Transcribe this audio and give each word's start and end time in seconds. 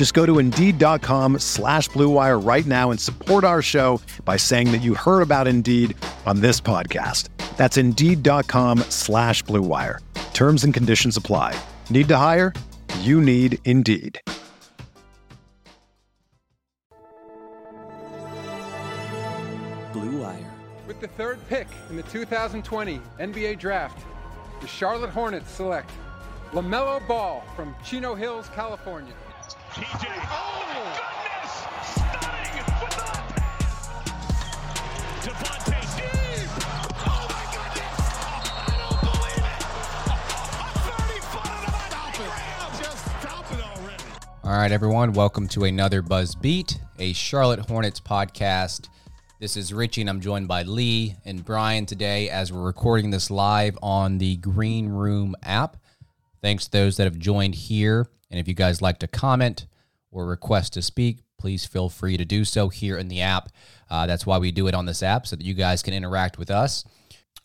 Just 0.00 0.14
go 0.14 0.24
to 0.24 0.38
Indeed.com 0.38 1.40
slash 1.40 1.90
BlueWire 1.90 2.42
right 2.42 2.64
now 2.64 2.90
and 2.90 2.98
support 2.98 3.44
our 3.44 3.60
show 3.60 4.00
by 4.24 4.38
saying 4.38 4.72
that 4.72 4.80
you 4.80 4.94
heard 4.94 5.20
about 5.20 5.46
Indeed 5.46 5.94
on 6.24 6.40
this 6.40 6.58
podcast. 6.58 7.28
That's 7.58 7.76
Indeed.com 7.76 8.78
slash 8.88 9.44
BlueWire. 9.44 9.98
Terms 10.32 10.64
and 10.64 10.72
conditions 10.72 11.18
apply. 11.18 11.54
Need 11.90 12.08
to 12.08 12.16
hire? 12.16 12.54
You 13.00 13.20
need 13.20 13.58
Indeed. 13.66 14.18
Blue 19.92 20.16
Wire. 20.18 20.50
With 20.86 20.98
the 21.02 21.08
third 21.08 21.46
pick 21.50 21.68
in 21.90 21.96
the 21.96 22.04
2020 22.04 23.02
NBA 23.18 23.58
Draft, 23.58 24.06
the 24.62 24.66
Charlotte 24.66 25.10
Hornets 25.10 25.50
select 25.50 25.90
LaMelo 26.52 27.06
Ball 27.06 27.44
from 27.54 27.74
Chino 27.84 28.14
Hills, 28.14 28.48
California. 28.54 29.12
TJ. 29.70 29.86
Oh, 29.86 30.66
my 30.66 30.82
oh, 30.82 30.98
goodness! 30.98 31.52
Stunning 31.94 32.54
with 32.58 32.90
the 32.90 33.06
pass. 33.38 33.86
Devontae 35.22 35.86
deep. 35.96 36.50
Oh, 37.06 37.22
my 37.30 37.44
goodness! 37.54 37.98
I 38.50 38.74
don't 38.80 39.00
believe 39.06 39.46
it. 39.46 39.62
A 40.10 40.74
30 40.90 41.20
footer 41.22 41.70
to 41.70 42.22
the 42.24 42.82
Just 42.82 43.02
stop 43.20 43.46
it 43.52 43.60
already. 43.60 44.04
All 44.42 44.58
right, 44.58 44.72
everyone, 44.72 45.12
welcome 45.12 45.46
to 45.46 45.62
another 45.62 46.02
Buzz 46.02 46.34
Beat, 46.34 46.80
a 46.98 47.12
Charlotte 47.12 47.60
Hornets 47.60 48.00
podcast. 48.00 48.88
This 49.38 49.56
is 49.56 49.72
Richie, 49.72 50.00
and 50.00 50.10
I'm 50.10 50.20
joined 50.20 50.48
by 50.48 50.64
Lee 50.64 51.14
and 51.24 51.44
Brian 51.44 51.86
today 51.86 52.28
as 52.28 52.52
we're 52.52 52.60
recording 52.60 53.10
this 53.10 53.30
live 53.30 53.78
on 53.80 54.18
the 54.18 54.34
Green 54.38 54.88
Room 54.88 55.36
app. 55.44 55.76
Thanks 56.42 56.64
to 56.64 56.70
those 56.70 56.96
that 56.96 57.04
have 57.04 57.18
joined 57.18 57.54
here. 57.54 58.06
And 58.30 58.38
if 58.40 58.48
you 58.48 58.54
guys 58.54 58.80
like 58.80 58.98
to 58.98 59.08
comment 59.08 59.66
or 60.10 60.26
request 60.26 60.74
to 60.74 60.82
speak, 60.82 61.18
please 61.38 61.64
feel 61.64 61.88
free 61.88 62.16
to 62.16 62.24
do 62.24 62.44
so 62.44 62.68
here 62.68 62.96
in 62.96 63.08
the 63.08 63.22
app. 63.22 63.50
Uh, 63.90 64.06
that's 64.06 64.26
why 64.26 64.38
we 64.38 64.52
do 64.52 64.66
it 64.66 64.74
on 64.74 64.86
this 64.86 65.02
app 65.02 65.26
so 65.26 65.36
that 65.36 65.44
you 65.44 65.54
guys 65.54 65.82
can 65.82 65.94
interact 65.94 66.38
with 66.38 66.50
us. 66.50 66.84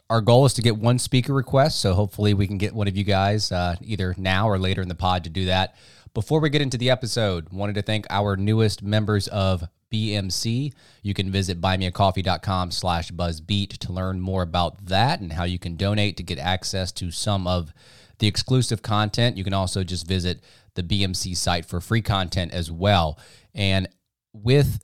Our 0.09 0.21
goal 0.21 0.45
is 0.45 0.53
to 0.53 0.61
get 0.61 0.77
one 0.77 0.99
speaker 0.99 1.33
request, 1.33 1.79
so 1.79 1.93
hopefully 1.93 2.35
we 2.35 2.45
can 2.45 2.59
get 2.59 2.75
one 2.75 2.87
of 2.87 2.95
you 2.95 3.03
guys 3.03 3.51
uh, 3.51 3.75
either 3.81 4.13
now 4.17 4.47
or 4.47 4.59
later 4.59 4.81
in 4.81 4.87
the 4.87 4.95
pod 4.95 5.23
to 5.23 5.29
do 5.31 5.45
that. 5.45 5.75
Before 6.13 6.39
we 6.39 6.49
get 6.49 6.61
into 6.61 6.77
the 6.77 6.91
episode, 6.91 7.49
wanted 7.51 7.73
to 7.75 7.81
thank 7.81 8.05
our 8.09 8.37
newest 8.37 8.83
members 8.83 9.27
of 9.29 9.67
BMC. 9.91 10.73
You 11.01 11.13
can 11.13 11.31
visit 11.31 11.59
buymeacoffee.com 11.59 12.71
slash 12.71 13.11
buzzbeat 13.11 13.77
to 13.79 13.91
learn 13.91 14.21
more 14.21 14.43
about 14.43 14.85
that 14.85 15.21
and 15.21 15.33
how 15.33 15.43
you 15.43 15.57
can 15.57 15.75
donate 15.75 16.17
to 16.17 16.23
get 16.23 16.37
access 16.37 16.91
to 16.93 17.11
some 17.11 17.47
of 17.47 17.73
the 18.19 18.27
exclusive 18.27 18.81
content. 18.81 19.37
You 19.37 19.43
can 19.43 19.53
also 19.53 19.83
just 19.83 20.07
visit 20.07 20.41
the 20.75 20.83
BMC 20.83 21.35
site 21.35 21.65
for 21.65 21.81
free 21.81 22.01
content 22.01 22.53
as 22.53 22.71
well. 22.71 23.19
And 23.53 23.87
with 24.33 24.79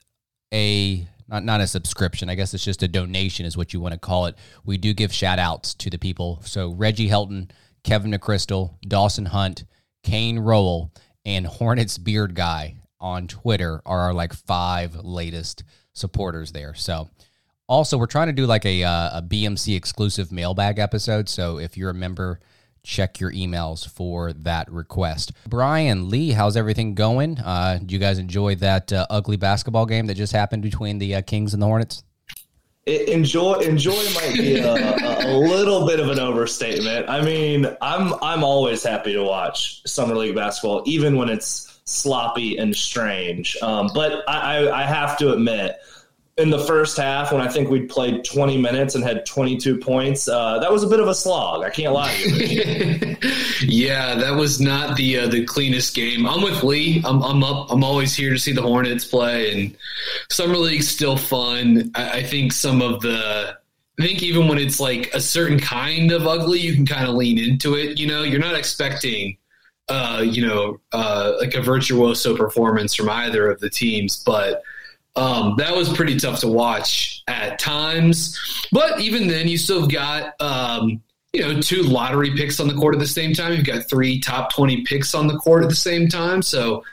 a 0.53 1.07
not 1.27 1.43
not 1.43 1.61
a 1.61 1.67
subscription, 1.67 2.29
I 2.29 2.35
guess 2.35 2.53
it's 2.53 2.63
just 2.63 2.83
a 2.83 2.87
donation 2.87 3.45
is 3.45 3.55
what 3.55 3.73
you 3.73 3.79
want 3.79 3.93
to 3.93 3.99
call 3.99 4.25
it. 4.25 4.35
We 4.65 4.77
do 4.77 4.93
give 4.93 5.13
shout 5.13 5.39
outs 5.39 5.73
to 5.75 5.89
the 5.89 5.97
people. 5.97 6.41
So 6.43 6.71
Reggie 6.71 7.09
Helton, 7.09 7.51
Kevin 7.83 8.11
McChrystal, 8.11 8.79
Dawson 8.81 9.25
Hunt, 9.25 9.63
Kane 10.03 10.39
Rowell, 10.39 10.91
and 11.25 11.45
Hornets 11.45 11.97
Beard 11.97 12.35
Guy 12.35 12.77
on 12.99 13.27
Twitter 13.27 13.81
are 13.85 14.01
our 14.01 14.13
like 14.13 14.33
five 14.33 14.95
latest 14.95 15.63
supporters 15.93 16.51
there. 16.51 16.73
So 16.75 17.09
also 17.67 17.97
we're 17.97 18.05
trying 18.05 18.27
to 18.27 18.33
do 18.33 18.45
like 18.45 18.65
a 18.65 18.83
uh, 18.83 19.19
a 19.19 19.21
BMC 19.21 19.75
exclusive 19.75 20.31
mailbag 20.31 20.79
episode. 20.79 21.29
So 21.29 21.57
if 21.57 21.77
you're 21.77 21.89
a 21.89 21.95
member, 21.95 22.39
check 22.83 23.19
your 23.19 23.31
emails 23.31 23.87
for 23.87 24.33
that 24.33 24.71
request. 24.71 25.31
Brian 25.47 26.09
Lee, 26.09 26.31
how's 26.31 26.57
everything 26.57 26.95
going? 26.95 27.39
Uh, 27.39 27.79
do 27.85 27.93
you 27.93 27.99
guys 27.99 28.17
enjoy 28.17 28.55
that 28.55 28.91
uh, 28.91 29.05
ugly 29.09 29.37
basketball 29.37 29.85
game 29.85 30.07
that 30.07 30.15
just 30.15 30.33
happened 30.33 30.63
between 30.63 30.97
the 30.97 31.15
uh, 31.15 31.21
Kings 31.21 31.53
and 31.53 31.61
the 31.61 31.67
Hornets? 31.67 32.03
It- 32.85 33.09
enjoy 33.09 33.59
enjoy 33.59 34.03
might 34.15 34.33
be 34.33 34.57
a, 34.57 34.73
a, 34.73 35.37
little 35.37 35.85
bit 35.85 35.99
of 35.99 36.09
an 36.09 36.19
overstatement. 36.19 37.07
I 37.07 37.21
mean, 37.21 37.67
I'm 37.79 38.13
I'm 38.23 38.43
always 38.43 38.83
happy 38.83 39.13
to 39.13 39.23
watch 39.23 39.81
summer 39.85 40.15
league 40.15 40.35
basketball, 40.35 40.81
even 40.85 41.15
when 41.15 41.29
it's 41.29 41.79
sloppy 41.85 42.57
and 42.57 42.75
strange. 42.75 43.55
Um, 43.61 43.89
but 43.93 44.27
I, 44.27 44.65
I, 44.65 44.81
I 44.81 44.83
have 44.83 45.17
to 45.19 45.31
admit, 45.33 45.77
in 46.37 46.49
the 46.49 46.59
first 46.59 46.97
half, 46.97 47.31
when 47.31 47.41
I 47.41 47.47
think 47.47 47.69
we'd 47.69 47.89
played 47.89 48.23
20 48.23 48.57
minutes 48.57 48.95
and 48.95 49.03
had 49.03 49.25
22 49.25 49.77
points, 49.77 50.27
uh, 50.27 50.59
that 50.59 50.71
was 50.71 50.83
a 50.83 50.87
bit 50.87 50.99
of 50.99 51.07
a 51.07 51.13
slog. 51.13 51.63
I 51.63 51.69
can't 51.69 51.93
lie 51.93 52.13
to 52.13 52.29
you. 52.47 53.17
yeah, 53.61 54.15
that 54.15 54.35
was 54.35 54.61
not 54.61 54.95
the 54.95 55.19
uh, 55.19 55.27
the 55.27 55.45
cleanest 55.45 55.93
game. 55.93 56.25
I'm 56.25 56.41
with 56.41 56.63
Lee. 56.63 57.01
I'm 57.05 57.21
I'm 57.21 57.43
up. 57.43 57.71
I'm 57.71 57.83
always 57.83 58.15
here 58.15 58.31
to 58.31 58.39
see 58.39 58.53
the 58.53 58.61
Hornets 58.61 59.05
play, 59.05 59.51
and 59.51 59.77
summer 60.29 60.57
league's 60.57 60.87
still 60.87 61.17
fun. 61.17 61.91
I, 61.95 62.19
I 62.19 62.23
think 62.23 62.53
some 62.53 62.81
of 62.81 63.01
the. 63.01 63.57
I 63.99 64.03
think 64.03 64.23
even 64.23 64.47
when 64.47 64.57
it's 64.57 64.79
like 64.79 65.13
a 65.13 65.19
certain 65.19 65.59
kind 65.59 66.11
of 66.11 66.25
ugly, 66.25 66.59
you 66.59 66.73
can 66.73 66.85
kind 66.85 67.07
of 67.07 67.15
lean 67.15 67.37
into 67.37 67.75
it. 67.75 67.99
You 67.99 68.07
know, 68.07 68.23
you're 68.23 68.39
not 68.39 68.55
expecting, 68.55 69.37
uh, 69.89 70.23
you 70.25 70.47
know, 70.47 70.79
uh, 70.91 71.33
like 71.39 71.53
a 71.53 71.61
virtuoso 71.61 72.35
performance 72.35 72.95
from 72.95 73.09
either 73.09 73.51
of 73.51 73.59
the 73.59 73.69
teams, 73.69 74.23
but 74.23 74.63
um, 75.15 75.55
that 75.57 75.75
was 75.75 75.91
pretty 75.91 76.17
tough 76.17 76.39
to 76.41 76.47
watch 76.47 77.23
at 77.27 77.59
times. 77.59 78.37
But 78.71 78.99
even 79.01 79.27
then, 79.27 79.47
you 79.47 79.57
still 79.57 79.81
have 79.81 79.91
got, 79.91 80.41
um, 80.41 81.01
you 81.33 81.41
know, 81.41 81.61
two 81.61 81.83
lottery 81.83 82.35
picks 82.35 82.59
on 82.59 82.67
the 82.67 82.73
court 82.73 82.95
at 82.95 82.99
the 82.99 83.07
same 83.07 83.33
time. 83.33 83.53
You've 83.53 83.65
got 83.65 83.89
three 83.89 84.19
top 84.19 84.53
20 84.53 84.83
picks 84.83 85.13
on 85.13 85.27
the 85.27 85.37
court 85.37 85.63
at 85.63 85.69
the 85.69 85.75
same 85.75 86.07
time. 86.07 86.41
So, 86.41 86.83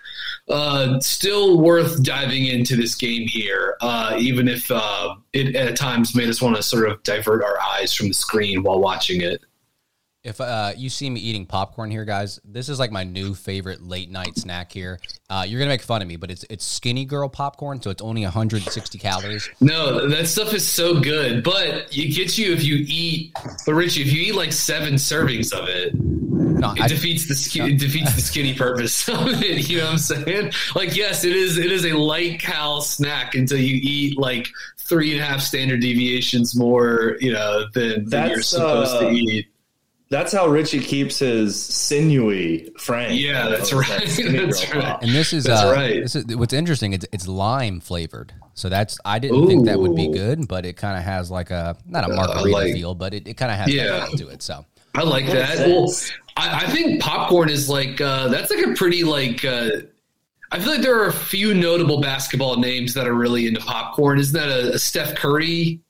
uh, 0.49 0.99
still 1.01 1.59
worth 1.59 2.03
diving 2.03 2.47
into 2.47 2.75
this 2.75 2.95
game 2.95 3.29
here, 3.29 3.77
uh, 3.81 4.17
even 4.19 4.49
if 4.49 4.71
uh, 4.71 5.15
it 5.33 5.55
at 5.55 5.77
times 5.77 6.15
made 6.15 6.29
us 6.29 6.41
want 6.41 6.57
to 6.57 6.63
sort 6.63 6.89
of 6.89 7.03
divert 7.03 7.45
our 7.45 7.61
eyes 7.61 7.93
from 7.93 8.09
the 8.09 8.15
screen 8.15 8.63
while 8.63 8.81
watching 8.81 9.21
it. 9.21 9.43
If 10.29 10.43
uh, 10.43 10.73
you 10.77 10.91
see 10.91 11.09
me 11.09 11.21
eating 11.21 11.47
popcorn 11.47 11.91
here, 11.91 12.05
guys, 12.05 12.39
this 12.45 12.69
is 12.69 12.79
like 12.79 12.93
my 12.93 13.03
new 13.03 13.33
favorite 13.35 13.83
late 13.83 14.11
night 14.11 14.37
snack 14.37 14.71
here. 14.71 15.01
Uh, 15.31 15.47
you're 15.49 15.59
gonna 15.59 15.71
make 15.71 15.81
fun 15.81 16.03
of 16.03 16.09
me, 16.09 16.17
but 16.17 16.31
it's 16.31 16.45
it's 16.51 16.67
Skinny 16.67 17.07
Girl 17.07 17.31
popcorn, 17.31 17.81
so 17.81 17.89
it's 17.89 18.03
only 18.03 18.25
160 18.25 18.99
calories. 18.99 19.49
No, 19.63 20.07
that 20.07 20.29
stuff 20.29 20.53
is 20.53 20.69
so 20.69 21.01
good, 21.01 21.43
but 21.43 21.89
it 21.97 22.15
gets 22.15 22.39
you 22.39 22.53
if 22.53 22.63
you 22.63 22.85
eat. 22.87 23.33
But 23.65 23.73
Richie, 23.73 24.03
if 24.03 24.13
you 24.13 24.21
eat 24.21 24.35
like 24.35 24.53
seven 24.53 24.95
servings 24.95 25.51
of 25.51 25.67
it, 25.67 25.95
No, 25.95 26.73
it 26.73 26.83
I, 26.83 26.89
defeats 26.89 27.27
the 27.27 27.35
ski- 27.35 27.73
it 27.73 27.79
defeats 27.79 28.15
the 28.15 28.21
skinny 28.21 28.53
purpose 28.53 29.09
of 29.09 29.43
it. 29.43 29.71
You 29.71 29.79
know 29.79 29.85
what 29.85 29.93
I'm 29.93 29.99
saying? 29.99 30.53
Like, 30.75 30.95
yes, 30.95 31.25
it 31.25 31.35
is. 31.35 31.57
It 31.57 31.73
is 31.73 31.87
a 31.87 31.93
light 31.95 32.39
cal 32.39 32.83
snack 32.83 33.35
until 33.35 33.59
you 33.59 33.81
eat 33.83 34.19
like 34.19 34.47
three 34.77 35.13
and 35.13 35.23
a 35.23 35.25
half 35.25 35.41
standard 35.41 35.81
deviations 35.81 36.55
more, 36.55 37.17
you 37.19 37.33
know, 37.33 37.67
than, 37.73 38.05
than 38.11 38.29
you're 38.29 38.43
supposed 38.43 38.95
uh, 38.95 39.01
to 39.01 39.11
eat. 39.11 39.47
That's 40.11 40.33
how 40.33 40.47
Richie 40.49 40.81
keeps 40.81 41.19
his 41.19 41.63
sinewy 41.63 42.71
frame. 42.79 43.13
Yeah, 43.19 43.49
that's 43.49 43.73
right. 43.75 44.09
skinny 44.09 44.39
That's 44.47 44.73
right. 44.75 44.83
pop. 44.83 45.03
and 45.03 45.13
this 45.13 45.33
is 45.35 45.45
That's 45.45 45.63
uh, 45.63 45.73
right. 45.75 46.03
This 46.03 46.17
is 46.17 46.25
what's 46.37 46.55
interesting. 46.55 46.95
It's 46.95 47.05
it's 47.13 47.29
lime 47.29 47.81
flavored, 47.81 48.33
so 48.55 48.69
that's 48.71 48.99
I 49.05 49.19
didn't 49.19 49.47
think 49.47 49.67
that 49.67 49.79
would 49.79 49.95
be 49.95 50.09
good, 50.09 50.49
but 50.49 50.65
it 50.65 50.77
kind 50.79 50.97
of 50.97 51.05
has 51.05 51.31
like 51.31 51.51
a 51.51 51.77
not 51.87 52.05
a 52.05 52.09
margarita 52.15 52.49
like- 52.51 52.73
feel, 52.75 52.95
but 52.95 53.13
it, 53.13 53.29
it 53.29 53.35
kind 53.37 53.53
of 53.53 53.59
has 53.59 53.75
Yeah. 53.75 54.07
that 54.09 54.11
to 54.19 54.29
it. 54.29 54.41
So 54.43 54.65
I 54.95 55.03
like 55.03 55.27
that. 55.27 55.67
Well, 55.69 55.93
I, 56.39 56.65
I 56.65 56.71
think 56.71 57.03
popcorn 57.03 57.51
is 57.51 57.69
like 57.69 58.01
uh, 58.01 58.29
that's 58.29 58.51
like 58.51 58.65
a 58.67 58.73
pretty 58.75 59.05
like. 59.05 59.45
Uh, 59.45 59.71
I 60.51 60.59
feel 60.59 60.73
like 60.73 60.81
there 60.81 60.99
are 61.03 61.09
a 61.09 61.13
few 61.13 61.53
notable 61.53 62.01
basketball 62.01 62.57
names 62.57 62.95
that 62.95 63.07
are 63.07 63.13
really 63.13 63.47
into 63.47 63.61
popcorn. 63.61 64.19
Isn't 64.19 64.33
that 64.41 64.49
a, 64.49 64.73
a 64.77 64.79
Steph 64.79 65.15
Curry 65.17 65.81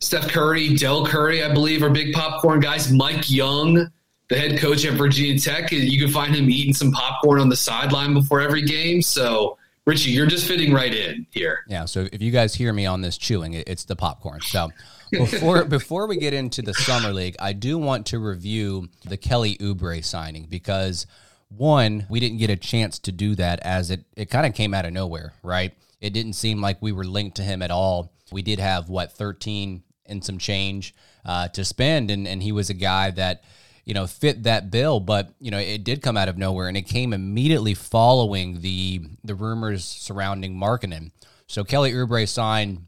Steph 0.00 0.28
Curry, 0.28 0.74
Dell 0.74 1.04
Curry, 1.04 1.42
I 1.42 1.52
believe, 1.52 1.82
are 1.82 1.90
big 1.90 2.12
popcorn 2.12 2.60
guys. 2.60 2.92
Mike 2.92 3.30
Young, 3.30 3.90
the 4.28 4.38
head 4.38 4.58
coach 4.60 4.84
at 4.84 4.94
Virginia 4.94 5.38
Tech, 5.38 5.72
you 5.72 6.00
can 6.00 6.12
find 6.12 6.34
him 6.34 6.48
eating 6.48 6.74
some 6.74 6.92
popcorn 6.92 7.40
on 7.40 7.48
the 7.48 7.56
sideline 7.56 8.14
before 8.14 8.40
every 8.40 8.62
game. 8.62 9.02
So, 9.02 9.58
Richie, 9.86 10.10
you're 10.10 10.26
just 10.26 10.46
fitting 10.46 10.72
right 10.72 10.94
in 10.94 11.26
here. 11.30 11.64
Yeah. 11.66 11.86
So 11.86 12.08
if 12.12 12.22
you 12.22 12.30
guys 12.30 12.54
hear 12.54 12.72
me 12.72 12.86
on 12.86 13.00
this 13.00 13.16
chewing, 13.16 13.54
it's 13.54 13.84
the 13.84 13.96
popcorn. 13.96 14.40
So 14.42 14.70
before 15.10 15.64
before 15.66 16.06
we 16.06 16.18
get 16.18 16.34
into 16.34 16.62
the 16.62 16.74
summer 16.74 17.12
league, 17.12 17.36
I 17.40 17.54
do 17.54 17.78
want 17.78 18.06
to 18.06 18.18
review 18.18 18.90
the 19.04 19.16
Kelly 19.16 19.56
Oubre 19.56 20.04
signing 20.04 20.46
because 20.48 21.06
one, 21.48 22.06
we 22.10 22.20
didn't 22.20 22.36
get 22.36 22.50
a 22.50 22.56
chance 22.56 22.98
to 23.00 23.12
do 23.12 23.34
that 23.36 23.60
as 23.60 23.90
it 23.90 24.04
it 24.14 24.30
kind 24.30 24.46
of 24.46 24.54
came 24.54 24.74
out 24.74 24.84
of 24.84 24.92
nowhere, 24.92 25.32
right? 25.42 25.72
It 26.00 26.10
didn't 26.10 26.34
seem 26.34 26.60
like 26.60 26.82
we 26.82 26.92
were 26.92 27.04
linked 27.04 27.38
to 27.38 27.42
him 27.42 27.62
at 27.62 27.70
all. 27.70 28.12
We 28.30 28.42
did 28.42 28.58
have 28.58 28.90
what 28.90 29.12
13 29.12 29.82
and 30.08 30.24
some 30.24 30.38
change 30.38 30.94
uh, 31.24 31.48
to 31.48 31.64
spend, 31.64 32.10
and 32.10 32.26
and 32.26 32.42
he 32.42 32.52
was 32.52 32.70
a 32.70 32.74
guy 32.74 33.10
that 33.12 33.44
you 33.84 33.94
know 33.94 34.06
fit 34.06 34.42
that 34.44 34.70
bill, 34.70 35.00
but 35.00 35.32
you 35.40 35.50
know 35.50 35.58
it 35.58 35.84
did 35.84 36.02
come 36.02 36.16
out 36.16 36.28
of 36.28 36.38
nowhere, 36.38 36.68
and 36.68 36.76
it 36.76 36.82
came 36.82 37.12
immediately 37.12 37.74
following 37.74 38.60
the 38.60 39.02
the 39.24 39.34
rumors 39.34 39.84
surrounding 39.84 40.54
Markkanen. 40.54 41.10
So 41.46 41.64
Kelly 41.64 41.92
Oubre 41.92 42.28
signed 42.28 42.86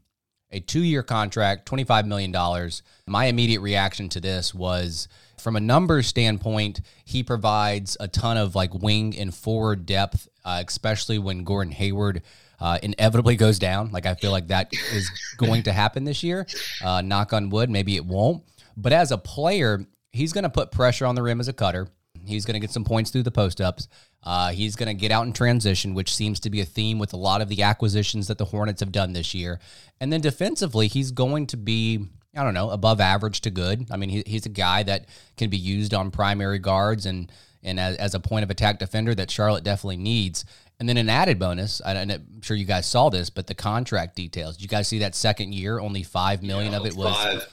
a 0.51 0.59
two 0.59 0.81
year 0.83 1.03
contract, 1.03 1.69
$25 1.69 2.05
million. 2.05 2.71
My 3.07 3.25
immediate 3.25 3.61
reaction 3.61 4.09
to 4.09 4.19
this 4.19 4.53
was 4.53 5.07
from 5.39 5.55
a 5.55 5.59
numbers 5.59 6.07
standpoint, 6.07 6.81
he 7.05 7.23
provides 7.23 7.97
a 7.99 8.07
ton 8.07 8.37
of 8.37 8.53
like 8.53 8.73
wing 8.73 9.17
and 9.17 9.33
forward 9.33 9.85
depth, 9.85 10.27
uh, 10.45 10.61
especially 10.65 11.17
when 11.17 11.43
Gordon 11.43 11.73
Hayward 11.73 12.21
uh, 12.61 12.77
inevitably 12.81 13.35
goes 13.35 13.59
down. 13.59 13.91
Like 13.91 14.05
I 14.05 14.13
feel 14.13 14.31
like 14.31 14.47
that 14.47 14.69
is 14.93 15.09
going 15.37 15.63
to 15.63 15.73
happen 15.73 16.05
this 16.05 16.23
year. 16.23 16.45
Uh, 16.81 17.01
knock 17.01 17.33
on 17.33 17.49
wood, 17.49 17.69
maybe 17.69 17.95
it 17.95 18.05
won't. 18.05 18.43
But 18.77 18.93
as 18.93 19.11
a 19.11 19.17
player, 19.17 19.85
he's 20.11 20.31
going 20.31 20.43
to 20.43 20.49
put 20.49 20.71
pressure 20.71 21.05
on 21.05 21.15
the 21.15 21.23
rim 21.23 21.39
as 21.39 21.47
a 21.47 21.53
cutter. 21.53 21.87
He's 22.25 22.45
going 22.45 22.53
to 22.53 22.59
get 22.59 22.71
some 22.71 22.83
points 22.83 23.09
through 23.09 23.23
the 23.23 23.31
post 23.31 23.59
ups. 23.59 23.87
Uh, 24.23 24.51
he's 24.51 24.75
going 24.75 24.87
to 24.87 24.93
get 24.93 25.11
out 25.11 25.25
in 25.25 25.33
transition, 25.33 25.95
which 25.95 26.13
seems 26.13 26.39
to 26.41 26.51
be 26.51 26.61
a 26.61 26.65
theme 26.65 26.99
with 26.99 27.13
a 27.13 27.17
lot 27.17 27.41
of 27.41 27.49
the 27.49 27.63
acquisitions 27.63 28.27
that 28.27 28.37
the 28.37 28.45
Hornets 28.45 28.79
have 28.79 28.91
done 28.91 29.13
this 29.13 29.33
year. 29.33 29.59
And 29.99 30.13
then 30.13 30.21
defensively, 30.21 30.87
he's 30.87 31.11
going 31.11 31.47
to 31.47 31.57
be, 31.57 32.05
I 32.35 32.43
don't 32.43 32.53
know, 32.53 32.69
above 32.69 33.01
average 33.01 33.41
to 33.41 33.49
good. 33.49 33.87
I 33.89 33.97
mean, 33.97 34.09
he, 34.09 34.23
he's 34.27 34.45
a 34.45 34.49
guy 34.49 34.83
that 34.83 35.07
can 35.35 35.49
be 35.49 35.57
used 35.57 35.95
on 35.95 36.11
primary 36.11 36.59
guards 36.59 37.07
and 37.07 37.31
and 37.63 37.79
as, 37.79 37.95
as 37.97 38.15
a 38.15 38.19
point 38.19 38.43
of 38.43 38.49
attack 38.49 38.79
defender 38.79 39.13
that 39.13 39.29
Charlotte 39.29 39.63
definitely 39.63 39.97
needs. 39.97 40.45
And 40.81 40.89
then 40.89 40.97
an 40.97 41.09
added 41.09 41.37
bonus, 41.37 41.79
I'm 41.85 42.41
sure 42.41 42.57
you 42.57 42.65
guys 42.65 42.87
saw 42.87 43.09
this, 43.09 43.29
but 43.29 43.45
the 43.45 43.53
contract 43.53 44.15
details. 44.15 44.57
Did 44.57 44.63
you 44.63 44.67
guys 44.67 44.87
see 44.87 44.97
that 44.99 45.13
second 45.13 45.53
year? 45.53 45.79
Only 45.79 46.01
five 46.01 46.41
million 46.41 46.71
yeah, 46.71 46.79
of 46.79 46.87
it 46.87 46.95
was 46.95 47.15
five. 47.15 47.47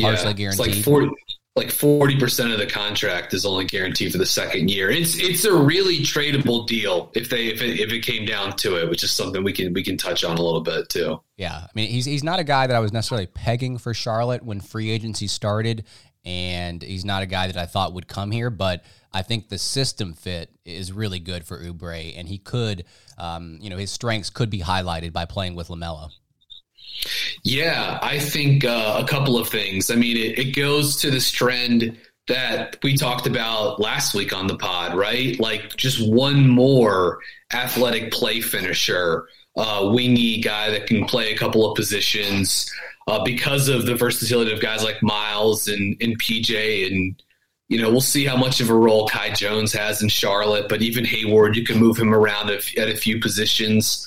partially 0.00 0.28
yeah, 0.28 0.32
guaranteed. 0.32 0.66
It's 0.66 0.76
like 0.76 0.84
40, 0.84 1.10
like 1.56 1.70
forty 1.70 2.18
percent 2.18 2.54
of 2.54 2.58
the 2.58 2.66
contract 2.66 3.34
is 3.34 3.44
only 3.44 3.66
guaranteed 3.66 4.12
for 4.12 4.16
the 4.16 4.24
second 4.24 4.70
year. 4.70 4.90
It's 4.90 5.18
it's 5.18 5.44
a 5.44 5.54
really 5.54 5.98
tradable 5.98 6.66
deal 6.66 7.12
if 7.14 7.28
they 7.28 7.48
if 7.48 7.60
it, 7.60 7.80
if 7.80 7.92
it 7.92 8.00
came 8.00 8.24
down 8.24 8.56
to 8.56 8.80
it, 8.80 8.88
which 8.88 9.04
is 9.04 9.12
something 9.12 9.44
we 9.44 9.52
can 9.52 9.74
we 9.74 9.82
can 9.82 9.98
touch 9.98 10.24
on 10.24 10.38
a 10.38 10.42
little 10.42 10.62
bit 10.62 10.88
too. 10.88 11.20
Yeah, 11.36 11.56
I 11.56 11.68
mean 11.74 11.90
he's 11.90 12.06
he's 12.06 12.24
not 12.24 12.40
a 12.40 12.44
guy 12.44 12.66
that 12.66 12.74
I 12.74 12.80
was 12.80 12.94
necessarily 12.94 13.26
pegging 13.26 13.76
for 13.76 13.92
Charlotte 13.92 14.42
when 14.42 14.58
free 14.58 14.88
agency 14.90 15.26
started, 15.26 15.84
and 16.24 16.80
he's 16.80 17.04
not 17.04 17.22
a 17.22 17.26
guy 17.26 17.46
that 17.48 17.58
I 17.58 17.66
thought 17.66 17.92
would 17.92 18.08
come 18.08 18.30
here, 18.30 18.48
but 18.48 18.84
I 19.12 19.22
think 19.22 19.48
the 19.48 19.58
system 19.58 20.12
fit 20.12 20.50
is 20.64 20.92
really 20.92 21.18
good 21.18 21.44
for 21.44 21.58
Oubre, 21.58 22.14
and 22.16 22.28
he 22.28 22.38
could, 22.38 22.84
um, 23.18 23.58
you 23.60 23.70
know, 23.70 23.76
his 23.76 23.90
strengths 23.90 24.30
could 24.30 24.50
be 24.50 24.60
highlighted 24.60 25.12
by 25.12 25.24
playing 25.24 25.56
with 25.56 25.68
Lamelo. 25.68 26.10
Yeah, 27.42 27.98
I 28.02 28.18
think 28.18 28.64
uh, 28.64 29.00
a 29.02 29.06
couple 29.06 29.38
of 29.38 29.48
things. 29.48 29.90
I 29.90 29.96
mean, 29.96 30.16
it, 30.16 30.38
it 30.38 30.56
goes 30.56 30.96
to 31.00 31.10
this 31.10 31.30
trend 31.30 31.98
that 32.28 32.76
we 32.82 32.96
talked 32.96 33.26
about 33.26 33.80
last 33.80 34.14
week 34.14 34.32
on 34.32 34.46
the 34.46 34.56
pod, 34.56 34.94
right? 34.94 35.38
Like 35.40 35.76
just 35.76 36.06
one 36.08 36.48
more 36.48 37.18
athletic 37.52 38.12
play 38.12 38.40
finisher, 38.40 39.26
uh, 39.56 39.90
wingy 39.92 40.40
guy 40.40 40.70
that 40.70 40.86
can 40.86 41.04
play 41.06 41.32
a 41.32 41.36
couple 41.36 41.68
of 41.68 41.74
positions 41.74 42.70
uh, 43.08 43.24
because 43.24 43.68
of 43.68 43.86
the 43.86 43.96
versatility 43.96 44.52
of 44.52 44.60
guys 44.60 44.84
like 44.84 45.02
Miles 45.02 45.66
and, 45.66 45.96
and 46.00 46.18
PJ. 46.20 46.86
And, 46.86 47.20
you 47.70 47.80
know, 47.80 47.88
we'll 47.88 48.00
see 48.00 48.24
how 48.24 48.36
much 48.36 48.60
of 48.60 48.68
a 48.68 48.74
role 48.74 49.08
Kai 49.08 49.30
Jones 49.30 49.72
has 49.72 50.02
in 50.02 50.08
Charlotte, 50.08 50.68
but 50.68 50.82
even 50.82 51.04
Hayward, 51.04 51.56
you 51.56 51.64
can 51.64 51.78
move 51.78 51.96
him 51.96 52.12
around 52.12 52.50
at, 52.50 52.64
a 52.76 52.96
few 52.96 53.20
positions 53.20 54.06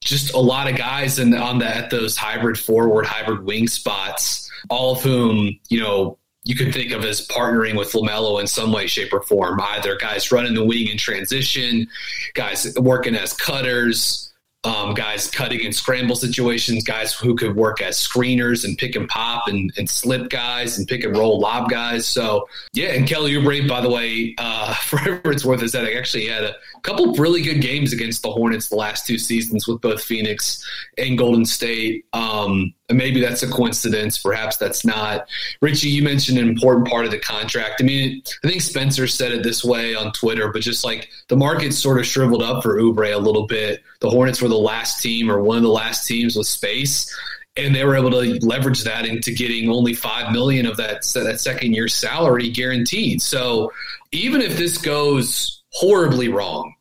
just 0.00 0.34
a 0.34 0.38
lot 0.38 0.70
of 0.70 0.76
guys 0.76 1.18
in, 1.18 1.32
on 1.32 1.60
the, 1.60 1.66
at 1.66 1.90
those 1.90 2.16
hybrid 2.16 2.58
forward, 2.58 3.06
hybrid 3.06 3.44
wing 3.44 3.66
spots, 3.66 4.50
all 4.68 4.96
of 4.96 5.02
whom, 5.02 5.58
you 5.70 5.80
know, 5.80 6.18
you 6.44 6.54
can 6.54 6.70
think 6.70 6.92
of 6.92 7.04
as 7.04 7.26
partnering 7.28 7.78
with 7.78 7.92
LaMelo 7.92 8.38
in 8.38 8.46
some 8.46 8.70
way, 8.70 8.86
shape, 8.86 9.14
or 9.14 9.22
form. 9.22 9.58
Either 9.60 9.96
guys 9.96 10.30
running 10.30 10.52
the 10.52 10.64
wing 10.64 10.88
in 10.88 10.98
transition, 10.98 11.86
guys 12.34 12.74
working 12.78 13.14
as 13.14 13.32
cutters, 13.32 14.33
um, 14.64 14.94
guys 14.94 15.30
cutting 15.30 15.60
in 15.60 15.72
scramble 15.72 16.16
situations, 16.16 16.82
guys 16.82 17.12
who 17.12 17.34
could 17.34 17.54
work 17.54 17.82
as 17.82 17.98
screeners 17.98 18.64
and 18.64 18.78
pick 18.78 18.96
and 18.96 19.08
pop 19.08 19.46
and, 19.46 19.72
and 19.76 19.88
slip 19.88 20.30
guys 20.30 20.78
and 20.78 20.88
pick 20.88 21.04
and 21.04 21.16
roll 21.16 21.38
lob 21.38 21.68
guys. 21.68 22.06
So, 22.06 22.48
yeah, 22.72 22.88
and 22.88 23.06
Kelly 23.06 23.32
Oubre, 23.32 23.68
by 23.68 23.80
the 23.80 23.90
way, 23.90 24.34
uh, 24.38 24.74
for 24.82 25.20
it's 25.26 25.44
worth, 25.44 25.62
is 25.62 25.72
that 25.72 25.84
I 25.84 25.94
actually 25.94 26.26
had 26.26 26.44
a 26.44 26.56
couple 26.82 27.12
really 27.14 27.42
good 27.42 27.60
games 27.60 27.92
against 27.92 28.22
the 28.22 28.30
Hornets 28.30 28.68
the 28.68 28.76
last 28.76 29.06
two 29.06 29.18
seasons 29.18 29.68
with 29.68 29.80
both 29.80 30.02
Phoenix 30.02 30.64
and 30.96 31.18
Golden 31.18 31.44
State. 31.44 32.06
Um, 32.12 32.74
and 32.83 32.83
maybe 32.90 33.20
that's 33.20 33.42
a 33.42 33.50
coincidence. 33.50 34.18
Perhaps 34.18 34.58
that's 34.58 34.84
not. 34.84 35.26
Richie, 35.60 35.88
you 35.88 36.02
mentioned 36.02 36.38
an 36.38 36.48
important 36.48 36.88
part 36.88 37.04
of 37.04 37.10
the 37.10 37.18
contract. 37.18 37.80
I 37.80 37.84
mean, 37.84 38.22
I 38.44 38.48
think 38.48 38.60
Spencer 38.60 39.06
said 39.06 39.32
it 39.32 39.42
this 39.42 39.64
way 39.64 39.94
on 39.94 40.12
Twitter, 40.12 40.52
but 40.52 40.62
just 40.62 40.84
like 40.84 41.08
the 41.28 41.36
market 41.36 41.72
sort 41.72 41.98
of 41.98 42.06
shriveled 42.06 42.42
up 42.42 42.62
for 42.62 42.78
Oubre 42.78 43.14
a 43.14 43.18
little 43.18 43.46
bit. 43.46 43.82
The 44.00 44.10
Hornets 44.10 44.42
were 44.42 44.48
the 44.48 44.56
last 44.56 45.02
team 45.02 45.30
or 45.30 45.40
one 45.40 45.56
of 45.56 45.62
the 45.62 45.70
last 45.70 46.06
teams 46.06 46.36
with 46.36 46.46
space. 46.46 47.14
And 47.56 47.74
they 47.74 47.84
were 47.84 47.96
able 47.96 48.10
to 48.10 48.44
leverage 48.44 48.82
that 48.82 49.06
into 49.06 49.32
getting 49.32 49.70
only 49.70 49.94
five 49.94 50.32
million 50.32 50.66
of 50.66 50.76
that 50.78 51.04
that 51.14 51.40
second 51.40 51.72
year 51.72 51.86
salary 51.86 52.50
guaranteed. 52.50 53.22
So 53.22 53.72
even 54.10 54.42
if 54.42 54.56
this 54.56 54.76
goes 54.76 55.62
horribly 55.70 56.28
wrong, 56.28 56.73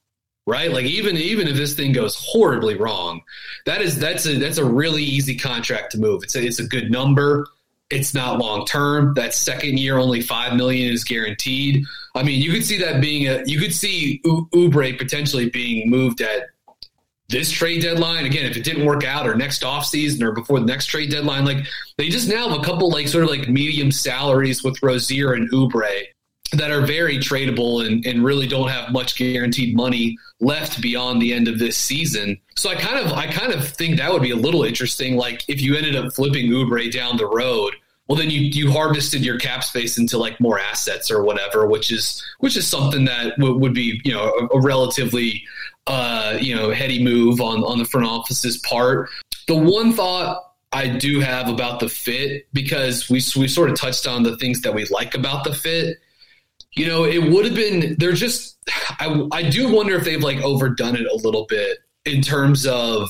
right? 0.45 0.71
Like 0.71 0.85
even 0.85 1.17
even 1.17 1.47
if 1.47 1.55
this 1.55 1.73
thing 1.73 1.91
goes 1.91 2.15
horribly 2.15 2.75
wrong, 2.75 3.21
that 3.65 3.81
is 3.81 3.97
that's 3.99 4.25
a 4.25 4.37
that's 4.37 4.57
a 4.57 4.65
really 4.65 5.03
easy 5.03 5.35
contract 5.35 5.91
to 5.93 5.97
move. 5.97 6.23
It's 6.23 6.35
a, 6.35 6.43
it's 6.43 6.59
a 6.59 6.67
good 6.67 6.91
number. 6.91 7.47
It's 7.89 8.13
not 8.13 8.39
long 8.39 8.65
term. 8.65 9.13
That 9.13 9.33
second 9.33 9.77
year, 9.77 9.97
only 9.97 10.21
five 10.21 10.55
million 10.55 10.91
is 10.91 11.03
guaranteed. 11.03 11.85
I 12.15 12.23
mean, 12.23 12.41
you 12.41 12.51
could 12.51 12.65
see 12.65 12.79
that 12.79 13.01
being 13.01 13.27
a 13.27 13.43
you 13.45 13.59
could 13.59 13.73
see 13.73 14.21
U- 14.25 14.49
Oubre 14.53 14.97
potentially 14.97 15.49
being 15.49 15.89
moved 15.89 16.21
at 16.21 16.49
this 17.29 17.51
trade 17.51 17.81
deadline 17.81 18.25
again 18.25 18.45
if 18.45 18.57
it 18.57 18.63
didn't 18.63 18.85
work 18.85 19.03
out 19.03 19.27
or 19.27 19.33
next 19.33 19.63
offseason 19.63 20.21
or 20.21 20.33
before 20.33 20.59
the 20.59 20.65
next 20.65 20.85
trade 20.87 21.09
deadline 21.09 21.45
like 21.45 21.65
they 21.97 22.09
just 22.09 22.27
now 22.27 22.49
have 22.49 22.59
a 22.59 22.63
couple 22.63 22.91
like 22.91 23.07
sort 23.07 23.23
of 23.23 23.29
like 23.29 23.47
medium 23.47 23.91
salaries 23.91 24.63
with 24.63 24.81
Rozier 24.83 25.33
and 25.33 25.49
Oubre 25.51 26.03
that 26.53 26.71
are 26.71 26.85
very 26.85 27.17
tradable 27.17 27.85
and, 27.85 28.05
and 28.05 28.23
really 28.23 28.47
don't 28.47 28.69
have 28.69 28.91
much 28.91 29.15
guaranteed 29.15 29.75
money 29.75 30.17
left 30.39 30.81
beyond 30.81 31.21
the 31.21 31.33
end 31.33 31.47
of 31.47 31.59
this 31.59 31.77
season. 31.77 32.39
So 32.55 32.69
I 32.69 32.75
kind 32.75 33.03
of 33.03 33.11
I 33.13 33.27
kind 33.27 33.51
of 33.51 33.67
think 33.67 33.97
that 33.97 34.11
would 34.11 34.21
be 34.21 34.31
a 34.31 34.35
little 34.35 34.63
interesting. 34.63 35.17
Like 35.17 35.43
if 35.47 35.61
you 35.61 35.75
ended 35.75 35.95
up 35.95 36.13
flipping 36.13 36.49
Oubre 36.49 36.91
down 36.91 37.17
the 37.17 37.27
road, 37.27 37.75
well 38.07 38.17
then 38.17 38.29
you 38.29 38.41
you 38.41 38.71
harvested 38.71 39.25
your 39.25 39.39
cap 39.39 39.63
space 39.63 39.97
into 39.97 40.17
like 40.17 40.39
more 40.39 40.59
assets 40.59 41.09
or 41.09 41.23
whatever, 41.23 41.65
which 41.65 41.91
is 41.91 42.23
which 42.39 42.55
is 42.55 42.67
something 42.67 43.05
that 43.05 43.37
w- 43.37 43.57
would 43.57 43.73
be 43.73 43.99
you 44.03 44.13
know 44.13 44.25
a, 44.25 44.57
a 44.57 44.61
relatively 44.61 45.43
uh, 45.87 46.37
you 46.39 46.55
know 46.55 46.71
heady 46.71 47.03
move 47.03 47.41
on 47.41 47.63
on 47.63 47.79
the 47.79 47.85
front 47.85 48.07
office's 48.07 48.57
part. 48.57 49.09
The 49.47 49.55
one 49.55 49.93
thought 49.93 50.53
I 50.71 50.87
do 50.87 51.19
have 51.19 51.49
about 51.49 51.79
the 51.79 51.89
fit 51.89 52.47
because 52.53 53.09
we 53.09 53.21
we 53.35 53.47
sort 53.47 53.69
of 53.69 53.75
touched 53.75 54.07
on 54.07 54.23
the 54.23 54.37
things 54.37 54.61
that 54.61 54.73
we 54.73 54.85
like 54.85 55.15
about 55.15 55.43
the 55.43 55.53
fit 55.53 55.99
you 56.75 56.87
know, 56.87 57.05
it 57.05 57.19
would 57.31 57.45
have 57.45 57.55
been. 57.55 57.95
They're 57.99 58.13
just. 58.13 58.57
I 58.99 59.27
I 59.31 59.49
do 59.49 59.71
wonder 59.71 59.95
if 59.95 60.03
they've 60.03 60.21
like 60.21 60.41
overdone 60.41 60.95
it 60.95 61.05
a 61.05 61.15
little 61.15 61.45
bit 61.47 61.79
in 62.05 62.21
terms 62.21 62.65
of 62.65 63.09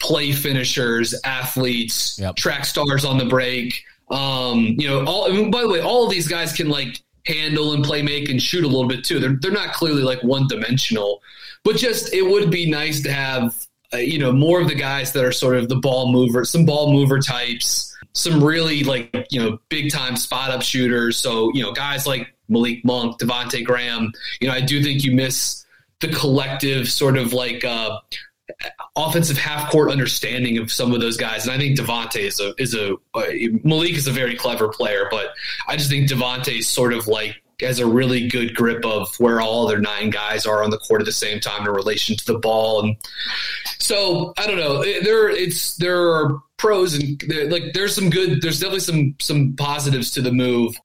play 0.00 0.32
finishers, 0.32 1.14
athletes, 1.24 2.18
yep. 2.18 2.36
track 2.36 2.64
stars 2.64 3.04
on 3.04 3.18
the 3.18 3.26
break. 3.26 3.82
Um, 4.10 4.76
you 4.78 4.88
know, 4.88 5.04
all. 5.04 5.30
I 5.30 5.34
mean, 5.34 5.50
by 5.50 5.62
the 5.62 5.68
way, 5.68 5.80
all 5.80 6.04
of 6.04 6.10
these 6.10 6.28
guys 6.28 6.52
can 6.52 6.68
like 6.68 7.00
handle 7.26 7.72
and 7.72 7.82
play 7.84 8.02
make 8.02 8.28
and 8.28 8.42
shoot 8.42 8.64
a 8.64 8.68
little 8.68 8.88
bit 8.88 9.04
too. 9.04 9.18
They're 9.18 9.36
they're 9.40 9.52
not 9.52 9.74
clearly 9.74 10.02
like 10.02 10.22
one 10.22 10.46
dimensional, 10.46 11.20
but 11.62 11.76
just 11.76 12.12
it 12.14 12.22
would 12.22 12.50
be 12.50 12.70
nice 12.70 13.02
to 13.02 13.12
have 13.12 13.66
uh, 13.92 13.98
you 13.98 14.18
know 14.18 14.32
more 14.32 14.60
of 14.60 14.68
the 14.68 14.74
guys 14.74 15.12
that 15.12 15.24
are 15.24 15.32
sort 15.32 15.56
of 15.56 15.68
the 15.68 15.76
ball 15.76 16.10
mover, 16.10 16.44
some 16.44 16.64
ball 16.64 16.92
mover 16.92 17.18
types 17.18 17.90
some 18.14 18.42
really 18.42 18.84
like 18.84 19.26
you 19.30 19.40
know 19.40 19.58
big 19.68 19.90
time 19.90 20.16
spot 20.16 20.50
up 20.50 20.62
shooters. 20.62 21.18
So 21.18 21.52
you 21.52 21.62
know 21.62 21.72
guys 21.72 22.06
like 22.06 22.33
Malik 22.48 22.84
Monk, 22.84 23.18
Devonte 23.18 23.64
Graham. 23.64 24.12
You 24.40 24.48
know 24.48 24.54
I 24.54 24.60
do 24.60 24.82
think 24.82 25.04
you 25.04 25.12
miss 25.12 25.64
the 26.00 26.08
collective 26.08 26.90
sort 26.90 27.16
of 27.16 27.32
like 27.32 27.64
uh, 27.64 27.98
offensive 28.96 29.38
half 29.38 29.70
court 29.70 29.90
understanding 29.90 30.58
of 30.58 30.70
some 30.70 30.92
of 30.92 31.00
those 31.00 31.16
guys. 31.16 31.44
And 31.44 31.52
I 31.52 31.58
think 31.58 31.78
Devonte 31.78 32.20
is 32.20 32.40
a 32.40 32.54
is 32.58 32.74
a 32.74 32.94
uh, 33.14 33.22
Malik 33.62 33.94
is 33.94 34.06
a 34.06 34.12
very 34.12 34.36
clever 34.36 34.68
player, 34.68 35.08
but 35.10 35.28
I 35.66 35.76
just 35.76 35.90
think 35.90 36.08
Devonte 36.08 36.58
is 36.58 36.68
sort 36.68 36.92
of 36.92 37.06
like 37.06 37.40
has 37.60 37.78
a 37.78 37.86
really 37.86 38.28
good 38.28 38.54
grip 38.54 38.84
of 38.84 39.14
where 39.18 39.40
all 39.40 39.66
other 39.66 39.78
nine 39.78 40.10
guys 40.10 40.44
are 40.44 40.62
on 40.62 40.70
the 40.70 40.78
court 40.78 41.00
at 41.00 41.06
the 41.06 41.12
same 41.12 41.40
time 41.40 41.66
in 41.66 41.72
relation 41.72 42.16
to 42.16 42.26
the 42.26 42.38
ball. 42.38 42.82
And 42.82 42.96
so 43.78 44.34
I 44.36 44.46
don't 44.46 44.56
know. 44.56 44.82
There 44.82 45.28
it's 45.30 45.76
there 45.76 46.10
are 46.10 46.40
pros 46.56 46.94
and 46.94 47.22
like 47.50 47.72
there's 47.72 47.94
some 47.94 48.10
good. 48.10 48.42
There's 48.42 48.60
definitely 48.60 48.80
some 48.80 49.14
some 49.20 49.54
positives 49.56 50.10
to 50.12 50.22
the 50.22 50.32
move 50.32 50.76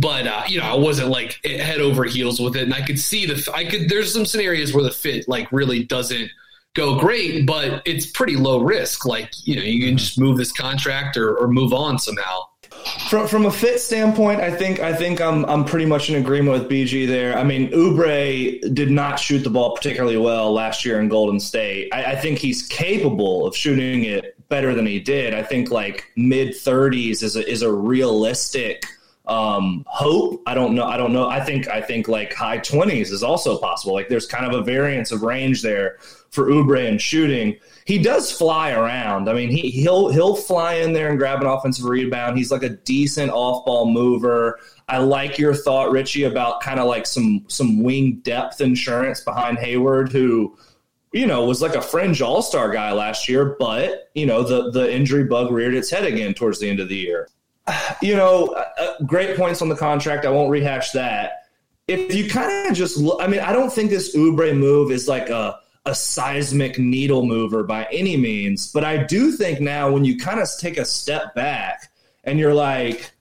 but 0.00 0.26
uh, 0.26 0.44
you 0.46 0.60
know, 0.60 0.66
I 0.66 0.74
wasn't 0.74 1.08
like 1.08 1.44
head 1.44 1.80
over 1.80 2.04
heels 2.04 2.40
with 2.40 2.56
it, 2.56 2.62
and 2.62 2.74
I 2.74 2.82
could 2.82 2.98
see 2.98 3.26
the 3.26 3.50
I 3.52 3.64
could. 3.64 3.88
There's 3.88 4.12
some 4.12 4.26
scenarios 4.26 4.72
where 4.72 4.84
the 4.84 4.90
fit 4.90 5.28
like 5.28 5.50
really 5.50 5.84
doesn't 5.84 6.30
go 6.74 6.98
great, 6.98 7.46
but 7.46 7.82
it's 7.84 8.06
pretty 8.06 8.36
low 8.36 8.60
risk. 8.60 9.04
Like 9.04 9.30
you 9.44 9.56
know, 9.56 9.62
you 9.62 9.84
can 9.84 9.96
just 9.96 10.18
move 10.18 10.38
this 10.38 10.52
contract 10.52 11.16
or, 11.16 11.36
or 11.36 11.48
move 11.48 11.72
on 11.72 11.98
somehow. 11.98 12.42
From 13.10 13.26
from 13.26 13.46
a 13.46 13.50
fit 13.50 13.80
standpoint, 13.80 14.40
I 14.40 14.50
think 14.54 14.78
I 14.78 14.94
think 14.94 15.20
I'm 15.20 15.44
I'm 15.46 15.64
pretty 15.64 15.86
much 15.86 16.08
in 16.08 16.14
agreement 16.14 16.60
with 16.60 16.70
BG 16.70 17.06
there. 17.08 17.36
I 17.36 17.42
mean, 17.42 17.70
Oubre 17.72 18.74
did 18.74 18.90
not 18.90 19.18
shoot 19.18 19.40
the 19.40 19.50
ball 19.50 19.74
particularly 19.74 20.16
well 20.16 20.52
last 20.52 20.84
year 20.84 21.00
in 21.00 21.08
Golden 21.08 21.40
State. 21.40 21.92
I, 21.92 22.12
I 22.12 22.16
think 22.16 22.38
he's 22.38 22.66
capable 22.68 23.46
of 23.46 23.56
shooting 23.56 24.04
it 24.04 24.36
better 24.48 24.74
than 24.74 24.86
he 24.86 25.00
did. 25.00 25.34
I 25.34 25.42
think 25.42 25.70
like 25.70 26.06
mid 26.16 26.50
30s 26.50 27.22
is 27.22 27.36
a, 27.36 27.48
is 27.48 27.62
a 27.62 27.72
realistic 27.72 28.84
um, 29.26 29.84
hope. 29.86 30.42
I 30.46 30.54
don't 30.54 30.74
know. 30.74 30.84
I 30.84 30.96
don't 30.96 31.12
know. 31.12 31.28
I 31.28 31.40
think 31.40 31.68
I 31.68 31.80
think 31.80 32.08
like 32.08 32.34
high 32.34 32.58
20s 32.58 33.12
is 33.12 33.22
also 33.22 33.58
possible. 33.58 33.94
Like 33.94 34.08
there's 34.08 34.26
kind 34.26 34.46
of 34.46 34.58
a 34.58 34.64
variance 34.64 35.12
of 35.12 35.22
range 35.22 35.62
there 35.62 35.98
for 36.30 36.48
Oubre 36.48 36.88
and 36.88 37.00
shooting. 37.00 37.56
He 37.84 37.98
does 37.98 38.32
fly 38.32 38.72
around. 38.72 39.28
I 39.28 39.34
mean, 39.34 39.50
he 39.50 39.70
he'll 39.70 40.08
he'll 40.08 40.34
fly 40.34 40.74
in 40.74 40.92
there 40.92 41.08
and 41.08 41.18
grab 41.18 41.40
an 41.40 41.46
offensive 41.46 41.84
rebound. 41.84 42.36
He's 42.36 42.50
like 42.50 42.62
a 42.64 42.70
decent 42.70 43.30
off 43.30 43.64
ball 43.64 43.90
mover. 43.90 44.58
I 44.88 44.98
like 44.98 45.38
your 45.38 45.54
thought, 45.54 45.92
Richie, 45.92 46.24
about 46.24 46.60
kind 46.60 46.80
of 46.80 46.88
like 46.88 47.06
some 47.06 47.44
some 47.48 47.82
wing 47.82 48.20
depth 48.22 48.60
insurance 48.60 49.20
behind 49.20 49.58
Hayward, 49.58 50.10
who 50.10 50.56
you 51.12 51.26
know 51.26 51.44
was 51.44 51.62
like 51.62 51.76
a 51.76 51.82
fringe 51.82 52.20
All 52.22 52.42
Star 52.42 52.70
guy 52.70 52.92
last 52.92 53.28
year, 53.28 53.56
but 53.58 54.10
you 54.14 54.26
know 54.26 54.42
the 54.42 54.70
the 54.72 54.92
injury 54.92 55.24
bug 55.24 55.52
reared 55.52 55.74
its 55.74 55.90
head 55.90 56.04
again 56.04 56.34
towards 56.34 56.58
the 56.58 56.68
end 56.68 56.80
of 56.80 56.88
the 56.88 56.96
year. 56.96 57.28
You 58.00 58.16
know, 58.16 58.48
uh, 58.48 58.94
great 59.06 59.36
points 59.36 59.62
on 59.62 59.68
the 59.68 59.76
contract. 59.76 60.24
I 60.24 60.30
won't 60.30 60.50
rehash 60.50 60.90
that. 60.90 61.46
If 61.86 62.12
you 62.14 62.28
kind 62.28 62.68
of 62.68 62.74
just, 62.74 62.96
look, 62.96 63.22
I 63.22 63.28
mean, 63.28 63.40
I 63.40 63.52
don't 63.52 63.72
think 63.72 63.90
this 63.90 64.16
Oubre 64.16 64.56
move 64.56 64.90
is 64.90 65.06
like 65.06 65.28
a 65.28 65.60
a 65.84 65.94
seismic 65.94 66.78
needle 66.78 67.26
mover 67.26 67.64
by 67.64 67.86
any 67.90 68.16
means. 68.16 68.70
But 68.70 68.84
I 68.84 69.02
do 69.02 69.32
think 69.32 69.60
now 69.60 69.90
when 69.90 70.04
you 70.04 70.16
kind 70.16 70.40
of 70.40 70.48
take 70.58 70.78
a 70.78 70.84
step 70.84 71.34
back 71.34 71.90
and 72.24 72.38
you're 72.38 72.54
like, 72.54 73.12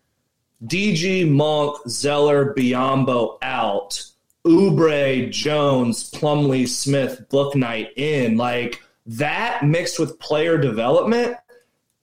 DG, 0.65 1.27
Monk, 1.27 1.77
Zeller, 1.88 2.53
Biyombo 2.53 3.38
out, 3.41 4.03
Oubre, 4.45 5.31
Jones, 5.31 6.12
Plumlee, 6.12 6.67
Smith, 6.67 7.25
Bouknight 7.29 7.98
in, 7.98 8.38
like 8.38 8.81
that 9.07 9.65
mixed 9.65 10.00
with 10.00 10.19
player 10.19 10.57
development, 10.57 11.36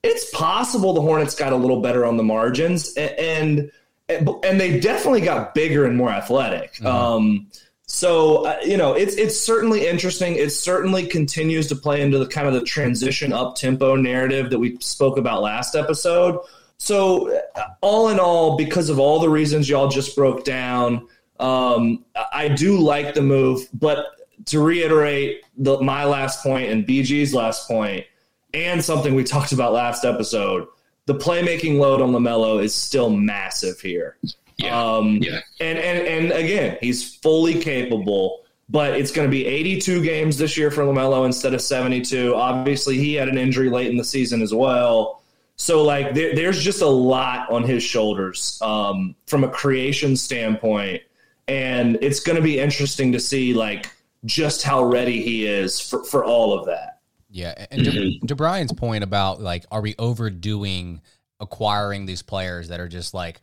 it's 0.03 0.31
possible 0.31 0.93
the 0.93 1.01
Hornets 1.01 1.35
got 1.35 1.53
a 1.53 1.57
little 1.57 1.81
better 1.81 2.05
on 2.05 2.17
the 2.17 2.23
margins 2.23 2.95
and 2.95 3.71
and, 4.09 4.29
and 4.43 4.59
they 4.59 4.81
definitely 4.81 5.21
got 5.21 5.55
bigger 5.55 5.85
and 5.85 5.95
more 5.95 6.09
athletic. 6.09 6.75
Mm-hmm. 6.77 6.87
Um, 6.87 7.47
so 7.87 8.47
uh, 8.47 8.59
you 8.65 8.77
know, 8.77 8.93
it's 8.95 9.15
it's 9.17 9.39
certainly 9.39 9.87
interesting. 9.87 10.35
It 10.37 10.51
certainly 10.51 11.07
continues 11.07 11.69
to 11.69 11.77
play 11.77 12.03
into 12.03 12.19
the 12.19 12.27
kind 12.27 12.47
of 12.47 12.55
the 12.55 12.63
transition 12.63 13.33
up 13.33 13.57
tempo 13.57 13.97
narrative 13.97 14.51
that 14.51 14.59
we 14.59 14.79
spoke 14.81 15.19
about 15.19 15.43
last 15.43 15.75
episode. 15.75 16.41
So 16.79 17.35
uh, 17.57 17.63
all 17.81 18.09
in 18.09 18.21
all, 18.21 18.57
because 18.57 18.89
of 18.89 18.99
all 18.99 19.21
the 19.21 19.29
reasons 19.29 19.69
y'all 19.69 19.89
just 19.89 20.15
broke 20.15 20.45
down, 20.45 21.09
um, 21.41 22.05
I 22.33 22.49
do 22.49 22.79
like 22.79 23.15
the 23.15 23.23
move. 23.23 23.69
But 23.73 24.07
to 24.47 24.63
reiterate 24.63 25.43
the, 25.57 25.81
my 25.81 26.05
last 26.05 26.43
point 26.43 26.71
and 26.71 26.87
BG's 26.87 27.35
last 27.35 27.67
point, 27.67 28.07
and 28.55 28.85
something 28.85 29.15
we 29.15 29.25
talked 29.25 29.53
about 29.53 29.73
last 29.73 30.05
episode, 30.05 30.69
the 31.07 31.15
playmaking 31.15 31.79
load 31.79 32.01
on 32.01 32.13
LaMelo 32.13 32.63
is 32.63 32.75
still 32.75 33.11
massive 33.11 33.81
here. 33.81 34.17
Yeah. 34.59 34.97
Um, 34.97 35.19
yeah. 35.19 35.41
And, 35.61 35.79
and, 35.79 36.07
and 36.07 36.33
again, 36.33 36.77
he's 36.81 37.15
fully 37.17 37.61
capable, 37.61 38.45
but 38.69 38.95
it's 38.95 39.11
going 39.11 39.27
to 39.27 39.31
be 39.31 39.47
82 39.47 40.03
games 40.03 40.37
this 40.37 40.57
year 40.57 40.71
for 40.71 40.83
LaMelo 40.83 41.25
instead 41.25 41.55
of 41.55 41.63
72. 41.63 42.35
Obviously, 42.35 42.99
he 42.99 43.15
had 43.15 43.29
an 43.29 43.39
injury 43.39 43.71
late 43.71 43.89
in 43.89 43.97
the 43.97 44.05
season 44.05 44.43
as 44.43 44.53
well. 44.53 45.23
So, 45.57 45.83
like, 45.83 46.15
there, 46.15 46.35
there's 46.35 46.63
just 46.63 46.83
a 46.83 46.89
lot 46.89 47.51
on 47.51 47.65
his 47.65 47.83
shoulders 47.83 48.59
um, 48.63 49.15
from 49.27 49.45
a 49.45 49.49
creation 49.49 50.17
standpoint. 50.17 51.03
And 51.49 51.99
it's 52.03 52.21
going 52.21 52.37
to 52.37 52.43
be 52.43 52.61
interesting 52.61 53.13
to 53.13 53.21
see, 53.21 53.55
like, 53.55 53.91
just 54.25 54.63
how 54.63 54.85
ready 54.85 55.23
he 55.23 55.47
is 55.47 55.81
for, 55.81 56.05
for 56.05 56.25
all 56.25 56.57
of 56.57 56.67
that. 56.67 56.98
Yeah. 57.29 57.67
And 57.71 57.85
to, 57.85 58.19
to 58.27 58.35
Brian's 58.35 58.73
point 58.73 59.05
about, 59.05 59.41
like, 59.41 59.67
are 59.71 59.81
we 59.81 59.95
overdoing 59.99 61.01
acquiring 61.41 62.07
these 62.07 62.23
players 62.23 62.69
that 62.69 62.81
are 62.81 62.89
just 62.89 63.15
like, 63.15 63.41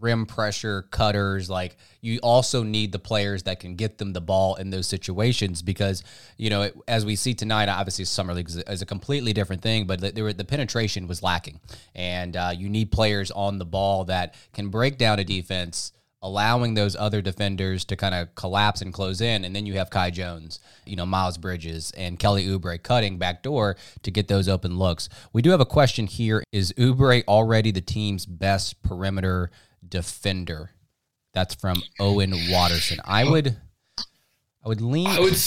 rim 0.00 0.26
pressure 0.26 0.82
cutters 0.90 1.48
like 1.48 1.76
you 2.00 2.18
also 2.22 2.62
need 2.62 2.92
the 2.92 2.98
players 2.98 3.44
that 3.44 3.58
can 3.58 3.74
get 3.74 3.98
them 3.98 4.12
the 4.12 4.20
ball 4.20 4.54
in 4.56 4.70
those 4.70 4.86
situations 4.86 5.62
because 5.62 6.04
you 6.36 6.50
know 6.50 6.62
it, 6.62 6.76
as 6.86 7.04
we 7.04 7.16
see 7.16 7.34
tonight 7.34 7.68
obviously 7.68 8.04
summer 8.04 8.34
league 8.34 8.48
is 8.48 8.58
a, 8.58 8.70
is 8.70 8.82
a 8.82 8.86
completely 8.86 9.32
different 9.32 9.62
thing 9.62 9.86
but 9.86 10.00
the, 10.00 10.10
the 10.36 10.44
penetration 10.44 11.08
was 11.08 11.22
lacking 11.22 11.60
and 11.94 12.36
uh, 12.36 12.52
you 12.54 12.68
need 12.68 12.92
players 12.92 13.30
on 13.30 13.58
the 13.58 13.64
ball 13.64 14.04
that 14.04 14.34
can 14.52 14.68
break 14.68 14.98
down 14.98 15.18
a 15.18 15.24
defense 15.24 15.92
allowing 16.22 16.74
those 16.74 16.96
other 16.96 17.22
defenders 17.22 17.84
to 17.84 17.96
kind 17.96 18.14
of 18.14 18.34
collapse 18.34 18.82
and 18.82 18.92
close 18.92 19.20
in. 19.20 19.44
And 19.44 19.54
then 19.54 19.66
you 19.66 19.74
have 19.74 19.90
Kai 19.90 20.10
Jones, 20.10 20.60
you 20.84 20.96
know, 20.96 21.06
Miles 21.06 21.38
Bridges 21.38 21.92
and 21.96 22.18
Kelly 22.18 22.46
Oubre 22.46 22.82
cutting 22.82 23.18
back 23.18 23.42
door 23.42 23.76
to 24.02 24.10
get 24.10 24.28
those 24.28 24.48
open 24.48 24.78
looks. 24.78 25.08
We 25.32 25.42
do 25.42 25.50
have 25.50 25.60
a 25.60 25.66
question 25.66 26.06
here. 26.06 26.42
Is 26.52 26.72
Oubre 26.72 27.22
already 27.28 27.70
the 27.70 27.80
team's 27.80 28.26
best 28.26 28.82
perimeter 28.82 29.50
defender. 29.86 30.70
That's 31.34 31.54
from 31.54 31.82
Owen 32.00 32.34
Watterson. 32.50 32.98
I 33.04 33.24
would, 33.24 33.56
I 34.68 34.72
would 34.72 34.82
lean. 34.82 35.06
I 35.06 35.18
would, 35.18 35.38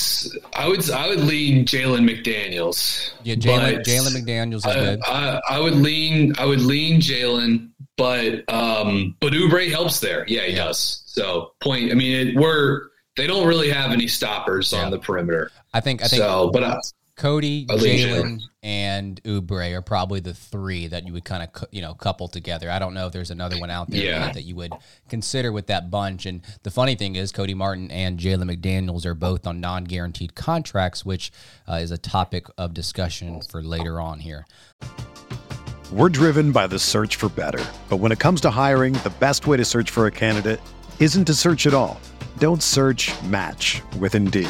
I 0.56 0.68
would, 0.68 0.90
I 0.90 1.08
would 1.08 1.20
lean 1.20 1.64
Jalen 1.64 2.10
McDaniels. 2.10 3.12
Yeah, 3.24 3.36
Jalen, 3.36 3.84
McDaniels 3.84 4.56
is 4.56 4.66
I, 4.66 4.74
good. 4.74 5.00
I, 5.06 5.42
I, 5.48 5.60
would 5.60 5.76
lean, 5.76 6.34
I 6.40 6.46
would 6.46 6.62
lean 6.62 7.00
Jalen, 7.00 7.70
but 7.98 8.52
um, 8.52 9.16
but 9.20 9.34
Oubre 9.34 9.70
helps 9.70 10.00
there. 10.00 10.26
Yeah, 10.28 10.42
he 10.42 10.54
yeah. 10.54 10.66
does. 10.66 11.04
So 11.06 11.52
point. 11.62 11.92
I 11.92 11.94
mean, 11.94 12.30
it, 12.30 12.36
we're 12.36 12.88
they 13.16 13.28
don't 13.28 13.48
really 13.48 13.70
have 13.70 13.92
any 13.92 14.08
stoppers 14.08 14.74
yeah. 14.74 14.86
on 14.86 14.90
the 14.90 14.98
perimeter. 14.98 15.52
I 15.72 15.82
think. 15.82 16.02
I 16.02 16.08
think. 16.08 16.24
So, 16.24 16.50
but 16.52 16.64
I, 16.64 16.80
Cody, 17.16 17.66
Jalen, 17.66 18.42
and 18.64 19.22
Oubre 19.24 19.74
are 19.74 19.82
probably 19.82 20.20
the 20.20 20.34
three 20.34 20.88
that 20.88 21.06
you 21.06 21.14
would 21.14 21.26
kind 21.26 21.44
of 21.44 21.66
you 21.72 21.82
know 21.82 21.94
couple 21.94 22.28
together. 22.28 22.70
I 22.70 22.80
don't 22.80 22.94
know 22.94 23.08
if 23.08 23.14
there's 23.14 23.32
another 23.32 23.60
one 23.60 23.70
out 23.70 23.90
there 23.90 24.04
yeah. 24.04 24.32
that 24.32 24.44
you 24.44 24.56
would 24.56 24.74
consider 25.10 25.52
with 25.52 25.68
that 25.68 25.92
bunch. 25.92 26.26
And 26.26 26.42
the 26.64 26.72
funny 26.72 26.96
thing 26.96 27.16
is, 27.16 27.32
Cody 27.32 27.54
Martin 27.54 27.92
and 27.92 28.20
Jalen 28.20 28.50
McDaniels 28.50 29.06
are 29.06 29.14
both 29.14 29.46
on 29.46 29.60
non-guaranteed 29.60 30.36
contracts, 30.36 31.06
which 31.06 31.32
uh, 31.68 31.76
is 31.76 31.92
a 31.92 31.98
topic 31.98 32.48
of 32.58 32.74
discussion 32.74 33.42
for 33.42 33.62
later 33.62 34.00
on 34.00 34.20
here. 34.20 34.46
We're 35.92 36.10
driven 36.10 36.52
by 36.52 36.68
the 36.68 36.80
search 36.80 37.18
for 37.18 37.28
better, 37.30 37.64
but 37.90 37.98
when 37.98 38.14
it 38.14 38.20
comes 38.20 38.40
to 38.42 38.50
hiring, 38.50 38.94
the 38.94 39.14
best 39.20 39.46
way 39.46 39.58
to 39.58 39.66
search 39.66 39.90
for 39.92 40.08
a 40.08 40.12
candidate 40.12 40.62
isn't 41.00 41.26
to 41.26 41.34
search 41.34 41.68
at 41.68 41.74
all. 41.74 42.00
Don't 42.38 42.64
search. 42.64 43.12
Match 43.24 43.82
with 44.00 44.16
Indeed. 44.16 44.50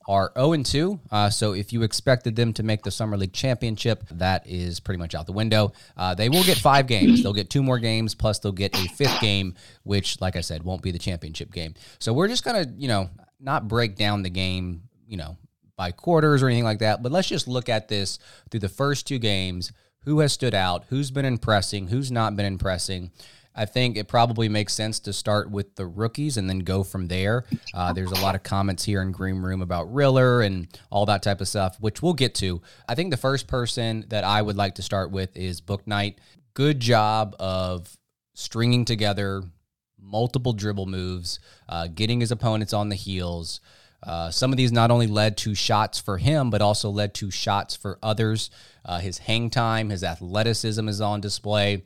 are 0.11 0.33
0 0.35 0.61
2. 0.61 0.99
Uh, 1.09 1.29
so 1.29 1.53
if 1.53 1.71
you 1.71 1.83
expected 1.83 2.35
them 2.35 2.51
to 2.51 2.63
make 2.63 2.83
the 2.83 2.91
summer 2.91 3.15
league 3.15 3.31
championship, 3.31 4.03
that 4.11 4.45
is 4.45 4.81
pretty 4.81 4.97
much 4.97 5.15
out 5.15 5.25
the 5.25 5.31
window. 5.31 5.71
Uh, 5.95 6.13
they 6.13 6.27
will 6.27 6.43
get 6.43 6.57
five 6.57 6.85
games. 6.85 7.23
They'll 7.23 7.31
get 7.31 7.49
two 7.49 7.63
more 7.63 7.79
games, 7.79 8.13
plus 8.13 8.39
they'll 8.39 8.51
get 8.51 8.75
a 8.75 8.89
fifth 8.89 9.21
game, 9.21 9.55
which, 9.83 10.19
like 10.19 10.35
I 10.35 10.41
said, 10.41 10.63
won't 10.63 10.81
be 10.81 10.91
the 10.91 10.99
championship 10.99 11.53
game. 11.53 11.75
So 11.99 12.11
we're 12.11 12.27
just 12.27 12.43
going 12.43 12.61
to, 12.61 12.69
you 12.77 12.89
know, 12.89 13.09
not 13.39 13.69
break 13.69 13.95
down 13.95 14.21
the 14.21 14.29
game, 14.29 14.83
you 15.07 15.15
know, 15.15 15.37
by 15.77 15.91
quarters 15.91 16.43
or 16.43 16.47
anything 16.47 16.65
like 16.65 16.79
that, 16.79 17.01
but 17.01 17.11
let's 17.11 17.29
just 17.29 17.47
look 17.47 17.69
at 17.69 17.87
this 17.87 18.19
through 18.49 18.59
the 18.59 18.69
first 18.69 19.07
two 19.07 19.17
games. 19.17 19.71
Who 20.03 20.19
has 20.19 20.33
stood 20.33 20.53
out? 20.53 20.85
Who's 20.89 21.09
been 21.09 21.25
impressing? 21.25 21.87
Who's 21.87 22.11
not 22.11 22.35
been 22.35 22.45
impressing? 22.45 23.11
I 23.55 23.65
think 23.65 23.97
it 23.97 24.07
probably 24.07 24.47
makes 24.49 24.73
sense 24.73 24.99
to 25.01 25.13
start 25.13 25.51
with 25.51 25.75
the 25.75 25.85
rookies 25.85 26.37
and 26.37 26.49
then 26.49 26.59
go 26.59 26.83
from 26.83 27.07
there. 27.07 27.45
Uh, 27.73 27.91
there's 27.93 28.11
a 28.11 28.21
lot 28.21 28.35
of 28.35 28.43
comments 28.43 28.83
here 28.83 29.01
in 29.01 29.11
Green 29.11 29.41
Room 29.41 29.61
about 29.61 29.93
Riller 29.93 30.41
and 30.41 30.67
all 30.89 31.05
that 31.07 31.23
type 31.23 31.41
of 31.41 31.47
stuff, 31.47 31.77
which 31.79 32.01
we'll 32.01 32.13
get 32.13 32.33
to. 32.35 32.61
I 32.87 32.95
think 32.95 33.11
the 33.11 33.17
first 33.17 33.47
person 33.47 34.05
that 34.09 34.23
I 34.23 34.41
would 34.41 34.55
like 34.55 34.75
to 34.75 34.81
start 34.81 35.11
with 35.11 35.35
is 35.35 35.61
Bouknight. 35.61 36.15
Good 36.53 36.79
job 36.79 37.35
of 37.39 37.97
stringing 38.33 38.85
together 38.85 39.43
multiple 40.01 40.53
dribble 40.53 40.87
moves, 40.87 41.39
uh, 41.69 41.87
getting 41.87 42.19
his 42.19 42.31
opponents 42.31 42.73
on 42.73 42.89
the 42.89 42.95
heels. 42.95 43.61
Uh, 44.03 44.31
some 44.31 44.51
of 44.51 44.57
these 44.57 44.71
not 44.71 44.89
only 44.89 45.05
led 45.07 45.37
to 45.37 45.53
shots 45.53 45.99
for 45.99 46.17
him, 46.17 46.49
but 46.49 46.61
also 46.61 46.89
led 46.89 47.13
to 47.13 47.29
shots 47.29 47.75
for 47.75 47.99
others. 48.01 48.49
Uh, 48.83 48.99
his 48.99 49.19
hang 49.19 49.49
time, 49.49 49.89
his 49.89 50.03
athleticism 50.03 50.87
is 50.87 51.01
on 51.01 51.21
display. 51.21 51.83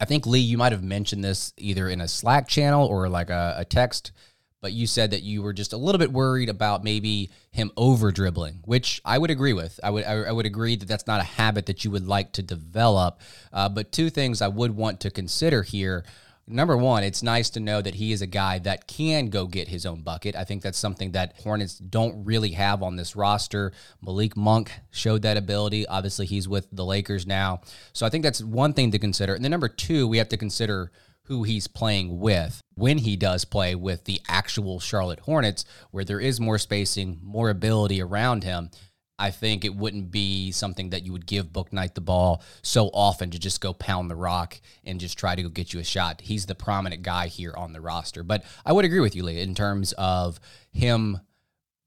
I 0.00 0.04
think 0.04 0.26
Lee, 0.26 0.40
you 0.40 0.58
might 0.58 0.72
have 0.72 0.82
mentioned 0.82 1.24
this 1.24 1.52
either 1.56 1.88
in 1.88 2.00
a 2.00 2.08
Slack 2.08 2.48
channel 2.48 2.86
or 2.86 3.08
like 3.08 3.30
a, 3.30 3.56
a, 3.58 3.64
text, 3.64 4.12
but 4.60 4.72
you 4.72 4.86
said 4.86 5.10
that 5.12 5.22
you 5.22 5.42
were 5.42 5.52
just 5.52 5.72
a 5.72 5.76
little 5.76 5.98
bit 5.98 6.12
worried 6.12 6.48
about 6.48 6.84
maybe 6.84 7.30
him 7.50 7.70
over 7.76 8.10
dribbling, 8.10 8.60
which 8.64 9.00
I 9.04 9.18
would 9.18 9.30
agree 9.30 9.52
with. 9.52 9.78
I 9.82 9.90
would 9.90 10.04
I, 10.04 10.12
I 10.12 10.32
would 10.32 10.46
agree 10.46 10.76
that 10.76 10.86
that's 10.86 11.06
not 11.06 11.20
a 11.20 11.24
habit 11.24 11.66
that 11.66 11.84
you 11.84 11.90
would 11.90 12.06
like 12.06 12.32
to 12.32 12.42
develop. 12.42 13.20
Uh, 13.52 13.68
but 13.68 13.92
two 13.92 14.10
things 14.10 14.42
I 14.42 14.48
would 14.48 14.76
want 14.76 15.00
to 15.00 15.10
consider 15.10 15.62
here 15.62 16.04
number 16.48 16.76
one, 16.76 17.04
it's 17.04 17.22
nice 17.22 17.50
to 17.50 17.60
know 17.60 17.80
that 17.82 17.94
he 17.94 18.12
is 18.12 18.22
a 18.22 18.26
guy 18.26 18.58
that 18.60 18.86
can 18.86 19.26
go 19.30 19.46
get 19.46 19.68
his 19.68 19.86
own 19.86 20.02
bucket. 20.02 20.34
I 20.34 20.44
think 20.44 20.62
that's 20.62 20.78
something 20.78 21.12
that 21.12 21.34
Hornets 21.42 21.78
don't 21.78 22.24
really 22.24 22.50
have 22.50 22.82
on 22.82 22.96
this 22.96 23.14
roster. 23.14 23.72
Malik 24.02 24.36
Monk 24.36 24.72
showed 24.90 25.22
that 25.22 25.36
ability. 25.36 25.86
Obviously, 25.86 26.26
he's 26.26 26.48
with 26.48 26.66
the 26.72 26.84
Lakers 26.84 27.26
now. 27.26 27.60
So 27.92 28.06
I 28.06 28.10
think 28.10 28.24
that's 28.24 28.42
one 28.42 28.72
thing 28.72 28.90
to 28.92 28.98
consider. 28.98 29.34
And 29.34 29.44
then 29.44 29.50
number 29.50 29.68
two, 29.68 30.08
we 30.08 30.18
have 30.18 30.28
to 30.30 30.36
consider 30.36 30.90
who 31.28 31.42
he's 31.42 31.66
playing 31.66 32.18
with 32.20 32.62
when 32.74 32.98
he 32.98 33.14
does 33.14 33.44
play 33.44 33.74
with 33.74 34.04
the 34.04 34.20
actual 34.28 34.80
Charlotte 34.80 35.20
Hornets, 35.20 35.66
where 35.90 36.04
there 36.04 36.20
is 36.20 36.40
more 36.40 36.56
spacing, 36.56 37.20
more 37.22 37.50
ability 37.50 38.00
around 38.00 38.44
him. 38.44 38.70
I 39.18 39.30
think 39.30 39.64
it 39.64 39.74
wouldn't 39.74 40.10
be 40.10 40.52
something 40.52 40.90
that 40.90 41.04
you 41.04 41.12
would 41.12 41.26
give 41.26 41.52
Bouknight 41.52 41.94
the 41.94 42.00
ball 42.00 42.42
so 42.62 42.86
often 42.94 43.30
to 43.30 43.38
just 43.38 43.60
go 43.60 43.72
pound 43.72 44.10
the 44.10 44.16
rock 44.16 44.60
and 44.84 45.00
just 45.00 45.18
try 45.18 45.34
to 45.34 45.42
go 45.42 45.48
get 45.48 45.72
you 45.72 45.80
a 45.80 45.84
shot. 45.84 46.20
He's 46.20 46.46
the 46.46 46.54
prominent 46.54 47.02
guy 47.02 47.26
here 47.26 47.54
on 47.56 47.72
the 47.72 47.80
roster. 47.80 48.22
But 48.22 48.44
I 48.64 48.72
would 48.72 48.84
agree 48.84 49.00
with 49.00 49.16
you, 49.16 49.24
Lee, 49.24 49.40
in 49.40 49.54
terms 49.54 49.92
of 49.98 50.38
him 50.70 51.20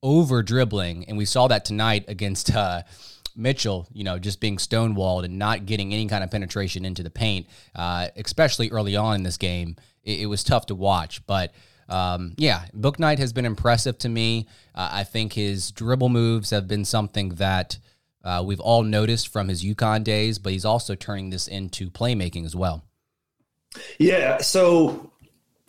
over 0.03 0.43
dribbling. 0.43 1.05
And 1.07 1.17
we 1.17 1.25
saw 1.25 1.47
that 1.47 1.63
tonight 1.63 2.05
against 2.09 2.53
uh, 2.53 2.81
Mitchell, 3.35 3.87
you 3.93 4.03
know, 4.03 4.19
just 4.19 4.41
being 4.41 4.57
stonewalled 4.57 5.23
and 5.23 5.39
not 5.39 5.65
getting 5.65 5.93
any 5.93 6.07
kind 6.07 6.23
of 6.23 6.31
penetration 6.31 6.83
into 6.83 7.01
the 7.01 7.09
paint, 7.09 7.47
uh, 7.75 8.09
especially 8.17 8.69
early 8.71 8.95
on 8.95 9.15
in 9.15 9.23
this 9.23 9.37
game. 9.37 9.77
It, 10.03 10.21
it 10.21 10.25
was 10.25 10.43
tough 10.43 10.65
to 10.65 10.75
watch. 10.75 11.25
But 11.25 11.53
um, 11.91 12.33
yeah, 12.37 12.65
Bouknight 12.75 13.19
has 13.19 13.33
been 13.33 13.45
impressive 13.45 13.97
to 13.99 14.09
me. 14.09 14.47
Uh, 14.73 14.89
I 14.93 15.03
think 15.03 15.33
his 15.33 15.71
dribble 15.71 16.09
moves 16.09 16.49
have 16.51 16.67
been 16.67 16.85
something 16.85 17.29
that 17.35 17.77
uh, 18.23 18.41
we've 18.45 18.59
all 18.59 18.83
noticed 18.83 19.27
from 19.27 19.49
his 19.49 19.63
UConn 19.63 20.03
days, 20.03 20.39
but 20.39 20.53
he's 20.53 20.65
also 20.65 20.95
turning 20.95 21.31
this 21.31 21.47
into 21.47 21.89
playmaking 21.89 22.45
as 22.45 22.55
well. 22.55 22.83
Yeah. 23.99 24.37
So 24.37 25.11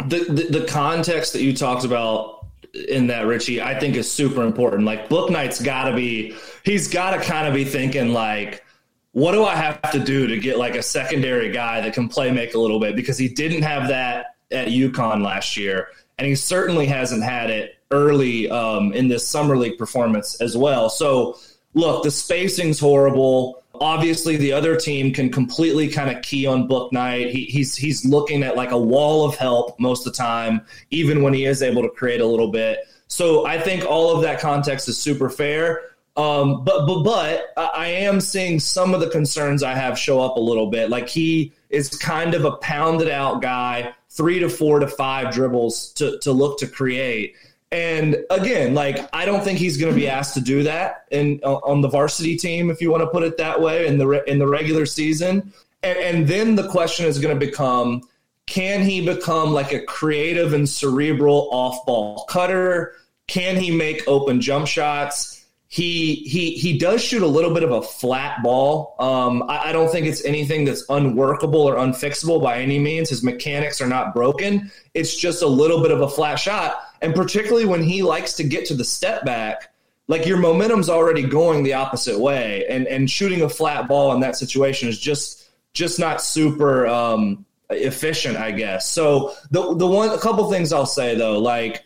the, 0.07 0.25
the, 0.25 0.61
the 0.61 0.67
context 0.67 1.33
that 1.33 1.43
you 1.43 1.57
talked 1.57 1.85
about 1.85 2.47
in 2.89 3.09
that 3.09 3.27
Richie, 3.27 3.61
I 3.61 3.79
think 3.79 3.97
is 3.97 4.11
super 4.11 4.45
important. 4.45 4.85
Like 4.85 5.09
Bouknight's 5.09 5.61
got 5.61 5.89
to 5.89 5.95
be, 5.95 6.37
he's 6.65 6.89
got 6.89 7.17
to 7.17 7.21
kind 7.21 7.49
of 7.49 7.55
be 7.55 7.65
thinking 7.65 8.13
like, 8.13 8.65
what 9.11 9.33
do 9.33 9.45
I 9.45 9.57
have 9.57 9.91
to 9.91 9.99
do 9.99 10.27
to 10.29 10.39
get 10.39 10.57
like 10.57 10.75
a 10.75 10.83
secondary 10.83 11.51
guy 11.51 11.81
that 11.81 11.95
can 11.95 12.09
play 12.09 12.31
make 12.31 12.55
a 12.55 12.59
little 12.59 12.79
bit? 12.79 12.95
Because 12.97 13.19
he 13.19 13.29
didn't 13.29 13.63
have 13.63 13.89
that 13.89 14.37
at 14.53 14.69
UConn 14.69 15.25
last 15.25 15.57
year 15.57 15.89
and 16.23 16.29
he 16.29 16.37
certainly 16.37 16.87
hasn't 16.87 17.25
had 17.25 17.51
it 17.51 17.79
early 17.91 18.49
um, 18.49 18.93
in 18.93 19.09
this 19.09 19.27
summer 19.27 19.57
league 19.57 19.77
performance 19.77 20.41
as 20.41 20.57
well. 20.57 20.89
So, 20.89 21.37
look, 21.75 22.05
the 22.05 22.13
spacing's 22.13 22.79
horrible. 22.79 23.61
Obviously, 23.81 24.37
the 24.37 24.53
other 24.53 24.77
team 24.77 25.13
can 25.13 25.33
completely 25.33 25.89
kind 25.89 26.17
of 26.17 26.23
key 26.23 26.47
on 26.47 26.69
Bouknight. 26.69 27.33
He, 27.33 27.47
he's 27.47 27.75
he's 27.75 28.05
looking 28.05 28.45
at 28.45 28.55
like 28.55 28.71
a 28.71 28.79
wall 28.79 29.29
of 29.29 29.35
help 29.35 29.81
most 29.81 30.07
of 30.07 30.13
the 30.13 30.17
time, 30.17 30.61
even 30.93 31.25
when 31.25 31.35
he 31.35 31.45
is 31.45 31.61
able 31.61 31.83
to 31.83 31.89
create 31.89 32.21
a 32.21 32.27
little 32.27 32.53
bit. 32.53 32.79
So, 33.09 33.45
I 33.45 33.59
think 33.59 33.85
all 33.85 34.15
of 34.15 34.23
that 34.23 34.39
context 34.39 34.89
is 34.89 34.97
super 34.97 35.29
fair. 35.29 35.83
Um, 36.17 36.63
but 36.63 36.87
but 36.87 37.03
but 37.03 37.53
I 37.57 37.89
am 37.89 38.21
seeing 38.21 38.61
some 38.61 38.95
of 38.95 39.01
the 39.01 39.11
concerns 39.11 39.65
I 39.65 39.75
have 39.75 39.99
show 39.99 40.21
up 40.21 40.37
a 40.37 40.41
little 40.41 40.69
bit. 40.69 40.89
Like 40.89 41.09
he 41.09 41.53
is 41.73 41.89
kind 41.89 42.35
of 42.35 42.45
a 42.45 42.53
pounded 42.53 43.09
out 43.09 43.43
guy 43.43 43.95
three 44.11 44.39
to 44.39 44.49
four 44.49 44.79
to 44.79 44.87
five 44.87 45.33
dribbles 45.33 45.93
to, 45.95 46.19
to 46.19 46.33
look 46.33 46.59
to 46.59 46.67
create. 46.67 47.35
And 47.73 48.19
again, 48.29 48.75
like 48.75 49.09
I 49.15 49.25
don't 49.25 49.43
think 49.43 49.59
he's 49.59 49.79
going 49.79 49.93
to 49.93 49.99
be 49.99 50.07
asked 50.07 50.35
to 50.35 50.43
do 50.43 50.63
that 50.65 51.07
in 51.11 51.41
uh, 51.43 51.55
on 51.55 51.81
the 51.81 51.89
varsity 51.89 52.37
team, 52.37 52.71
if 52.71 52.83
you 52.83 52.91
want 52.91 53.03
to 53.03 53.07
put 53.07 53.23
it 53.23 53.39
that 53.39 53.63
way, 53.63 53.87
in 53.87 53.97
the 53.97 54.23
in 54.31 54.39
the 54.39 54.47
regular 54.47 54.85
season. 54.85 55.55
And, 55.83 55.99
and 55.99 56.29
then 56.29 56.55
the 56.55 56.69
question 56.69 57.07
is 57.07 57.19
going 57.19 57.35
to 57.35 57.47
become: 57.47 58.03
Can 58.45 58.83
he 58.83 59.05
become 59.07 59.55
like 59.55 59.73
a 59.73 59.83
creative 59.87 60.53
and 60.53 60.69
cerebral 60.69 61.49
off 61.51 61.87
ball 61.87 62.27
cutter? 62.29 62.95
Can 63.27 63.57
he 63.57 63.71
make 63.71 64.07
open 64.07 64.43
jump 64.43 64.67
shots? 64.67 65.42
He 65.73 66.17
he 66.17 66.51
he 66.51 66.77
does 66.77 67.03
shoot 67.03 67.23
a 67.23 67.27
little 67.27 67.55
bit 67.55 67.63
of 67.63 67.71
a 67.71 67.81
flat 67.81 68.43
ball. 68.43 68.95
Um, 68.99 69.43
I, 69.49 69.71
I, 69.71 69.73
don't 69.73 69.91
think 69.91 70.07
it's 70.07 70.23
anything 70.23 70.67
that's 70.67 70.85
unworkable 70.91 71.63
or 71.63 71.77
unfixable 71.77 72.43
by 72.43 72.61
any 72.61 72.79
means. 72.79 73.09
His 73.09 73.23
mechanics 73.23 73.81
are 73.81 73.87
not 73.87 74.13
broken. 74.13 74.71
It's 74.93 75.17
just 75.17 75.43
a 75.43 75.47
little 75.47 75.81
bit 75.81 75.91
of 75.91 76.03
a 76.03 76.09
flat 76.11 76.35
shot, 76.35 76.77
and 77.01 77.15
particularly 77.15 77.65
when 77.65 77.83
he 77.83 78.03
likes 78.03 78.35
to 78.35 78.45
get 78.45 78.67
to 78.67 78.75
the 78.75 78.85
step 78.85 79.25
back, 79.25 79.73
like 80.09 80.27
your 80.27 80.37
momentum's 80.37 80.91
already 80.91 81.23
going 81.23 81.63
the 81.63 81.73
opposite 81.73 82.19
way, 82.19 82.67
and 82.69 82.87
and 82.87 83.11
shooting 83.11 83.41
a 83.41 83.49
flat 83.49 83.89
ball 83.89 84.13
in 84.13 84.21
that 84.21 84.37
situation 84.37 84.91
is 84.91 84.99
just 84.99 85.49
just 85.73 85.99
not 85.99 86.21
super 86.21 86.87
um, 86.87 87.47
efficient, 87.71 88.37
I 88.37 88.51
guess. 88.51 88.91
So 88.91 89.33
the 89.51 89.75
the 89.75 89.87
one 89.87 90.11
a 90.11 90.19
couple 90.19 90.51
things 90.51 90.71
I'll 90.71 90.85
say 90.85 91.15
though, 91.15 91.39
like 91.39 91.83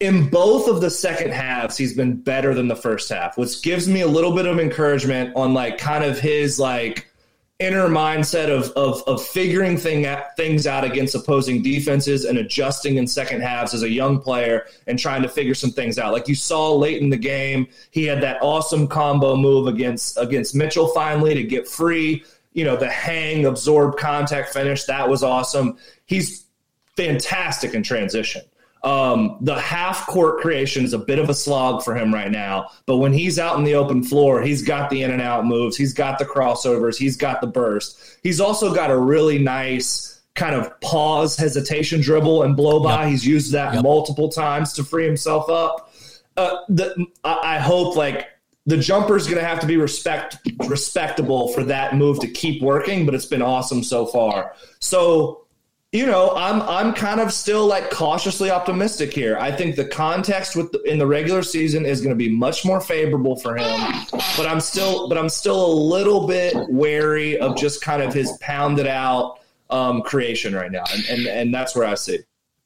in 0.00 0.28
both 0.28 0.68
of 0.68 0.80
the 0.80 0.90
second 0.90 1.32
halves, 1.32 1.76
he's 1.76 1.94
been 1.94 2.16
better 2.16 2.54
than 2.54 2.68
the 2.68 2.76
first 2.76 3.08
half, 3.08 3.38
which 3.38 3.62
gives 3.62 3.88
me 3.88 4.02
a 4.02 4.06
little 4.06 4.34
bit 4.34 4.46
of 4.46 4.58
encouragement 4.58 5.34
on 5.34 5.54
like 5.54 5.78
kind 5.78 6.04
of 6.04 6.18
his 6.18 6.58
like 6.58 7.08
inner 7.58 7.88
mindset 7.88 8.50
of 8.50 8.70
of, 8.72 9.02
of 9.06 9.26
figuring 9.26 9.78
thing 9.78 10.04
at, 10.04 10.36
things 10.36 10.66
out 10.66 10.84
against 10.84 11.14
opposing 11.14 11.62
defenses 11.62 12.26
and 12.26 12.36
adjusting 12.36 12.96
in 12.96 13.06
second 13.06 13.40
halves 13.40 13.72
as 13.72 13.82
a 13.82 13.88
young 13.88 14.20
player 14.20 14.66
and 14.86 14.98
trying 14.98 15.22
to 15.22 15.28
figure 15.28 15.54
some 15.54 15.70
things 15.70 15.98
out. 15.98 16.12
Like 16.12 16.28
you 16.28 16.34
saw 16.34 16.74
late 16.74 17.00
in 17.00 17.08
the 17.08 17.16
game, 17.16 17.66
he 17.90 18.04
had 18.04 18.22
that 18.22 18.42
awesome 18.42 18.88
combo 18.88 19.34
move 19.34 19.66
against 19.66 20.18
against 20.18 20.54
Mitchell 20.54 20.88
finally 20.88 21.34
to 21.34 21.42
get 21.42 21.66
free 21.66 22.22
you 22.56 22.64
know, 22.64 22.74
the 22.74 22.88
hang, 22.88 23.44
absorb 23.44 23.98
contact 23.98 24.50
finish. 24.54 24.84
That 24.84 25.10
was 25.10 25.22
awesome. 25.22 25.76
He's 26.06 26.46
fantastic 26.96 27.74
in 27.74 27.82
transition. 27.82 28.40
Um, 28.86 29.38
the 29.40 29.58
half 29.58 30.06
court 30.06 30.40
creation 30.40 30.84
is 30.84 30.92
a 30.92 30.98
bit 30.98 31.18
of 31.18 31.28
a 31.28 31.34
slog 31.34 31.82
for 31.82 31.96
him 31.96 32.14
right 32.14 32.30
now, 32.30 32.70
but 32.86 32.98
when 32.98 33.12
he's 33.12 33.36
out 33.36 33.58
in 33.58 33.64
the 33.64 33.74
open 33.74 34.04
floor, 34.04 34.40
he's 34.42 34.62
got 34.62 34.90
the 34.90 35.02
in 35.02 35.10
and 35.10 35.20
out 35.20 35.44
moves, 35.44 35.76
he's 35.76 35.92
got 35.92 36.20
the 36.20 36.24
crossovers, 36.24 36.96
he's 36.96 37.16
got 37.16 37.40
the 37.40 37.48
burst. 37.48 37.98
He's 38.22 38.40
also 38.40 38.72
got 38.72 38.92
a 38.92 38.96
really 38.96 39.40
nice 39.40 40.20
kind 40.36 40.54
of 40.54 40.80
pause, 40.82 41.36
hesitation 41.36 42.00
dribble 42.00 42.44
and 42.44 42.54
blow 42.54 42.80
by. 42.80 43.02
Yep. 43.02 43.10
He's 43.10 43.26
used 43.26 43.52
that 43.54 43.74
yep. 43.74 43.82
multiple 43.82 44.28
times 44.28 44.72
to 44.74 44.84
free 44.84 45.04
himself 45.04 45.50
up. 45.50 45.92
Uh, 46.36 46.58
the, 46.68 47.06
I 47.24 47.58
hope 47.58 47.96
like 47.96 48.28
the 48.66 48.76
jumper 48.76 49.16
is 49.16 49.26
going 49.26 49.38
to 49.38 49.44
have 49.44 49.58
to 49.60 49.66
be 49.66 49.76
respect 49.76 50.38
respectable 50.68 51.48
for 51.48 51.64
that 51.64 51.96
move 51.96 52.20
to 52.20 52.28
keep 52.28 52.62
working, 52.62 53.04
but 53.04 53.16
it's 53.16 53.26
been 53.26 53.42
awesome 53.42 53.82
so 53.82 54.06
far. 54.06 54.54
So 54.78 55.45
you 55.96 56.04
know, 56.04 56.32
I'm 56.36 56.60
I'm 56.62 56.92
kind 56.92 57.20
of 57.20 57.32
still 57.32 57.66
like 57.66 57.90
cautiously 57.90 58.50
optimistic 58.50 59.14
here. 59.14 59.38
I 59.38 59.50
think 59.50 59.76
the 59.76 59.86
context 59.86 60.54
with 60.54 60.70
the, 60.72 60.82
in 60.82 60.98
the 60.98 61.06
regular 61.06 61.42
season 61.42 61.86
is 61.86 62.02
going 62.02 62.10
to 62.10 62.16
be 62.16 62.28
much 62.28 62.66
more 62.66 62.82
favorable 62.82 63.36
for 63.36 63.56
him, 63.56 63.80
but 64.36 64.46
I'm 64.46 64.60
still 64.60 65.08
but 65.08 65.16
I'm 65.16 65.30
still 65.30 65.64
a 65.64 65.72
little 65.74 66.26
bit 66.26 66.54
wary 66.68 67.38
of 67.38 67.56
just 67.56 67.80
kind 67.80 68.02
of 68.02 68.12
his 68.12 68.30
pounded 68.42 68.86
out 68.86 69.40
um, 69.70 70.02
creation 70.02 70.54
right 70.54 70.70
now, 70.70 70.84
and, 70.92 71.04
and 71.06 71.26
and 71.26 71.54
that's 71.54 71.74
where 71.74 71.86
I 71.86 71.94
see. 71.94 72.18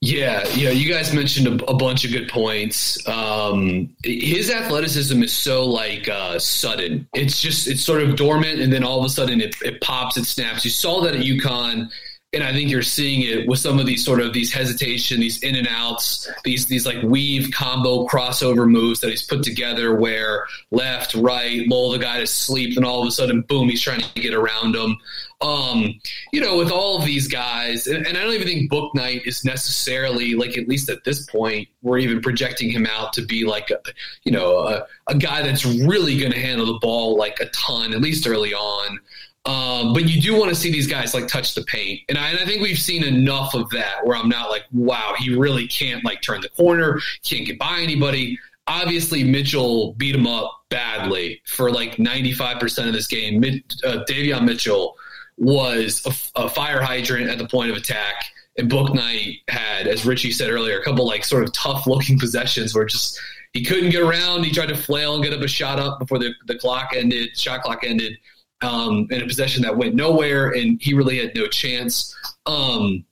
Yeah, 0.02 0.48
you 0.48 0.64
know, 0.64 0.70
you 0.70 0.90
guys 0.90 1.12
mentioned 1.14 1.60
a, 1.60 1.64
a 1.66 1.74
bunch 1.74 2.06
of 2.06 2.10
good 2.10 2.28
points. 2.30 3.06
Um, 3.06 3.94
his 4.02 4.50
athleticism 4.50 5.22
is 5.22 5.32
so 5.32 5.66
like 5.66 6.08
uh, 6.08 6.38
sudden. 6.38 7.06
It's 7.14 7.40
just 7.40 7.68
it's 7.68 7.84
sort 7.84 8.02
of 8.02 8.16
dormant, 8.16 8.60
and 8.60 8.72
then 8.72 8.82
all 8.82 8.98
of 8.98 9.04
a 9.04 9.10
sudden 9.10 9.40
it, 9.40 9.54
it 9.62 9.80
pops, 9.82 10.16
it 10.16 10.24
snaps. 10.24 10.64
You 10.64 10.70
saw 10.72 11.02
that 11.02 11.14
at 11.14 11.20
UConn 11.20 11.90
and 12.32 12.44
I 12.44 12.52
think 12.52 12.70
you're 12.70 12.82
seeing 12.82 13.22
it 13.22 13.48
with 13.48 13.58
some 13.58 13.80
of 13.80 13.86
these 13.86 14.04
sort 14.04 14.20
of 14.20 14.32
these 14.32 14.52
hesitation, 14.52 15.18
these 15.18 15.42
in 15.42 15.56
and 15.56 15.66
outs, 15.68 16.30
these 16.44 16.66
these 16.66 16.86
like 16.86 17.02
weave 17.02 17.50
combo 17.52 18.06
crossover 18.06 18.70
moves 18.70 19.00
that 19.00 19.10
he's 19.10 19.24
put 19.24 19.42
together 19.42 19.96
where 19.96 20.46
left, 20.70 21.14
right, 21.14 21.66
lull 21.66 21.90
the 21.90 21.98
guy 21.98 22.20
to 22.20 22.26
sleep, 22.28 22.76
and 22.76 22.86
all 22.86 23.02
of 23.02 23.08
a 23.08 23.10
sudden, 23.10 23.42
boom, 23.42 23.68
he's 23.68 23.82
trying 23.82 24.00
to 24.00 24.20
get 24.20 24.32
around 24.32 24.76
him. 24.76 24.96
Um, 25.40 25.98
you 26.32 26.40
know, 26.40 26.56
with 26.56 26.70
all 26.70 26.98
of 26.98 27.04
these 27.04 27.26
guys, 27.26 27.86
and, 27.88 28.06
and 28.06 28.16
I 28.16 28.22
don't 28.22 28.34
even 28.34 28.46
think 28.46 28.70
Bouknight 28.70 29.26
is 29.26 29.44
necessarily 29.44 30.34
like 30.34 30.56
at 30.56 30.68
least 30.68 30.88
at 30.88 31.02
this 31.02 31.26
point, 31.26 31.66
we're 31.82 31.98
even 31.98 32.20
projecting 32.20 32.70
him 32.70 32.86
out 32.86 33.12
to 33.14 33.22
be 33.22 33.44
like 33.44 33.70
a, 33.70 33.80
you 34.22 34.30
know, 34.30 34.58
a, 34.58 34.86
a 35.08 35.16
guy 35.16 35.42
that's 35.42 35.64
really 35.64 36.20
going 36.20 36.32
to 36.32 36.38
handle 36.38 36.66
the 36.66 36.78
ball 36.78 37.16
like 37.16 37.40
a 37.40 37.46
ton, 37.46 37.92
at 37.92 38.00
least 38.00 38.28
early 38.28 38.54
on. 38.54 39.00
Um, 39.46 39.94
but 39.94 40.06
you 40.06 40.20
do 40.20 40.38
want 40.38 40.50
to 40.50 40.54
see 40.54 40.70
these 40.70 40.86
guys 40.86 41.14
like 41.14 41.26
touch 41.26 41.54
the 41.54 41.62
paint, 41.62 42.02
and 42.10 42.18
I, 42.18 42.28
and 42.28 42.38
I, 42.38 42.44
think 42.44 42.60
we've 42.60 42.78
seen 42.78 43.02
enough 43.02 43.54
of 43.54 43.70
that 43.70 44.04
where 44.04 44.14
I'm 44.14 44.28
not 44.28 44.50
like, 44.50 44.64
wow, 44.70 45.14
he 45.16 45.34
really 45.34 45.66
can't 45.66 46.04
like 46.04 46.20
turn 46.20 46.42
the 46.42 46.50
corner, 46.50 47.00
can't 47.24 47.46
get 47.46 47.58
by 47.58 47.80
anybody. 47.80 48.38
Obviously, 48.66 49.24
Mitchell 49.24 49.94
beat 49.94 50.14
him 50.14 50.26
up 50.26 50.64
badly 50.68 51.40
for 51.46 51.70
like 51.70 51.96
95% 51.96 52.86
of 52.86 52.92
this 52.92 53.06
game. 53.06 53.40
Mid, 53.40 53.64
uh, 53.82 54.04
Davion 54.06 54.44
Mitchell 54.44 54.96
was 55.38 56.04
a, 56.36 56.42
a, 56.42 56.48
fire 56.50 56.82
hydrant 56.82 57.30
at 57.30 57.38
the 57.38 57.48
point 57.48 57.70
of 57.70 57.78
attack, 57.78 58.26
and 58.58 58.70
Bouknight 58.70 59.40
had, 59.48 59.86
as 59.86 60.04
Richie 60.04 60.32
said 60.32 60.50
earlier, 60.50 60.78
a 60.78 60.84
couple 60.84 61.06
like 61.06 61.24
sort 61.24 61.44
of 61.44 61.52
tough 61.54 61.86
looking 61.86 62.18
possessions 62.20 62.74
where 62.74 62.84
just 62.84 63.18
he 63.54 63.64
couldn't 63.64 63.88
get 63.88 64.02
around. 64.02 64.44
He 64.44 64.52
tried 64.52 64.68
to 64.68 64.76
flail 64.76 65.14
and 65.14 65.24
get 65.24 65.32
up 65.32 65.40
a 65.40 65.48
shot 65.48 65.80
up 65.80 65.98
before 65.98 66.18
the, 66.18 66.34
the 66.46 66.58
clock 66.58 66.90
ended, 66.94 67.38
shot 67.38 67.62
clock 67.62 67.84
ended 67.84 68.18
um, 68.62 69.06
in 69.10 69.22
a 69.22 69.26
possession 69.26 69.62
that 69.62 69.76
went 69.76 69.94
nowhere, 69.94 70.50
and 70.50 70.80
he 70.80 70.94
really 70.94 71.18
had 71.18 71.34
no 71.34 71.46
chance. 71.46 72.14
Um, 72.46 73.04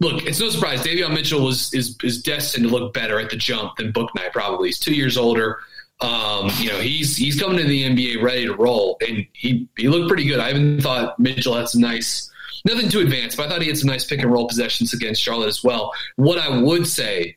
look, 0.00 0.24
it's 0.24 0.40
no 0.40 0.50
surprise. 0.50 0.82
Davion 0.82 1.14
Mitchell 1.14 1.44
was 1.44 1.72
is 1.74 1.96
is 2.02 2.22
destined 2.22 2.64
to 2.64 2.70
look 2.70 2.92
better 2.92 3.20
at 3.20 3.30
the 3.30 3.36
jump 3.36 3.76
than 3.76 3.92
Bouknight. 3.92 4.32
Probably 4.32 4.68
he's 4.68 4.78
two 4.78 4.94
years 4.94 5.16
older. 5.16 5.60
Um, 6.00 6.50
you 6.58 6.68
know, 6.68 6.80
he's 6.80 7.16
he's 7.16 7.38
coming 7.38 7.58
to 7.58 7.64
the 7.64 7.84
NBA 7.84 8.22
ready 8.22 8.46
to 8.46 8.54
roll, 8.54 8.96
and 9.06 9.26
he 9.32 9.68
he 9.76 9.88
looked 9.88 10.08
pretty 10.08 10.24
good. 10.24 10.40
I 10.40 10.50
even 10.50 10.80
thought 10.80 11.18
Mitchell 11.18 11.54
had 11.54 11.68
some 11.68 11.82
nice, 11.82 12.30
nothing 12.64 12.88
too 12.88 13.00
advanced, 13.00 13.36
but 13.36 13.46
I 13.46 13.48
thought 13.50 13.62
he 13.62 13.68
had 13.68 13.78
some 13.78 13.88
nice 13.88 14.04
pick 14.04 14.20
and 14.20 14.32
roll 14.32 14.48
possessions 14.48 14.94
against 14.94 15.20
Charlotte 15.20 15.48
as 15.48 15.62
well. 15.62 15.92
What 16.16 16.38
I 16.38 16.58
would 16.58 16.86
say, 16.86 17.36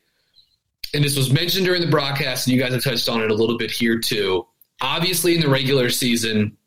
and 0.93 1.03
this 1.03 1.17
was 1.17 1.31
mentioned 1.31 1.65
during 1.65 1.81
the 1.81 1.91
broadcast, 1.91 2.47
and 2.47 2.55
you 2.55 2.61
guys 2.61 2.73
have 2.73 2.83
touched 2.83 3.09
on 3.09 3.21
it 3.21 3.31
a 3.31 3.35
little 3.35 3.57
bit 3.57 3.69
here 3.69 3.99
too. 3.99 4.47
Obviously, 4.81 5.35
in 5.35 5.41
the 5.41 5.49
regular 5.49 5.89
season, 5.89 6.57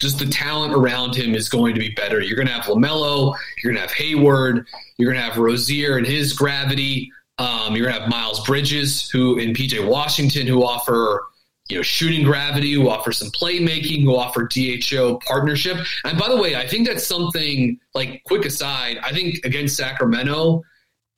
just 0.00 0.18
the 0.18 0.26
talent 0.26 0.74
around 0.74 1.14
him 1.14 1.34
is 1.34 1.48
going 1.48 1.74
to 1.74 1.80
be 1.80 1.90
better. 1.90 2.20
You're 2.20 2.36
going 2.36 2.48
to 2.48 2.54
have 2.54 2.64
LaMelo, 2.64 3.36
you're 3.62 3.72
going 3.72 3.76
to 3.76 3.88
have 3.88 3.92
Hayward, 3.92 4.66
you're 4.96 5.12
going 5.12 5.22
to 5.22 5.30
have 5.30 5.38
Rozier 5.38 5.96
and 5.96 6.06
his 6.06 6.32
gravity. 6.32 7.12
Um, 7.38 7.74
you're 7.74 7.86
going 7.86 7.94
to 7.94 8.00
have 8.02 8.10
Miles 8.10 8.44
Bridges, 8.46 9.08
who 9.08 9.38
in 9.38 9.54
PJ 9.54 9.86
Washington, 9.86 10.46
who 10.46 10.64
offer 10.64 11.24
you 11.68 11.76
know 11.76 11.82
shooting 11.82 12.24
gravity, 12.24 12.72
who 12.72 12.88
offer 12.88 13.12
some 13.12 13.30
playmaking, 13.30 14.02
who 14.02 14.16
offer 14.16 14.46
DHO 14.46 15.20
partnership. 15.26 15.78
And 16.04 16.18
by 16.18 16.28
the 16.28 16.36
way, 16.36 16.56
I 16.56 16.66
think 16.66 16.86
that's 16.86 17.06
something 17.06 17.78
like 17.94 18.22
quick 18.24 18.44
aside. 18.44 18.98
I 19.02 19.12
think 19.12 19.44
against 19.44 19.76
Sacramento. 19.76 20.62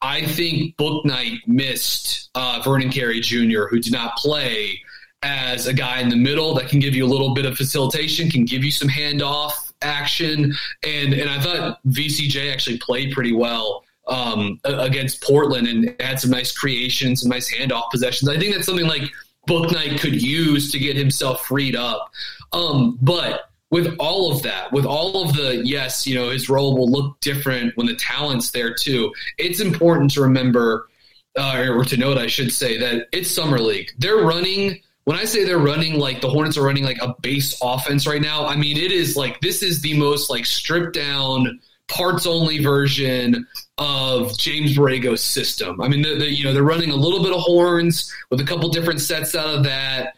I 0.01 0.27
think 0.27 0.77
Bouknight 0.77 1.47
missed 1.47 2.31
uh, 2.35 2.61
Vernon 2.65 2.91
Carey 2.91 3.21
Jr., 3.21 3.67
who 3.71 3.79
did 3.79 3.93
not 3.93 4.17
play 4.17 4.81
as 5.23 5.67
a 5.67 5.73
guy 5.73 6.01
in 6.01 6.09
the 6.09 6.17
middle 6.17 6.55
that 6.55 6.69
can 6.69 6.81
give 6.81 6.95
you 6.95 7.05
a 7.05 7.07
little 7.07 7.35
bit 7.35 7.47
of 7.47 7.57
facilitation, 7.57 8.31
can 8.31 8.45
give 8.45 8.65
you 8.65 8.71
some 8.71 8.89
handoff 8.89 9.73
action, 9.83 10.55
and 10.83 11.15
and 11.15 11.31
I 11.31 11.41
thought 11.41 11.81
VCJ 11.89 12.53
actually 12.53 12.79
played 12.79 13.13
pretty 13.13 13.33
well 13.33 13.85
um, 14.09 14.61
against 14.65 15.23
Portland 15.23 15.69
and 15.69 15.95
had 16.01 16.21
some 16.21 16.31
nice 16.31 16.57
creations, 16.57 17.23
some 17.23 17.31
nice 17.31 17.53
handoff 17.53 17.91
possessions. 17.91 18.29
I 18.29 18.39
think 18.39 18.55
that's 18.55 18.67
something 18.67 18.87
like 18.87 19.03
Bouknight 19.49 20.01
could 20.01 20.21
use 20.21 20.73
to 20.73 20.79
get 20.79 20.97
himself 20.97 21.47
freed 21.47 21.77
up. 21.77 22.11
Um, 22.53 22.99
but 23.01 23.51
with 23.71 23.97
all 23.99 24.31
of 24.31 24.43
that, 24.43 24.73
with 24.73 24.85
all 24.85 25.23
of 25.25 25.35
the 25.35 25.63
yes, 25.65 26.07
you 26.07 26.15
know, 26.15 26.31
his 26.31 26.49
role 26.49 26.77
will 26.77 26.91
look 26.91 27.19
different 27.21 27.77
when 27.77 27.87
the 27.87 27.97
talent's 27.97 28.51
there 28.51 28.75
too. 28.75 29.13
It's 29.39 29.61
important 29.61 30.11
to 30.13 30.21
remember, 30.21 30.89
uh, 31.37 31.67
or 31.71 31.85
to 31.85 31.97
note, 31.97 32.19
I 32.19 32.27
should 32.27 32.53
say, 32.53 32.77
that 32.79 33.09
it's 33.13 33.31
summer 33.31 33.59
league. 33.59 33.91
They're 33.99 34.19
running 34.19 34.81
when 35.05 35.17
I 35.17 35.25
say 35.25 35.45
they're 35.45 35.59
running 35.59 35.99
like 35.99 36.21
the 36.21 36.29
Hornets 36.29 36.57
are 36.57 36.63
running 36.63 36.85
like 36.85 36.99
a 37.01 37.15
base 37.21 37.59
offense 37.63 38.07
right 38.07 38.23
now, 38.23 38.47
I 38.47 38.57
mean 38.57 38.77
it 38.77 38.93
is 38.93 39.17
like 39.17 39.41
this 39.41 39.63
is 39.63 39.81
the 39.81 39.99
most 39.99 40.31
like 40.31 40.47
stripped 40.47 40.95
down 40.95 41.61
parts 41.89 42.27
only 42.27 42.63
version 42.63 43.47
of 43.79 44.37
James 44.39 44.77
Borrego's 44.77 45.23
system. 45.23 45.81
I 45.81 45.89
mean, 45.89 46.03
the, 46.03 46.17
the, 46.17 46.33
you 46.33 46.45
know 46.45 46.53
they're 46.53 46.63
running 46.63 46.91
a 46.91 46.97
little 46.97 47.23
bit 47.23 47.33
of 47.33 47.41
horns 47.41 48.13
with 48.31 48.41
a 48.41 48.45
couple 48.45 48.69
different 48.71 49.01
sets 49.01 49.35
out 49.35 49.55
of 49.55 49.65
that. 49.65 50.17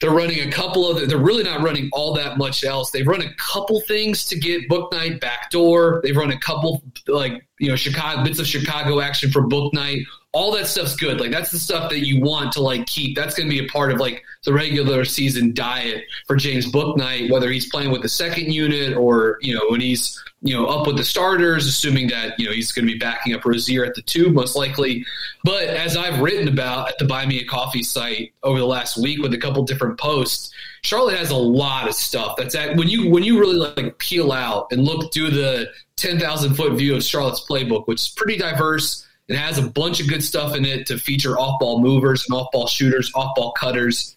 They're 0.00 0.10
running 0.10 0.46
a 0.46 0.50
couple 0.50 0.88
of. 0.88 1.08
They're 1.08 1.18
really 1.18 1.42
not 1.42 1.62
running 1.62 1.90
all 1.92 2.14
that 2.14 2.38
much 2.38 2.62
else. 2.62 2.90
They've 2.90 3.06
run 3.06 3.22
a 3.22 3.34
couple 3.34 3.80
things 3.80 4.26
to 4.26 4.38
get 4.38 4.68
Bouknight 4.68 5.20
backdoor. 5.20 6.00
They've 6.04 6.16
run 6.16 6.30
a 6.30 6.38
couple 6.38 6.82
like 7.08 7.44
you 7.58 7.68
know 7.68 7.76
Chicago 7.76 8.22
bits 8.22 8.38
of 8.38 8.46
Chicago 8.46 9.00
action 9.00 9.32
for 9.32 9.42
Bouknight 9.42 10.04
all 10.32 10.52
that 10.52 10.66
stuff's 10.66 10.94
good. 10.94 11.20
Like 11.20 11.30
that's 11.30 11.50
the 11.50 11.58
stuff 11.58 11.88
that 11.90 12.06
you 12.06 12.20
want 12.20 12.52
to 12.52 12.60
like 12.60 12.86
keep. 12.86 13.16
That's 13.16 13.34
going 13.34 13.48
to 13.48 13.54
be 13.54 13.64
a 13.64 13.68
part 13.68 13.90
of 13.90 13.98
like 13.98 14.22
the 14.44 14.52
regular 14.52 15.04
season 15.04 15.54
diet 15.54 16.04
for 16.26 16.36
James 16.36 16.70
Bouknight, 16.70 17.30
whether 17.30 17.50
he's 17.50 17.68
playing 17.70 17.90
with 17.90 18.02
the 18.02 18.10
second 18.10 18.52
unit 18.52 18.96
or 18.96 19.38
you 19.40 19.54
know 19.54 19.62
when 19.70 19.80
he's 19.80 20.22
you 20.42 20.54
know 20.54 20.66
up 20.66 20.86
with 20.86 20.98
the 20.98 21.04
starters, 21.04 21.66
assuming 21.66 22.08
that 22.08 22.38
you 22.38 22.44
know 22.44 22.52
he's 22.52 22.72
going 22.72 22.86
to 22.86 22.92
be 22.92 22.98
backing 22.98 23.34
up 23.34 23.44
Rozier 23.44 23.86
at 23.86 23.94
the 23.94 24.02
two 24.02 24.30
most 24.30 24.54
likely. 24.54 25.06
But 25.44 25.64
as 25.64 25.96
I've 25.96 26.20
written 26.20 26.46
about 26.46 26.90
at 26.90 26.98
the 26.98 27.06
Buy 27.06 27.24
Me 27.24 27.40
a 27.40 27.46
Coffee 27.46 27.82
site 27.82 28.34
over 28.42 28.58
the 28.58 28.66
last 28.66 28.98
week 28.98 29.22
with 29.22 29.32
a 29.32 29.38
couple 29.38 29.62
different 29.62 29.98
posts, 29.98 30.52
Charlotte 30.82 31.16
has 31.16 31.30
a 31.30 31.36
lot 31.36 31.88
of 31.88 31.94
stuff. 31.94 32.36
That's 32.36 32.54
at, 32.54 32.76
when 32.76 32.88
you 32.88 33.08
when 33.08 33.22
you 33.22 33.40
really 33.40 33.56
like 33.56 33.96
peel 33.96 34.32
out 34.32 34.70
and 34.72 34.84
look 34.84 35.14
through 35.14 35.30
the 35.30 35.70
ten 35.96 36.20
thousand 36.20 36.54
foot 36.54 36.74
view 36.74 36.94
of 36.94 37.02
Charlotte's 37.02 37.46
playbook, 37.48 37.86
which 37.86 38.02
is 38.02 38.08
pretty 38.08 38.36
diverse 38.36 39.07
it 39.28 39.36
has 39.36 39.58
a 39.58 39.62
bunch 39.62 40.00
of 40.00 40.08
good 40.08 40.24
stuff 40.24 40.56
in 40.56 40.64
it 40.64 40.86
to 40.86 40.98
feature 40.98 41.38
off 41.38 41.60
ball 41.60 41.80
movers 41.80 42.24
and 42.28 42.38
off 42.38 42.50
ball 42.50 42.66
shooters, 42.66 43.12
off 43.14 43.34
ball 43.36 43.52
cutters. 43.52 44.16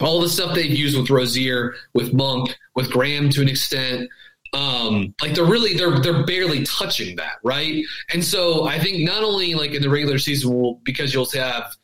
All 0.00 0.20
the 0.20 0.28
stuff 0.28 0.54
they've 0.54 0.70
used 0.70 0.96
with 0.98 1.08
Rozier, 1.08 1.74
with 1.94 2.12
Monk, 2.12 2.56
with 2.74 2.90
Graham 2.90 3.30
to 3.30 3.40
an 3.40 3.48
extent. 3.48 4.10
Um, 4.52 5.14
like 5.22 5.34
they're 5.34 5.44
really 5.44 5.74
they're 5.74 6.00
they're 6.00 6.24
barely 6.24 6.64
touching 6.64 7.16
that, 7.16 7.36
right? 7.44 7.84
And 8.12 8.24
so 8.24 8.66
I 8.66 8.78
think 8.78 9.04
not 9.04 9.22
only 9.22 9.54
like 9.54 9.72
in 9.72 9.82
the 9.82 9.90
regular 9.90 10.18
season, 10.18 10.52
will 10.52 10.80
because 10.84 11.14
you'll 11.14 11.28
have 11.30 11.74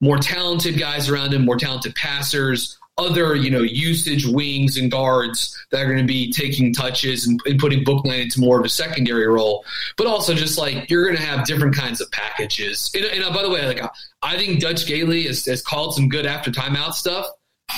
more 0.00 0.18
talented 0.18 0.78
guys 0.78 1.08
around 1.08 1.34
him, 1.34 1.44
more 1.44 1.56
talented 1.56 1.94
passers, 1.94 2.78
other, 3.00 3.34
you 3.34 3.50
know, 3.50 3.62
usage 3.62 4.26
wings 4.26 4.76
and 4.76 4.90
guards 4.90 5.56
that 5.70 5.82
are 5.82 5.86
going 5.86 5.98
to 5.98 6.04
be 6.04 6.30
taking 6.32 6.72
touches 6.72 7.26
and, 7.26 7.40
and 7.46 7.58
putting 7.58 7.84
Bouknight 7.84 8.22
into 8.22 8.40
more 8.40 8.58
of 8.58 8.64
a 8.64 8.68
secondary 8.68 9.26
role. 9.26 9.64
But 9.96 10.06
also 10.06 10.34
just 10.34 10.58
like 10.58 10.90
you're 10.90 11.04
going 11.04 11.16
to 11.16 11.22
have 11.22 11.46
different 11.46 11.74
kinds 11.74 12.00
of 12.00 12.10
packages. 12.12 12.90
And, 12.94 13.04
and 13.04 13.24
uh, 13.24 13.32
by 13.32 13.42
the 13.42 13.50
way, 13.50 13.66
like 13.66 13.82
I 14.22 14.36
think 14.36 14.60
Dutch 14.60 14.86
Gaitley 14.86 15.26
has, 15.26 15.44
has 15.46 15.62
called 15.62 15.94
some 15.94 16.08
good 16.08 16.26
after 16.26 16.50
timeout 16.50 16.92
stuff 16.92 17.26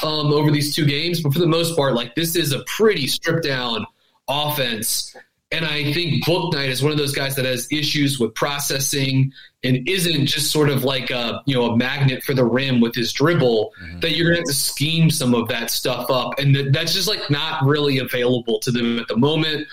um, 0.02 0.32
over 0.32 0.50
these 0.50 0.74
two 0.74 0.86
games, 0.86 1.22
but 1.22 1.32
for 1.32 1.38
the 1.38 1.46
most 1.46 1.76
part, 1.76 1.94
like 1.94 2.14
this 2.14 2.36
is 2.36 2.52
a 2.52 2.64
pretty 2.64 3.06
stripped 3.06 3.44
down 3.44 3.86
offense. 4.28 5.14
And 5.52 5.66
I 5.66 5.92
think 5.92 6.24
Bouknight 6.24 6.68
is 6.68 6.82
one 6.82 6.92
of 6.92 6.98
those 6.98 7.12
guys 7.12 7.36
that 7.36 7.44
has 7.44 7.68
issues 7.70 8.18
with 8.18 8.34
processing 8.34 9.32
and 9.62 9.86
isn't 9.86 10.26
just 10.26 10.50
sort 10.50 10.70
of 10.70 10.82
like 10.82 11.10
a 11.10 11.42
you 11.46 11.54
know 11.54 11.66
a 11.72 11.76
magnet 11.76 12.22
for 12.24 12.34
the 12.34 12.44
rim 12.44 12.80
with 12.80 12.94
his 12.94 13.12
dribble. 13.12 13.72
Mm-hmm. 13.82 14.00
That 14.00 14.16
you're 14.16 14.28
gonna 14.28 14.38
have 14.38 14.46
to 14.46 14.54
scheme 14.54 15.10
some 15.10 15.34
of 15.34 15.48
that 15.48 15.70
stuff 15.70 16.10
up, 16.10 16.38
and 16.38 16.74
that's 16.74 16.94
just 16.94 17.06
like 17.06 17.30
not 17.30 17.64
really 17.64 17.98
available 17.98 18.58
to 18.60 18.70
them 18.70 18.98
at 18.98 19.08
the 19.08 19.16
moment. 19.16 19.68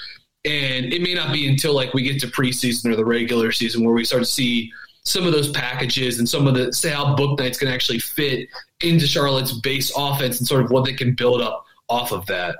And 0.46 0.94
it 0.94 1.02
may 1.02 1.13
not 1.13 1.34
be 1.34 1.48
until 1.48 1.74
like 1.74 1.94
we 1.94 2.04
get 2.04 2.20
to 2.22 2.28
preseason 2.28 2.92
or 2.92 2.96
the 2.96 3.06
regular 3.06 3.52
season 3.52 3.84
where 3.84 3.94
we 3.94 4.06
start 4.06 4.24
to 4.24 4.30
see 4.30 4.72
some 5.04 5.26
of 5.26 5.32
those 5.32 5.50
packages 5.50 6.20
and 6.20 6.28
some 6.30 6.48
of 6.48 6.54
the 6.54 6.72
say 6.72 6.89
how 6.89 7.15
Bouknight's 7.15 7.58
going 7.58 7.70
to 7.70 7.74
actually 7.74 8.00
fit 8.00 8.48
into 8.82 9.08
Charlotte's 9.08 9.54
base 9.60 9.92
offense 9.96 10.39
and 10.39 10.48
sort 10.48 10.63
of 10.63 10.72
what 10.72 10.86
they 10.86 10.94
can 10.94 11.13
build 11.13 11.42
up 11.42 11.65
off 11.89 12.12
of 12.12 12.26
that 12.28 12.58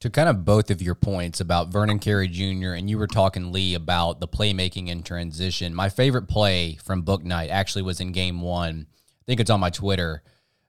to 0.00 0.10
kind 0.10 0.28
of 0.28 0.44
both 0.44 0.70
of 0.70 0.82
your 0.82 0.94
points 0.94 1.40
about 1.40 1.68
Vernon 1.68 1.98
Carey 1.98 2.28
Jr. 2.28 2.72
and 2.72 2.88
you 2.90 2.98
were 2.98 3.06
talking 3.06 3.52
Lee 3.52 3.74
about 3.74 4.20
the 4.20 4.28
playmaking 4.28 4.88
in 4.88 5.02
transition. 5.02 5.74
My 5.74 5.88
favorite 5.88 6.28
play 6.28 6.76
from 6.84 7.02
Bouknight 7.02 7.48
actually 7.48 7.82
was 7.82 8.00
in 8.00 8.12
game 8.12 8.40
one. 8.42 8.86
I 8.90 9.24
think 9.26 9.40
it's 9.40 9.50
on 9.50 9.60
my 9.60 9.70
Twitter. 9.70 10.22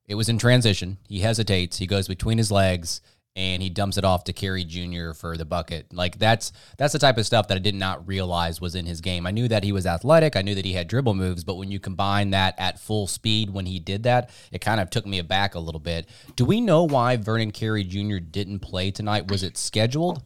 It 0.07 0.15
was 0.15 0.29
in 0.29 0.37
transition. 0.37 0.97
He 1.07 1.19
hesitates. 1.19 1.77
He 1.77 1.87
goes 1.87 2.07
between 2.07 2.37
his 2.37 2.51
legs 2.51 3.01
and 3.38 3.62
he 3.62 3.69
dumps 3.69 3.97
it 3.97 4.04
off 4.04 4.23
to 4.23 4.34
Carey 4.34 4.63
Jr. 4.63 5.12
for 5.13 5.38
the 5.38 5.45
bucket. 5.45 5.93
Like 5.93 6.17
that's 6.17 6.52
that's 6.78 6.91
the 6.91 7.00
type 7.00 7.17
of 7.19 7.26
stuff 7.26 7.47
that 7.47 7.56
I 7.56 7.60
did 7.60 7.76
not 7.76 8.06
realize 8.08 8.60
was 8.60 8.73
in 8.73 8.88
his 8.88 9.00
game. 9.00 9.28
I 9.28 9.32
knew 9.32 9.47
that 9.47 9.63
he 9.63 9.71
was 9.71 9.86
athletic, 9.86 10.36
I 10.36 10.41
knew 10.41 10.56
that 10.56 10.65
he 10.65 10.73
had 10.73 10.88
dribble 10.88 11.13
moves, 11.13 11.43
but 11.43 11.56
when 11.56 11.69
you 11.71 11.80
combine 11.80 12.32
that 12.32 12.56
at 12.58 12.80
full 12.80 13.06
speed 13.06 13.52
when 13.52 13.67
he 13.67 13.80
did 13.80 14.04
that, 14.04 14.32
it 14.52 14.60
kind 14.60 14.82
of 14.82 14.89
took 14.89 15.06
me 15.06 15.19
aback 15.19 15.54
a 15.54 15.60
little 15.60 15.80
bit. 15.80 16.10
Do 16.36 16.45
we 16.45 16.60
know 16.60 16.84
why 16.84 17.15
Vernon 17.15 17.52
Carey 17.52 17.84
Jr. 17.84 18.17
didn't 18.17 18.60
play 18.60 18.89
tonight? 18.89 19.30
Was 19.30 19.43
it 19.43 19.56
scheduled? 19.56 20.23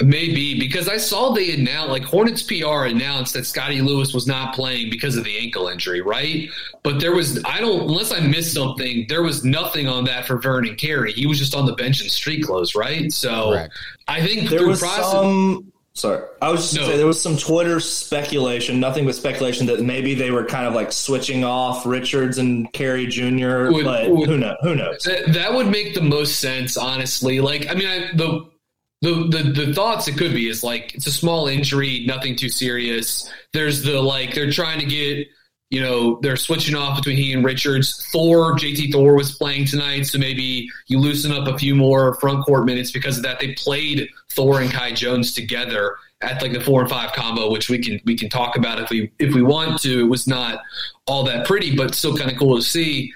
Maybe 0.00 0.56
because 0.60 0.88
I 0.88 0.96
saw 0.96 1.32
they 1.32 1.52
announced, 1.52 1.90
like 1.90 2.04
Hornets 2.04 2.40
PR 2.40 2.84
announced 2.84 3.34
that 3.34 3.46
Scottie 3.46 3.82
Lewis 3.82 4.14
was 4.14 4.28
not 4.28 4.54
playing 4.54 4.90
because 4.90 5.16
of 5.16 5.24
the 5.24 5.36
ankle 5.38 5.66
injury, 5.66 6.02
right? 6.02 6.48
But 6.84 7.00
there 7.00 7.12
was, 7.12 7.42
I 7.44 7.60
don't, 7.60 7.80
unless 7.82 8.12
I 8.12 8.20
missed 8.20 8.54
something, 8.54 9.06
there 9.08 9.24
was 9.24 9.44
nothing 9.44 9.88
on 9.88 10.04
that 10.04 10.24
for 10.24 10.38
Vernon 10.38 10.76
Carey. 10.76 11.12
He 11.12 11.26
was 11.26 11.40
just 11.40 11.52
on 11.52 11.66
the 11.66 11.72
bench 11.72 12.00
in 12.00 12.08
street 12.10 12.44
clothes, 12.44 12.76
right? 12.76 13.12
So 13.12 13.50
Correct. 13.50 13.74
I 14.06 14.24
think 14.24 14.48
there 14.48 14.68
was 14.68 14.78
process, 14.78 15.10
some. 15.10 15.72
Sorry, 15.94 16.22
I 16.40 16.52
was 16.52 16.60
just 16.60 16.76
no. 16.76 16.86
say 16.86 16.96
there 16.96 17.08
was 17.08 17.20
some 17.20 17.36
Twitter 17.36 17.80
speculation, 17.80 18.78
nothing 18.78 19.04
but 19.04 19.16
speculation 19.16 19.66
that 19.66 19.80
maybe 19.80 20.14
they 20.14 20.30
were 20.30 20.44
kind 20.44 20.68
of 20.68 20.74
like 20.74 20.92
switching 20.92 21.42
off 21.42 21.84
Richards 21.84 22.38
and 22.38 22.72
Carey 22.72 23.08
Jr. 23.08 23.72
Would, 23.72 23.84
but 23.84 24.08
would, 24.08 24.28
who 24.28 24.38
knows? 24.38 24.56
Who 24.62 24.76
knows? 24.76 25.02
That, 25.02 25.32
that 25.32 25.54
would 25.54 25.66
make 25.66 25.94
the 25.94 26.02
most 26.02 26.38
sense, 26.38 26.76
honestly. 26.76 27.40
Like, 27.40 27.68
I 27.68 27.74
mean, 27.74 27.88
I, 27.88 28.16
the 28.16 28.48
the, 29.00 29.28
the 29.28 29.64
the 29.66 29.74
thoughts 29.74 30.08
it 30.08 30.16
could 30.16 30.32
be 30.32 30.48
is 30.48 30.64
like 30.64 30.94
it's 30.94 31.06
a 31.06 31.12
small 31.12 31.46
injury, 31.46 32.04
nothing 32.06 32.34
too 32.34 32.48
serious. 32.48 33.30
There's 33.52 33.82
the 33.82 34.00
like 34.00 34.34
they're 34.34 34.50
trying 34.50 34.80
to 34.80 34.86
get 34.86 35.28
you 35.70 35.80
know 35.80 36.18
they're 36.22 36.36
switching 36.36 36.74
off 36.74 36.96
between 36.96 37.16
he 37.16 37.32
and 37.32 37.44
Richards. 37.44 38.08
Thor, 38.12 38.56
JT 38.56 38.92
Thor 38.92 39.14
was 39.14 39.36
playing 39.36 39.66
tonight, 39.66 40.02
so 40.02 40.18
maybe 40.18 40.68
you 40.88 40.98
loosen 40.98 41.30
up 41.30 41.46
a 41.46 41.56
few 41.56 41.74
more 41.74 42.14
front 42.14 42.44
court 42.44 42.64
minutes 42.64 42.90
because 42.90 43.16
of 43.16 43.22
that. 43.22 43.38
They 43.38 43.54
played 43.54 44.08
Thor 44.30 44.60
and 44.60 44.70
Kai 44.70 44.92
Jones 44.92 45.32
together 45.32 45.94
at 46.20 46.42
like 46.42 46.52
the 46.52 46.60
four 46.60 46.80
and 46.80 46.90
five 46.90 47.12
combo, 47.12 47.50
which 47.52 47.68
we 47.68 47.78
can 47.78 48.00
we 48.04 48.16
can 48.16 48.28
talk 48.28 48.56
about 48.56 48.80
if 48.80 48.90
we 48.90 49.12
if 49.20 49.32
we 49.32 49.42
want 49.42 49.80
to. 49.82 50.00
It 50.00 50.08
was 50.08 50.26
not 50.26 50.60
all 51.06 51.22
that 51.24 51.46
pretty, 51.46 51.76
but 51.76 51.94
still 51.94 52.16
kind 52.16 52.32
of 52.32 52.36
cool 52.36 52.56
to 52.56 52.62
see. 52.62 53.12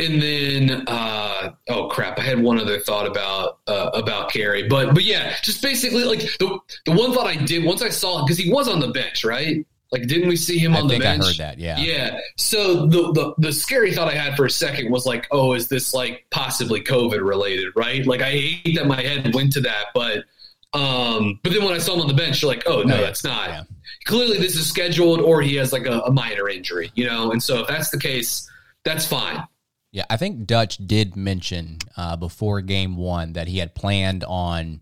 And 0.00 0.22
then, 0.22 0.84
uh, 0.86 1.54
oh 1.68 1.88
crap! 1.88 2.20
I 2.20 2.22
had 2.22 2.40
one 2.40 2.60
other 2.60 2.78
thought 2.78 3.06
about 3.06 3.58
uh, 3.66 3.90
about 3.94 4.30
Carey, 4.30 4.68
but 4.68 4.94
but 4.94 5.02
yeah, 5.02 5.34
just 5.42 5.60
basically 5.60 6.04
like 6.04 6.20
the 6.38 6.58
the 6.84 6.92
one 6.92 7.12
thought 7.12 7.26
I 7.26 7.34
did 7.34 7.64
once 7.64 7.82
I 7.82 7.88
saw 7.88 8.24
because 8.24 8.38
he 8.38 8.52
was 8.52 8.68
on 8.68 8.78
the 8.78 8.88
bench, 8.88 9.24
right? 9.24 9.66
Like, 9.90 10.06
didn't 10.06 10.28
we 10.28 10.36
see 10.36 10.58
him 10.58 10.74
I 10.74 10.80
on 10.80 10.86
the 10.86 10.98
bench? 10.98 11.24
I 11.24 11.26
heard 11.26 11.36
that, 11.38 11.58
yeah. 11.58 11.78
Yeah. 11.78 12.20
So 12.36 12.86
the, 12.86 13.12
the 13.12 13.34
the 13.38 13.52
scary 13.52 13.92
thought 13.92 14.08
I 14.08 14.14
had 14.14 14.36
for 14.36 14.44
a 14.44 14.50
second 14.50 14.90
was 14.90 15.06
like, 15.06 15.26
oh, 15.30 15.54
is 15.54 15.68
this 15.68 15.94
like 15.94 16.26
possibly 16.30 16.82
COVID 16.82 17.26
related, 17.26 17.72
right? 17.74 18.06
Like, 18.06 18.20
I 18.20 18.30
hate 18.30 18.76
that 18.76 18.86
my 18.86 19.00
head 19.00 19.34
went 19.34 19.52
to 19.54 19.60
that, 19.62 19.86
but 19.94 20.24
um, 20.74 21.40
but 21.42 21.52
then 21.52 21.64
when 21.64 21.72
I 21.72 21.78
saw 21.78 21.94
him 21.94 22.02
on 22.02 22.08
the 22.08 22.14
bench, 22.14 22.42
you're 22.42 22.50
like, 22.50 22.64
oh 22.66 22.82
no, 22.82 22.98
that's 23.00 23.24
not. 23.24 23.48
Yeah. 23.48 23.62
Clearly, 24.04 24.38
this 24.38 24.56
is 24.56 24.68
scheduled, 24.68 25.20
or 25.20 25.40
he 25.40 25.56
has 25.56 25.72
like 25.72 25.86
a, 25.86 26.00
a 26.00 26.12
minor 26.12 26.48
injury, 26.48 26.92
you 26.94 27.06
know. 27.06 27.32
And 27.32 27.42
so 27.42 27.62
if 27.62 27.68
that's 27.68 27.90
the 27.90 27.98
case, 27.98 28.48
that's 28.84 29.06
fine. 29.06 29.42
Yeah, 29.90 30.04
I 30.10 30.16
think 30.16 30.46
Dutch 30.46 30.76
did 30.78 31.16
mention 31.16 31.78
uh, 31.96 32.16
before 32.16 32.60
game 32.60 32.96
one 32.96 33.32
that 33.32 33.48
he 33.48 33.58
had 33.58 33.74
planned 33.74 34.22
on, 34.24 34.80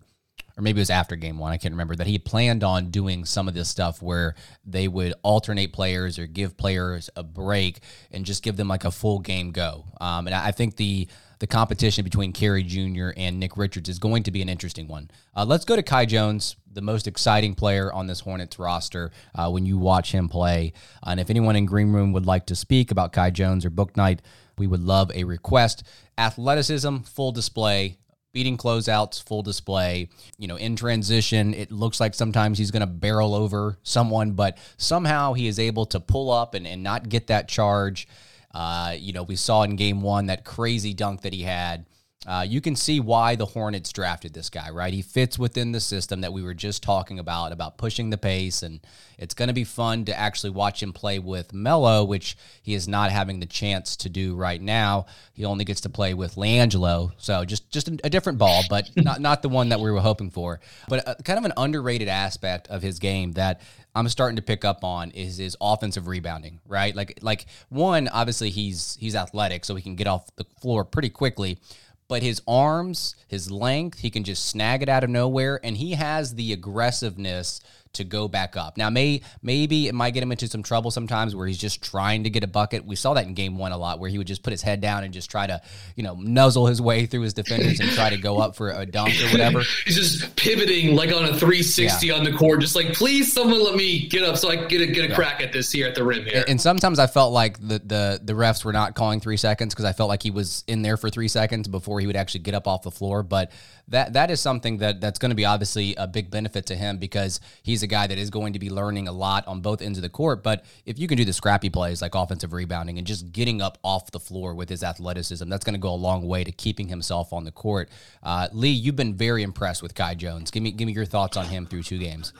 or 0.57 0.61
maybe 0.61 0.79
it 0.79 0.81
was 0.81 0.89
after 0.89 1.15
game 1.15 1.37
one, 1.37 1.53
I 1.53 1.57
can't 1.57 1.73
remember, 1.73 1.95
that 1.95 2.07
he 2.07 2.19
planned 2.19 2.63
on 2.63 2.89
doing 2.89 3.23
some 3.23 3.47
of 3.47 3.53
this 3.53 3.69
stuff 3.69 4.01
where 4.01 4.35
they 4.65 4.87
would 4.89 5.13
alternate 5.23 5.71
players 5.71 6.19
or 6.19 6.27
give 6.27 6.57
players 6.57 7.09
a 7.15 7.23
break 7.23 7.79
and 8.11 8.25
just 8.25 8.43
give 8.43 8.57
them 8.57 8.67
like 8.67 8.83
a 8.83 8.91
full 8.91 9.19
game 9.19 9.51
go. 9.51 9.85
Um, 10.01 10.27
and 10.27 10.35
I 10.35 10.51
think 10.51 10.75
the 10.75 11.07
the 11.39 11.47
competition 11.47 12.03
between 12.03 12.33
Carey 12.33 12.63
Jr. 12.63 13.09
and 13.15 13.39
Nick 13.39 13.57
Richards 13.57 13.89
is 13.89 13.99
going 13.99 14.23
to 14.23 14.31
be 14.31 14.41
an 14.41 14.49
interesting 14.49 14.87
one. 14.87 15.11
Uh, 15.35 15.45
let's 15.45 15.65
go 15.65 15.75
to 15.75 15.83
Kai 15.83 16.05
Jones, 16.07 16.55
the 16.71 16.81
most 16.81 17.07
exciting 17.07 17.53
player 17.53 17.93
on 17.93 18.07
this 18.07 18.21
Hornets 18.21 18.57
roster 18.57 19.11
uh, 19.35 19.47
when 19.47 19.63
you 19.63 19.77
watch 19.77 20.11
him 20.11 20.29
play. 20.29 20.73
and 21.03 21.19
if 21.19 21.29
anyone 21.29 21.55
in 21.55 21.67
Green 21.67 21.93
Room 21.93 22.11
would 22.13 22.25
like 22.25 22.47
to 22.47 22.55
speak 22.55 22.89
about 22.89 23.13
Kai 23.13 23.29
Jones 23.29 23.65
or 23.65 23.69
Bouknight, 23.69 24.21
we 24.57 24.67
would 24.67 24.81
love 24.81 25.11
a 25.13 25.23
request. 25.23 25.83
Athleticism, 26.17 26.97
full 26.99 27.31
display. 27.31 27.97
Beating 28.33 28.57
closeouts, 28.57 29.23
full 29.23 29.41
display. 29.41 30.09
You 30.37 30.47
know, 30.47 30.57
in 30.57 30.75
transition, 30.75 31.53
it 31.53 31.71
looks 31.71 31.99
like 31.99 32.13
sometimes 32.13 32.57
he's 32.57 32.71
going 32.71 32.81
to 32.81 32.87
barrel 32.87 33.33
over 33.33 33.77
someone, 33.83 34.31
but 34.31 34.57
somehow 34.77 35.33
he 35.33 35.47
is 35.47 35.57
able 35.57 35.85
to 35.87 35.99
pull 35.99 36.31
up 36.31 36.53
and, 36.53 36.67
and 36.67 36.83
not 36.83 37.09
get 37.09 37.27
that 37.27 37.47
charge. 37.47 38.07
Uh, 38.53 38.95
you 38.97 39.13
know, 39.13 39.23
we 39.23 39.35
saw 39.35 39.63
in 39.63 39.75
game 39.75 40.01
one 40.01 40.27
that 40.27 40.43
crazy 40.45 40.93
dunk 40.93 41.21
that 41.21 41.33
he 41.33 41.43
had 41.43 41.85
uh, 42.25 42.43
you 42.47 42.59
can 42.61 42.75
see 42.75 42.99
why 42.99 43.35
the 43.35 43.45
Hornets 43.45 43.93
drafted 43.93 44.33
this 44.33 44.49
guy, 44.49 44.71
right? 44.71 44.93
He 44.93 45.03
fits 45.03 45.37
within 45.37 45.71
the 45.71 45.79
system 45.79 46.21
that 46.21 46.33
we 46.33 46.41
were 46.41 46.55
just 46.55 46.81
talking 46.81 47.19
about, 47.19 47.51
about 47.51 47.77
pushing 47.77 48.09
the 48.09 48.17
pace. 48.17 48.63
And 48.63 48.79
it's 49.19 49.35
going 49.35 49.49
to 49.49 49.53
be 49.53 49.63
fun 49.63 50.03
to 50.05 50.17
actually 50.17 50.49
watch 50.49 50.81
him 50.81 50.93
play 50.93 51.19
with 51.19 51.53
Melo, 51.53 52.03
which 52.03 52.35
he 52.63 52.73
is 52.73 52.87
not 52.87 53.11
having 53.11 53.39
the 53.39 53.45
chance 53.45 53.95
to 53.97 54.09
do 54.09 54.35
right 54.35 54.61
now. 54.61 55.05
He 55.33 55.45
only 55.45 55.63
gets 55.63 55.81
to 55.81 55.89
play 55.89 56.15
with 56.15 56.35
LiAngelo. 56.35 57.11
So 57.17 57.45
just, 57.45 57.69
just 57.69 57.87
a, 57.87 57.97
a 58.03 58.09
different 58.09 58.39
ball, 58.39 58.63
but 58.67 58.89
not, 58.97 59.21
not 59.21 59.43
the 59.43 59.49
one 59.49 59.69
that 59.69 59.79
we 59.79 59.91
were 59.91 60.01
hoping 60.01 60.31
for. 60.31 60.59
But 60.89 61.01
a, 61.01 61.09
uh, 61.11 61.15
kind 61.23 61.37
of 61.37 61.45
an 61.45 61.53
underrated 61.55 62.07
aspect 62.07 62.67
of 62.69 62.81
his 62.81 62.97
game 62.97 63.33
that 63.33 63.61
I'm 63.93 64.09
starting 64.09 64.35
to 64.35 64.41
pick 64.41 64.65
up 64.65 64.83
on 64.83 65.11
is 65.11 65.37
his 65.37 65.55
offensive 65.61 66.07
rebounding, 66.07 66.59
right? 66.67 66.95
Like, 66.95 67.19
like 67.21 67.45
one, 67.69 68.07
obviously 68.07 68.49
he's, 68.49 68.97
he's 68.99 69.15
athletic, 69.15 69.65
so 69.65 69.75
he 69.75 69.81
can 69.81 69.95
get 69.95 70.07
off 70.07 70.35
the 70.35 70.45
floor 70.59 70.83
pretty 70.83 71.09
quickly 71.09 71.59
but 72.07 72.23
his 72.23 72.41
arms, 72.47 73.15
his 73.27 73.51
length, 73.51 73.99
he 73.99 74.09
can 74.09 74.23
just 74.23 74.45
snag 74.45 74.81
it 74.81 74.89
out 74.89 75.03
of 75.03 75.09
nowhere, 75.09 75.59
and 75.63 75.77
he 75.77 75.93
has 75.93 76.35
the 76.35 76.53
aggressiveness 76.53 77.59
to 77.97 78.03
go 78.03 78.27
back 78.27 78.57
up. 78.57 78.77
Now, 78.77 78.89
may 78.89 79.21
maybe 79.41 79.87
it 79.87 79.95
might 79.95 80.11
get 80.11 80.23
him 80.23 80.31
into 80.31 80.47
some 80.47 80.63
trouble 80.63 80.91
sometimes 80.91 81.35
where 81.35 81.47
he's 81.47 81.57
just 81.57 81.83
trying 81.83 82.23
to 82.23 82.29
get 82.29 82.43
a 82.43 82.47
bucket. 82.47 82.85
We 82.85 82.95
saw 82.95 83.13
that 83.13 83.25
in 83.25 83.33
game 83.33 83.57
one 83.57 83.71
a 83.71 83.77
lot, 83.77 83.99
where 83.99 84.09
he 84.09 84.17
would 84.17 84.27
just 84.27 84.43
put 84.43 84.51
his 84.51 84.61
head 84.61 84.81
down 84.81 85.03
and 85.03 85.13
just 85.13 85.29
try 85.29 85.47
to, 85.47 85.61
you 85.95 86.03
know, 86.03 86.15
nuzzle 86.15 86.67
his 86.67 86.81
way 86.81 87.05
through 87.05 87.21
his 87.21 87.33
defenders 87.33 87.79
and 87.79 87.89
try 87.91 88.09
to 88.09 88.17
go 88.17 88.39
up 88.39 88.55
for 88.55 88.69
a 88.69 88.85
dunk 88.85 89.13
or 89.21 89.29
whatever. 89.29 89.63
he's 89.85 89.95
just 89.95 90.35
pivoting 90.35 90.95
like 90.95 91.09
on 91.09 91.25
a 91.25 91.33
360 91.33 92.07
yeah. 92.07 92.13
on 92.13 92.23
the 92.23 92.33
court, 92.33 92.61
just 92.61 92.75
like, 92.75 92.93
please, 92.93 93.31
someone 93.31 93.63
let 93.63 93.75
me 93.75 94.07
get 94.07 94.23
up 94.23 94.37
so 94.37 94.49
I 94.49 94.57
can 94.57 94.67
get 94.67 94.81
a 94.81 94.87
get 94.87 95.05
a 95.05 95.09
yeah. 95.09 95.15
crack 95.15 95.41
at 95.41 95.51
this 95.51 95.71
here 95.71 95.87
at 95.87 95.95
the 95.95 96.03
rim 96.03 96.25
here. 96.25 96.41
And, 96.41 96.49
and 96.51 96.61
sometimes 96.61 96.99
I 96.99 97.07
felt 97.07 97.33
like 97.33 97.59
the 97.59 97.79
the 97.79 98.21
the 98.23 98.33
refs 98.33 98.63
were 98.63 98.73
not 98.73 98.95
calling 98.95 99.19
three 99.19 99.37
seconds 99.37 99.73
because 99.73 99.85
I 99.85 99.93
felt 99.93 100.09
like 100.09 100.23
he 100.23 100.31
was 100.31 100.63
in 100.67 100.81
there 100.81 100.97
for 100.97 101.09
three 101.09 101.27
seconds 101.27 101.67
before 101.67 101.99
he 101.99 102.07
would 102.07 102.15
actually 102.15 102.41
get 102.41 102.53
up 102.53 102.67
off 102.67 102.83
the 102.83 102.91
floor, 102.91 103.23
but 103.23 103.51
that 103.89 104.13
that 104.13 104.29
is 104.31 104.41
something 104.41 104.77
that 104.77 104.99
that's 104.99 105.19
going 105.19 105.29
to 105.29 105.35
be 105.35 105.45
obviously 105.45 105.95
a 105.95 106.07
big 106.07 106.29
benefit 106.29 106.65
to 106.67 106.75
him 106.75 106.97
because 106.97 107.39
he's 107.63 107.83
a 107.83 107.87
guy 107.87 108.07
that 108.07 108.17
is 108.17 108.29
going 108.29 108.53
to 108.53 108.59
be 108.59 108.69
learning 108.69 109.07
a 109.07 109.11
lot 109.11 109.47
on 109.47 109.61
both 109.61 109.81
ends 109.81 109.97
of 109.97 110.01
the 110.01 110.09
court. 110.09 110.43
But 110.43 110.65
if 110.85 110.99
you 110.99 111.07
can 111.07 111.17
do 111.17 111.25
the 111.25 111.33
scrappy 111.33 111.69
plays 111.69 112.01
like 112.01 112.15
offensive 112.15 112.53
rebounding 112.53 112.97
and 112.97 113.07
just 113.07 113.31
getting 113.31 113.61
up 113.61 113.77
off 113.83 114.11
the 114.11 114.19
floor 114.19 114.53
with 114.53 114.69
his 114.69 114.83
athleticism, 114.83 115.47
that's 115.49 115.63
going 115.63 115.75
to 115.75 115.79
go 115.79 115.91
a 115.91 115.95
long 115.95 116.27
way 116.27 116.43
to 116.43 116.51
keeping 116.51 116.87
himself 116.87 117.31
on 117.31 117.45
the 117.45 117.51
court. 117.51 117.89
Uh, 118.21 118.47
Lee, 118.51 118.69
you've 118.69 118.95
been 118.95 119.15
very 119.15 119.43
impressed 119.43 119.81
with 119.81 119.95
Kai 119.95 120.15
Jones. 120.15 120.51
Give 120.51 120.63
me 120.63 120.71
give 120.71 120.85
me 120.85 120.93
your 120.93 121.05
thoughts 121.05 121.37
on 121.37 121.45
him 121.45 121.65
through 121.65 121.83
two 121.83 121.99
games. 121.99 122.33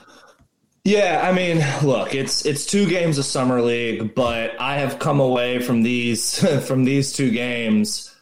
Yeah, 0.83 1.21
I 1.21 1.33
mean, 1.33 1.63
look, 1.83 2.15
it's 2.15 2.45
it's 2.45 2.65
two 2.65 2.87
games 2.87 3.17
of 3.17 3.25
summer 3.25 3.61
league, 3.61 4.15
but 4.15 4.59
I 4.59 4.79
have 4.79 4.99
come 4.99 5.19
away 5.19 5.59
from 5.59 5.83
these 5.83 6.39
from 6.67 6.83
these 6.83 7.13
two 7.13 7.31
games 7.31 8.13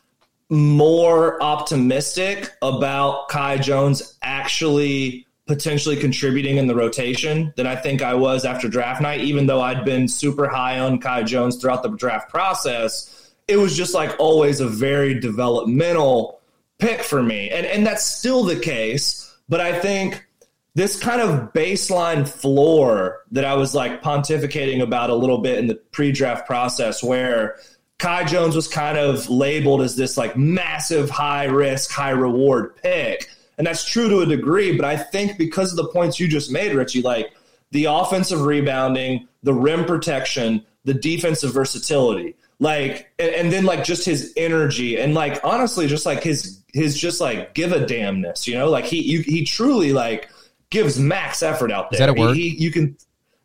more 0.49 1.41
optimistic 1.41 2.51
about 2.61 3.29
Kai 3.29 3.57
Jones 3.57 4.17
actually 4.21 5.25
potentially 5.47 5.95
contributing 5.95 6.57
in 6.57 6.67
the 6.67 6.75
rotation 6.75 7.53
than 7.55 7.67
I 7.67 7.75
think 7.75 8.01
I 8.01 8.15
was 8.15 8.45
after 8.45 8.67
draft 8.67 9.01
night, 9.01 9.21
even 9.21 9.45
though 9.45 9.61
I'd 9.61 9.85
been 9.85 10.07
super 10.07 10.47
high 10.47 10.79
on 10.79 10.99
Kai 10.99 11.23
Jones 11.23 11.57
throughout 11.57 11.83
the 11.83 11.89
draft 11.89 12.29
process. 12.29 13.33
It 13.47 13.57
was 13.57 13.77
just 13.77 13.93
like 13.93 14.15
always 14.19 14.59
a 14.59 14.67
very 14.67 15.19
developmental 15.19 16.41
pick 16.79 17.01
for 17.01 17.21
me. 17.21 17.49
And 17.49 17.65
and 17.65 17.85
that's 17.85 18.03
still 18.03 18.43
the 18.43 18.59
case, 18.59 19.37
But 19.47 19.61
I 19.61 19.79
think 19.79 20.25
this 20.73 20.99
kind 20.99 21.21
of 21.21 21.53
baseline 21.53 22.27
floor 22.27 23.23
that 23.31 23.45
I 23.45 23.53
was 23.53 23.73
like 23.73 24.01
pontificating 24.01 24.81
about 24.81 25.09
a 25.09 25.15
little 25.15 25.37
bit 25.37 25.57
in 25.57 25.67
the 25.67 25.75
pre 25.75 26.11
draft 26.11 26.47
process, 26.47 27.03
where 27.03 27.57
Kai 27.99 28.25
Jones 28.25 28.55
was 28.55 28.67
kind 28.67 28.97
of 28.97 29.29
labeled 29.29 29.81
as 29.81 29.95
this 29.95 30.17
like 30.17 30.35
massive 30.37 31.09
high 31.09 31.45
risk, 31.45 31.91
high 31.91 32.09
reward 32.11 32.75
pick. 32.77 33.29
And 33.57 33.65
that's 33.65 33.85
true 33.85 34.09
to 34.09 34.19
a 34.19 34.25
degree. 34.25 34.75
But 34.75 34.85
I 34.85 34.97
think 34.97 35.37
because 35.37 35.71
of 35.71 35.77
the 35.77 35.87
points 35.87 36.19
you 36.19 36.27
just 36.27 36.51
made, 36.51 36.73
Richie, 36.73 37.01
like 37.01 37.33
the 37.71 37.85
offensive 37.85 38.41
rebounding, 38.41 39.27
the 39.43 39.53
rim 39.53 39.85
protection, 39.85 40.65
the 40.83 40.93
defensive 40.93 41.53
versatility, 41.53 42.35
like, 42.59 43.11
and, 43.17 43.31
and 43.31 43.51
then 43.51 43.65
like 43.65 43.83
just 43.83 44.05
his 44.05 44.33
energy 44.37 44.99
and 44.99 45.13
like 45.13 45.39
honestly, 45.43 45.87
just 45.87 46.05
like 46.05 46.23
his 46.23 46.61
his 46.73 46.97
just 46.97 47.21
like 47.21 47.53
give 47.53 47.71
a 47.71 47.85
damnness, 47.85 48.47
you 48.47 48.55
know, 48.55 48.69
like 48.69 48.85
he 48.85 49.01
you, 49.01 49.21
he 49.21 49.45
truly 49.45 49.93
like 49.93 50.29
gives 50.69 50.99
max 50.99 51.41
effort 51.41 51.71
out 51.71 51.89
there. 51.89 51.97
Is 51.97 51.99
that 51.99 52.09
a 52.09 52.13
word? 52.13 52.35
He, 52.35 52.49
he, 52.49 52.63
you 52.63 52.71
can. 52.71 52.97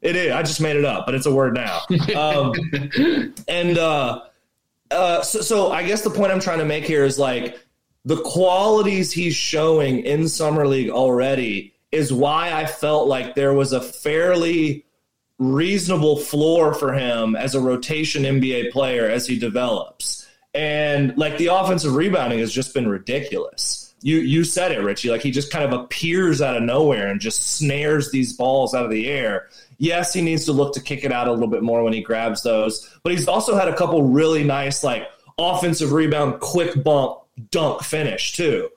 It 0.03 0.17
is. 0.17 0.33
I 0.33 0.43
just 0.43 0.61
made 0.61 0.77
it 0.77 0.85
up, 0.85 1.07
but 1.07 1.15
it's 1.15 1.27
a 1.27 1.35
word 1.35 1.55
now. 1.55 1.83
Um, 2.17 2.53
and 3.49 3.79
uh, 3.79 4.23
uh, 4.91 5.23
so, 5.23 5.41
so 5.41 5.73
I 5.73 5.85
guess 5.85 6.03
the 6.03 6.11
point 6.11 6.33
I'm 6.33 6.41
trying 6.41 6.59
to 6.59 6.65
make 6.65 6.85
here 6.85 7.05
is 7.05 7.19
like 7.19 7.59
the 8.05 8.21
qualities 8.23 9.13
he's 9.13 9.35
showing 9.35 10.01
in 10.01 10.29
summer 10.29 10.67
league 10.67 10.91
already 10.91 11.75
is 11.93 12.13
why 12.13 12.53
I 12.53 12.67
felt 12.67 13.09
like 13.09 13.35
there 13.35 13.53
was 13.53 13.73
a 13.73 13.81
fairly 13.81 14.87
reasonable 15.39 16.19
floor 16.19 16.75
for 16.75 16.93
him 16.93 17.35
as 17.35 17.55
a 17.55 17.61
rotation 17.61 18.23
NBA 18.23 18.73
player 18.73 19.07
as 19.07 19.27
he 19.27 19.39
develops. 19.39 20.29
And 20.55 21.17
like 21.17 21.39
the 21.39 21.47
offensive 21.47 21.95
rebounding 21.95 22.41
has 22.41 22.53
just 22.53 22.75
been 22.75 22.89
ridiculous. 22.89 23.95
You 24.03 24.19
you 24.19 24.45
said 24.45 24.73
it, 24.73 24.81
Richie. 24.81 25.11
Like 25.11 25.21
he 25.23 25.31
just 25.31 25.53
kind 25.53 25.65
of 25.65 25.79
appears 25.79 26.41
out 26.41 26.57
of 26.57 26.63
nowhere 26.63 27.09
and 27.09 27.21
just 27.21 27.57
snares 27.57 28.11
these 28.11 28.33
balls 28.33 28.75
out 28.75 28.85
of 28.85 28.91
the 28.91 29.09
air. 29.09 29.49
Yes, 29.81 30.13
he 30.13 30.21
needs 30.21 30.45
to 30.45 30.53
look 30.53 30.75
to 30.75 30.81
kick 30.81 31.05
it 31.05 31.11
out 31.11 31.27
a 31.27 31.33
little 31.33 31.49
bit 31.49 31.63
more 31.63 31.83
when 31.83 31.95
he 31.95 32.03
grabs 32.03 32.43
those, 32.43 32.87
but 33.03 33.13
he's 33.13 33.27
also 33.27 33.57
had 33.57 33.67
a 33.67 33.75
couple 33.75 34.03
really 34.03 34.45
nice 34.45 34.85
like 34.85 35.09
offensive 35.39 35.93
rebound, 35.93 36.39
quick 36.41 36.85
bump, 36.85 37.21
dunk 37.51 37.83
finish 37.83 38.35
too. 38.35 38.69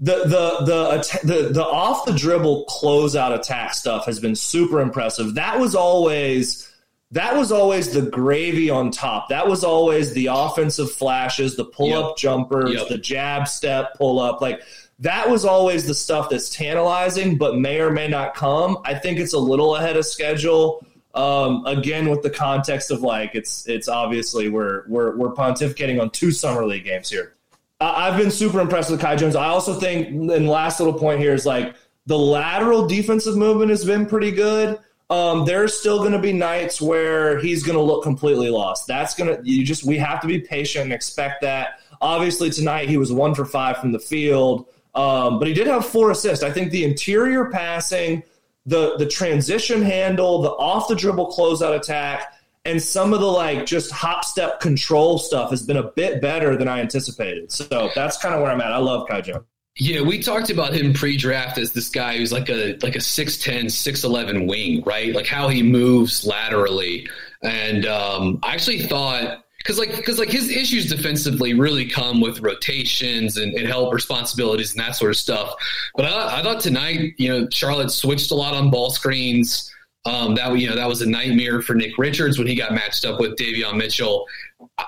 The 0.00 0.24
the 0.24 0.64
the 0.64 1.20
the, 1.24 1.48
the 1.50 1.64
off 1.64 2.06
the 2.06 2.12
dribble 2.12 2.66
closeout 2.66 3.38
attack 3.38 3.72
stuff 3.72 4.06
has 4.06 4.18
been 4.18 4.34
super 4.34 4.80
impressive. 4.80 5.36
That 5.36 5.60
was 5.60 5.76
always 5.76 6.68
that 7.12 7.36
was 7.36 7.52
always 7.52 7.92
the 7.92 8.02
gravy 8.02 8.68
on 8.68 8.90
top. 8.90 9.28
That 9.28 9.46
was 9.46 9.62
always 9.62 10.12
the 10.12 10.26
offensive 10.26 10.90
flashes, 10.90 11.54
the 11.54 11.66
pull 11.66 11.94
up 11.94 12.10
yep. 12.10 12.16
jumpers, 12.16 12.74
yep. 12.74 12.88
the 12.88 12.98
jab 12.98 13.46
step 13.46 13.94
pull 13.94 14.18
up. 14.18 14.40
Like 14.40 14.60
that 15.00 15.30
was 15.30 15.44
always 15.44 15.86
the 15.86 15.94
stuff 15.94 16.28
that's 16.30 16.50
tantalizing, 16.50 17.38
but 17.38 17.56
may 17.56 17.80
or 17.80 17.90
may 17.90 18.08
not 18.08 18.34
come. 18.34 18.78
I 18.84 18.94
think 18.94 19.18
it's 19.18 19.32
a 19.32 19.38
little 19.38 19.76
ahead 19.76 19.96
of 19.96 20.04
schedule. 20.06 20.84
Um, 21.14 21.64
again, 21.66 22.10
with 22.10 22.22
the 22.22 22.30
context 22.30 22.90
of 22.90 23.02
like 23.02 23.34
it's 23.34 23.66
it's 23.66 23.88
obviously 23.88 24.48
we're 24.48 24.84
we're 24.88 25.16
we're 25.16 25.32
pontificating 25.32 26.00
on 26.00 26.10
two 26.10 26.30
summer 26.30 26.64
league 26.64 26.84
games 26.84 27.10
here. 27.10 27.34
I've 27.80 28.16
been 28.16 28.32
super 28.32 28.60
impressed 28.60 28.90
with 28.90 29.00
Kai 29.00 29.16
Jones. 29.16 29.36
I 29.36 29.46
also 29.46 29.74
think, 29.74 30.08
and 30.08 30.48
last 30.48 30.80
little 30.80 30.98
point 30.98 31.20
here 31.20 31.32
is 31.32 31.46
like 31.46 31.76
the 32.06 32.18
lateral 32.18 32.86
defensive 32.86 33.36
movement 33.36 33.70
has 33.70 33.84
been 33.84 34.06
pretty 34.06 34.32
good. 34.32 34.78
Um, 35.10 35.46
there's 35.46 35.78
still 35.78 35.98
going 35.98 36.12
to 36.12 36.18
be 36.18 36.32
nights 36.32 36.82
where 36.82 37.38
he's 37.38 37.62
going 37.62 37.78
to 37.78 37.82
look 37.82 38.02
completely 38.02 38.50
lost. 38.50 38.86
That's 38.86 39.14
going 39.14 39.34
to, 39.34 39.48
you 39.48 39.64
just, 39.64 39.84
we 39.84 39.96
have 39.96 40.20
to 40.20 40.26
be 40.26 40.40
patient 40.40 40.84
and 40.84 40.92
expect 40.92 41.40
that. 41.42 41.80
Obviously, 42.00 42.50
tonight 42.50 42.88
he 42.88 42.98
was 42.98 43.12
one 43.12 43.34
for 43.34 43.44
five 43.44 43.78
from 43.78 43.92
the 43.92 43.98
field, 43.98 44.66
um, 44.98 45.38
but 45.38 45.46
he 45.46 45.54
did 45.54 45.68
have 45.68 45.86
four 45.86 46.10
assists. 46.10 46.42
I 46.42 46.50
think 46.50 46.72
the 46.72 46.82
interior 46.82 47.50
passing, 47.50 48.24
the, 48.66 48.96
the 48.96 49.06
transition 49.06 49.80
handle, 49.80 50.42
the 50.42 50.50
off 50.50 50.88
the 50.88 50.96
dribble 50.96 51.32
closeout 51.32 51.76
attack, 51.76 52.34
and 52.64 52.82
some 52.82 53.14
of 53.14 53.20
the 53.20 53.26
like 53.26 53.64
just 53.64 53.92
hop 53.92 54.24
step 54.24 54.58
control 54.58 55.18
stuff 55.18 55.50
has 55.50 55.62
been 55.62 55.76
a 55.76 55.84
bit 55.84 56.20
better 56.20 56.56
than 56.56 56.66
I 56.66 56.80
anticipated. 56.80 57.52
So 57.52 57.90
that's 57.94 58.18
kind 58.18 58.34
of 58.34 58.42
where 58.42 58.50
I'm 58.50 58.60
at. 58.60 58.72
I 58.72 58.78
love 58.78 59.06
Kai 59.08 59.20
Jones. 59.20 59.44
Yeah, 59.76 60.00
we 60.00 60.20
talked 60.20 60.50
about 60.50 60.74
him 60.74 60.92
pre-draft 60.92 61.56
as 61.58 61.70
this 61.70 61.88
guy 61.90 62.16
who's 62.16 62.32
like 62.32 62.48
a 62.48 62.76
like 62.82 62.96
a 62.96 62.98
6'10", 62.98 63.66
6'11 63.66 64.48
wing, 64.48 64.82
right? 64.82 65.14
Like 65.14 65.28
how 65.28 65.46
he 65.46 65.62
moves 65.62 66.26
laterally. 66.26 67.08
And 67.44 67.86
um, 67.86 68.40
I 68.42 68.54
actually 68.54 68.82
thought 68.82 69.44
because 69.68 69.78
like 69.78 69.94
because 69.94 70.18
like 70.18 70.30
his 70.30 70.48
issues 70.50 70.88
defensively 70.88 71.52
really 71.52 71.84
come 71.84 72.22
with 72.22 72.40
rotations 72.40 73.36
and, 73.36 73.52
and, 73.52 73.68
help 73.68 73.92
responsibilities 73.92 74.70
and 74.70 74.80
that 74.80 74.96
sort 74.96 75.10
of 75.10 75.16
stuff. 75.18 75.54
But 75.94 76.06
I, 76.06 76.38
I 76.38 76.42
thought 76.42 76.60
tonight, 76.60 77.12
you 77.18 77.28
know, 77.28 77.48
Charlotte 77.52 77.90
switched 77.90 78.30
a 78.30 78.34
lot 78.34 78.54
on 78.54 78.70
ball 78.70 78.90
screens. 78.90 79.70
Um, 80.06 80.36
that 80.36 80.56
you 80.58 80.70
know 80.70 80.76
that 80.76 80.88
was 80.88 81.02
a 81.02 81.06
nightmare 81.06 81.60
for 81.60 81.74
Nick 81.74 81.98
Richards 81.98 82.38
when 82.38 82.46
he 82.46 82.54
got 82.54 82.72
matched 82.72 83.04
up 83.04 83.20
with 83.20 83.36
Davion 83.36 83.76
Mitchell. 83.76 84.24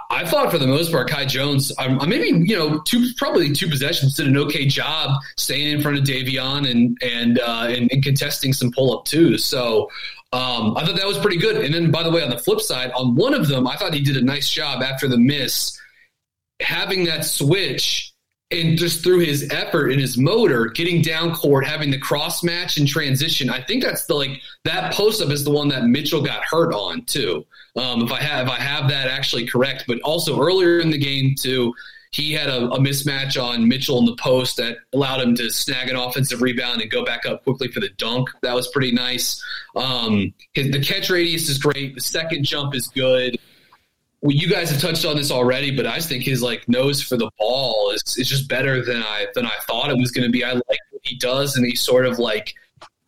I 0.08 0.24
thought 0.24 0.50
for 0.50 0.56
the 0.56 0.66
most 0.66 0.90
part, 0.90 1.10
Kai 1.10 1.26
Jones, 1.26 1.72
um, 1.78 1.98
maybe 2.08 2.28
you 2.48 2.56
know, 2.56 2.80
two 2.86 3.10
probably 3.18 3.52
two 3.52 3.68
possessions 3.68 4.14
did 4.14 4.28
an 4.28 4.36
okay 4.38 4.64
job 4.66 5.20
staying 5.36 5.76
in 5.76 5.82
front 5.82 5.98
of 5.98 6.04
Davion 6.04 6.70
and 6.70 6.96
and 7.02 7.38
uh, 7.38 7.66
and, 7.68 7.92
and 7.92 8.02
contesting 8.02 8.54
some 8.54 8.72
pull 8.72 8.96
up 8.96 9.04
too. 9.04 9.36
So 9.36 9.90
um, 10.32 10.76
I 10.76 10.84
thought 10.84 10.96
that 10.96 11.06
was 11.06 11.18
pretty 11.18 11.38
good. 11.38 11.64
And 11.64 11.74
then 11.74 11.90
by 11.90 12.02
the 12.02 12.10
way, 12.10 12.22
on 12.22 12.30
the 12.30 12.38
flip 12.38 12.60
side, 12.60 12.92
on 12.92 13.14
one 13.14 13.34
of 13.34 13.48
them, 13.48 13.66
I 13.66 13.76
thought 13.76 13.94
he 13.94 14.00
did 14.00 14.16
a 14.16 14.22
nice 14.22 14.48
job 14.48 14.82
after 14.82 15.08
the 15.08 15.18
miss, 15.18 15.78
having 16.60 17.04
that 17.04 17.24
switch 17.24 18.10
and 18.52 18.76
just 18.76 19.04
through 19.04 19.20
his 19.20 19.48
effort 19.50 19.90
and 19.90 20.00
his 20.00 20.18
motor, 20.18 20.66
getting 20.66 21.02
down 21.02 21.34
court, 21.34 21.64
having 21.64 21.90
the 21.90 21.98
cross 21.98 22.42
match 22.42 22.78
and 22.78 22.88
transition, 22.88 23.48
I 23.48 23.62
think 23.62 23.82
that's 23.82 24.06
the 24.06 24.14
like 24.14 24.40
that 24.64 24.92
post 24.92 25.22
up 25.22 25.30
is 25.30 25.44
the 25.44 25.52
one 25.52 25.68
that 25.68 25.84
Mitchell 25.84 26.22
got 26.22 26.44
hurt 26.44 26.72
on 26.72 27.04
too. 27.04 27.46
Um, 27.76 28.02
if 28.02 28.12
I 28.12 28.20
have 28.20 28.46
if 28.46 28.52
I 28.52 28.58
have 28.58 28.88
that 28.90 29.08
actually 29.08 29.46
correct, 29.46 29.84
but 29.86 30.00
also 30.00 30.40
earlier 30.40 30.80
in 30.80 30.90
the 30.90 30.98
game 30.98 31.34
too, 31.38 31.72
he 32.12 32.32
had 32.32 32.48
a, 32.48 32.64
a, 32.70 32.78
mismatch 32.80 33.40
on 33.40 33.68
Mitchell 33.68 33.98
in 34.00 34.04
the 34.04 34.16
post 34.16 34.56
that 34.56 34.78
allowed 34.92 35.20
him 35.20 35.36
to 35.36 35.48
snag 35.48 35.88
an 35.88 35.94
offensive 35.94 36.42
rebound 36.42 36.80
and 36.80 36.90
go 36.90 37.04
back 37.04 37.24
up 37.24 37.44
quickly 37.44 37.68
for 37.68 37.78
the 37.78 37.88
dunk. 37.90 38.28
That 38.42 38.54
was 38.54 38.66
pretty 38.68 38.90
nice. 38.90 39.40
Um, 39.76 40.34
his, 40.52 40.72
the 40.72 40.80
catch 40.80 41.08
radius 41.08 41.48
is 41.48 41.58
great. 41.58 41.94
The 41.94 42.00
second 42.00 42.44
jump 42.44 42.74
is 42.74 42.88
good 42.88 43.38
well, 44.22 44.36
you 44.36 44.48
guys 44.48 44.70
have 44.70 44.80
touched 44.80 45.04
on 45.04 45.16
this 45.16 45.30
already, 45.30 45.74
but 45.74 45.86
I 45.86 45.96
just 45.96 46.08
think 46.08 46.24
his 46.24 46.42
like 46.42 46.68
nose 46.68 47.02
for 47.02 47.16
the 47.16 47.30
ball 47.38 47.90
is, 47.90 48.02
is 48.18 48.28
just 48.28 48.48
better 48.48 48.84
than 48.84 49.02
I 49.02 49.26
than 49.34 49.46
I 49.46 49.54
thought 49.66 49.90
it 49.90 49.96
was 49.96 50.10
going 50.10 50.26
to 50.26 50.30
be. 50.30 50.44
I 50.44 50.52
like 50.52 50.64
what 50.66 51.02
he 51.02 51.16
does, 51.16 51.56
and 51.56 51.64
he's 51.64 51.80
sort 51.80 52.04
of 52.04 52.18
like 52.18 52.54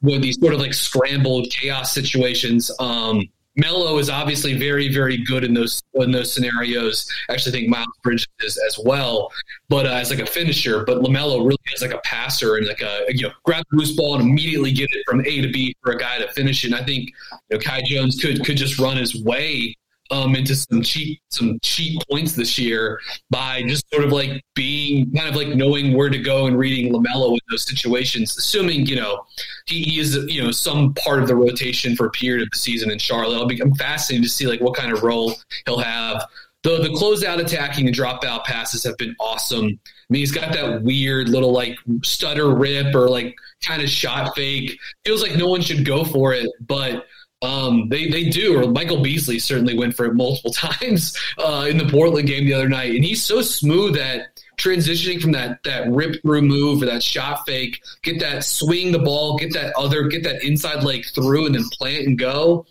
with 0.00 0.22
these 0.22 0.40
sort 0.40 0.54
of 0.54 0.60
like 0.60 0.72
scrambled 0.72 1.50
chaos 1.50 1.92
situations. 1.92 2.70
Um, 2.78 3.28
Melo 3.56 3.98
is 3.98 4.08
obviously 4.08 4.56
very, 4.56 4.92
very 4.92 5.18
good 5.18 5.44
in 5.44 5.52
those 5.52 5.82
in 5.94 6.10
those 6.10 6.32
scenarios. 6.32 7.06
I 7.28 7.34
actually 7.34 7.52
think 7.52 7.68
Miles 7.68 7.86
Bridges 8.02 8.26
is 8.40 8.58
as 8.66 8.78
well, 8.82 9.30
but 9.68 9.86
uh, 9.86 9.90
as 9.90 10.10
like 10.10 10.20
a 10.20 10.26
finisher. 10.26 10.84
But 10.84 11.02
Lamelo 11.02 11.44
really 11.44 11.58
is 11.74 11.82
like 11.82 11.92
a 11.92 12.00
passer 12.04 12.56
and 12.56 12.66
like 12.66 12.80
a 12.80 13.04
you 13.08 13.24
know 13.24 13.34
grab 13.44 13.64
the 13.70 13.76
loose 13.76 13.94
ball 13.94 14.14
and 14.14 14.22
immediately 14.22 14.72
get 14.72 14.88
it 14.92 15.04
from 15.06 15.20
A 15.20 15.42
to 15.42 15.52
B 15.52 15.76
for 15.82 15.92
a 15.92 15.98
guy 15.98 16.18
to 16.18 16.32
finish. 16.32 16.64
And 16.64 16.74
I 16.74 16.82
think 16.82 17.10
you 17.50 17.56
know 17.56 17.58
Kai 17.58 17.82
Jones 17.84 18.18
could 18.20 18.44
could 18.44 18.56
just 18.56 18.78
run 18.78 18.96
his 18.96 19.22
way 19.22 19.76
um, 20.10 20.34
into 20.34 20.54
some 20.54 20.82
cheap 20.82 21.20
some 21.30 21.58
cheap 21.62 22.00
points 22.10 22.34
this 22.34 22.58
year 22.58 23.00
by 23.30 23.62
just 23.62 23.88
sort 23.92 24.04
of 24.04 24.12
like 24.12 24.42
being 24.54 25.10
kind 25.12 25.28
of 25.28 25.36
like 25.36 25.48
knowing 25.48 25.96
where 25.96 26.10
to 26.10 26.18
go 26.18 26.46
and 26.46 26.58
reading 26.58 26.92
Lamelo 26.92 27.32
in 27.32 27.40
those 27.50 27.64
situations. 27.64 28.36
Assuming 28.36 28.86
you 28.86 28.96
know 28.96 29.24
he, 29.66 29.82
he 29.82 30.00
is 30.00 30.16
you 30.28 30.42
know 30.42 30.50
some 30.50 30.94
part 30.94 31.22
of 31.22 31.28
the 31.28 31.36
rotation 31.36 31.96
for 31.96 32.06
a 32.06 32.10
period 32.10 32.42
of 32.42 32.50
the 32.50 32.58
season 32.58 32.90
in 32.90 32.98
Charlotte. 32.98 33.36
I'll 33.36 33.46
be 33.46 33.60
I'm 33.60 33.74
fascinated 33.74 34.24
to 34.24 34.30
see 34.30 34.46
like 34.46 34.60
what 34.60 34.74
kind 34.74 34.92
of 34.92 35.02
role 35.02 35.34
he'll 35.66 35.78
have. 35.78 36.26
The 36.62 36.78
the 36.78 36.90
closeout 36.90 37.40
attacking 37.40 37.86
and 37.86 37.96
dropout 37.96 38.44
passes 38.44 38.84
have 38.84 38.96
been 38.96 39.16
awesome. 39.18 39.66
I 39.66 40.12
mean, 40.12 40.20
he's 40.20 40.32
got 40.32 40.52
that 40.52 40.82
weird 40.82 41.28
little 41.28 41.52
like 41.52 41.78
stutter 42.02 42.54
rip 42.54 42.94
or 42.94 43.08
like 43.08 43.34
kind 43.62 43.82
of 43.82 43.88
shot 43.88 44.34
fake. 44.36 44.78
Feels 45.04 45.22
like 45.22 45.36
no 45.36 45.48
one 45.48 45.62
should 45.62 45.84
go 45.84 46.04
for 46.04 46.34
it, 46.34 46.48
but 46.60 47.06
um, 47.42 47.88
they 47.88 48.08
they 48.08 48.28
do. 48.28 48.58
Or 48.58 48.70
Michael 48.70 49.02
Beasley 49.02 49.38
certainly 49.38 49.76
went 49.76 49.94
for 49.94 50.06
it 50.06 50.14
multiple 50.14 50.52
times 50.52 51.16
uh, 51.38 51.66
in 51.68 51.76
the 51.76 51.88
Portland 51.88 52.28
game 52.28 52.46
the 52.46 52.54
other 52.54 52.68
night, 52.68 52.94
and 52.94 53.04
he's 53.04 53.22
so 53.22 53.42
smooth 53.42 53.96
at 53.96 54.40
transitioning 54.56 55.20
from 55.20 55.32
that 55.32 55.62
that 55.64 55.90
rip 55.90 56.22
through 56.22 56.42
move 56.42 56.82
or 56.82 56.86
that 56.86 57.02
shot 57.02 57.44
fake, 57.46 57.82
get 58.02 58.20
that 58.20 58.44
swing 58.44 58.92
the 58.92 58.98
ball, 58.98 59.36
get 59.36 59.52
that 59.52 59.74
other, 59.76 60.04
get 60.04 60.22
that 60.22 60.42
inside 60.44 60.84
leg 60.84 61.04
through, 61.14 61.46
and 61.46 61.54
then 61.54 61.64
plant 61.72 62.06
and 62.06 62.18
go. 62.18 62.64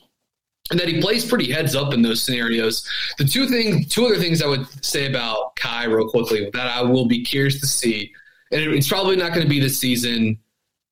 And 0.70 0.80
that 0.80 0.88
he 0.88 1.02
plays 1.02 1.26
pretty 1.26 1.52
heads 1.52 1.76
up 1.76 1.93
in 1.93 2.02
those 2.02 2.24
scenarios. 2.24 2.88
The 3.18 3.26
two 3.26 3.50
things, 3.50 3.89
two 3.89 4.06
other 4.06 4.18
things 4.18 4.41
I 4.41 4.48
would 4.48 4.66
say 4.86 5.06
about 5.06 5.58
Kai 5.58 5.84
real 5.84 6.08
quickly 6.08 6.50
that 6.54 6.68
I 6.68 6.82
will 6.82 7.08
be 7.08 7.26
curious 7.26 7.60
to 7.60 7.68
see, 7.68 8.14
and 8.54 8.62
it's 8.62 8.88
probably 8.88 9.18
not 9.18 9.34
going 9.34 9.41
to 9.41 9.50
be 9.50 9.60
this 9.60 9.78
season 9.78 10.39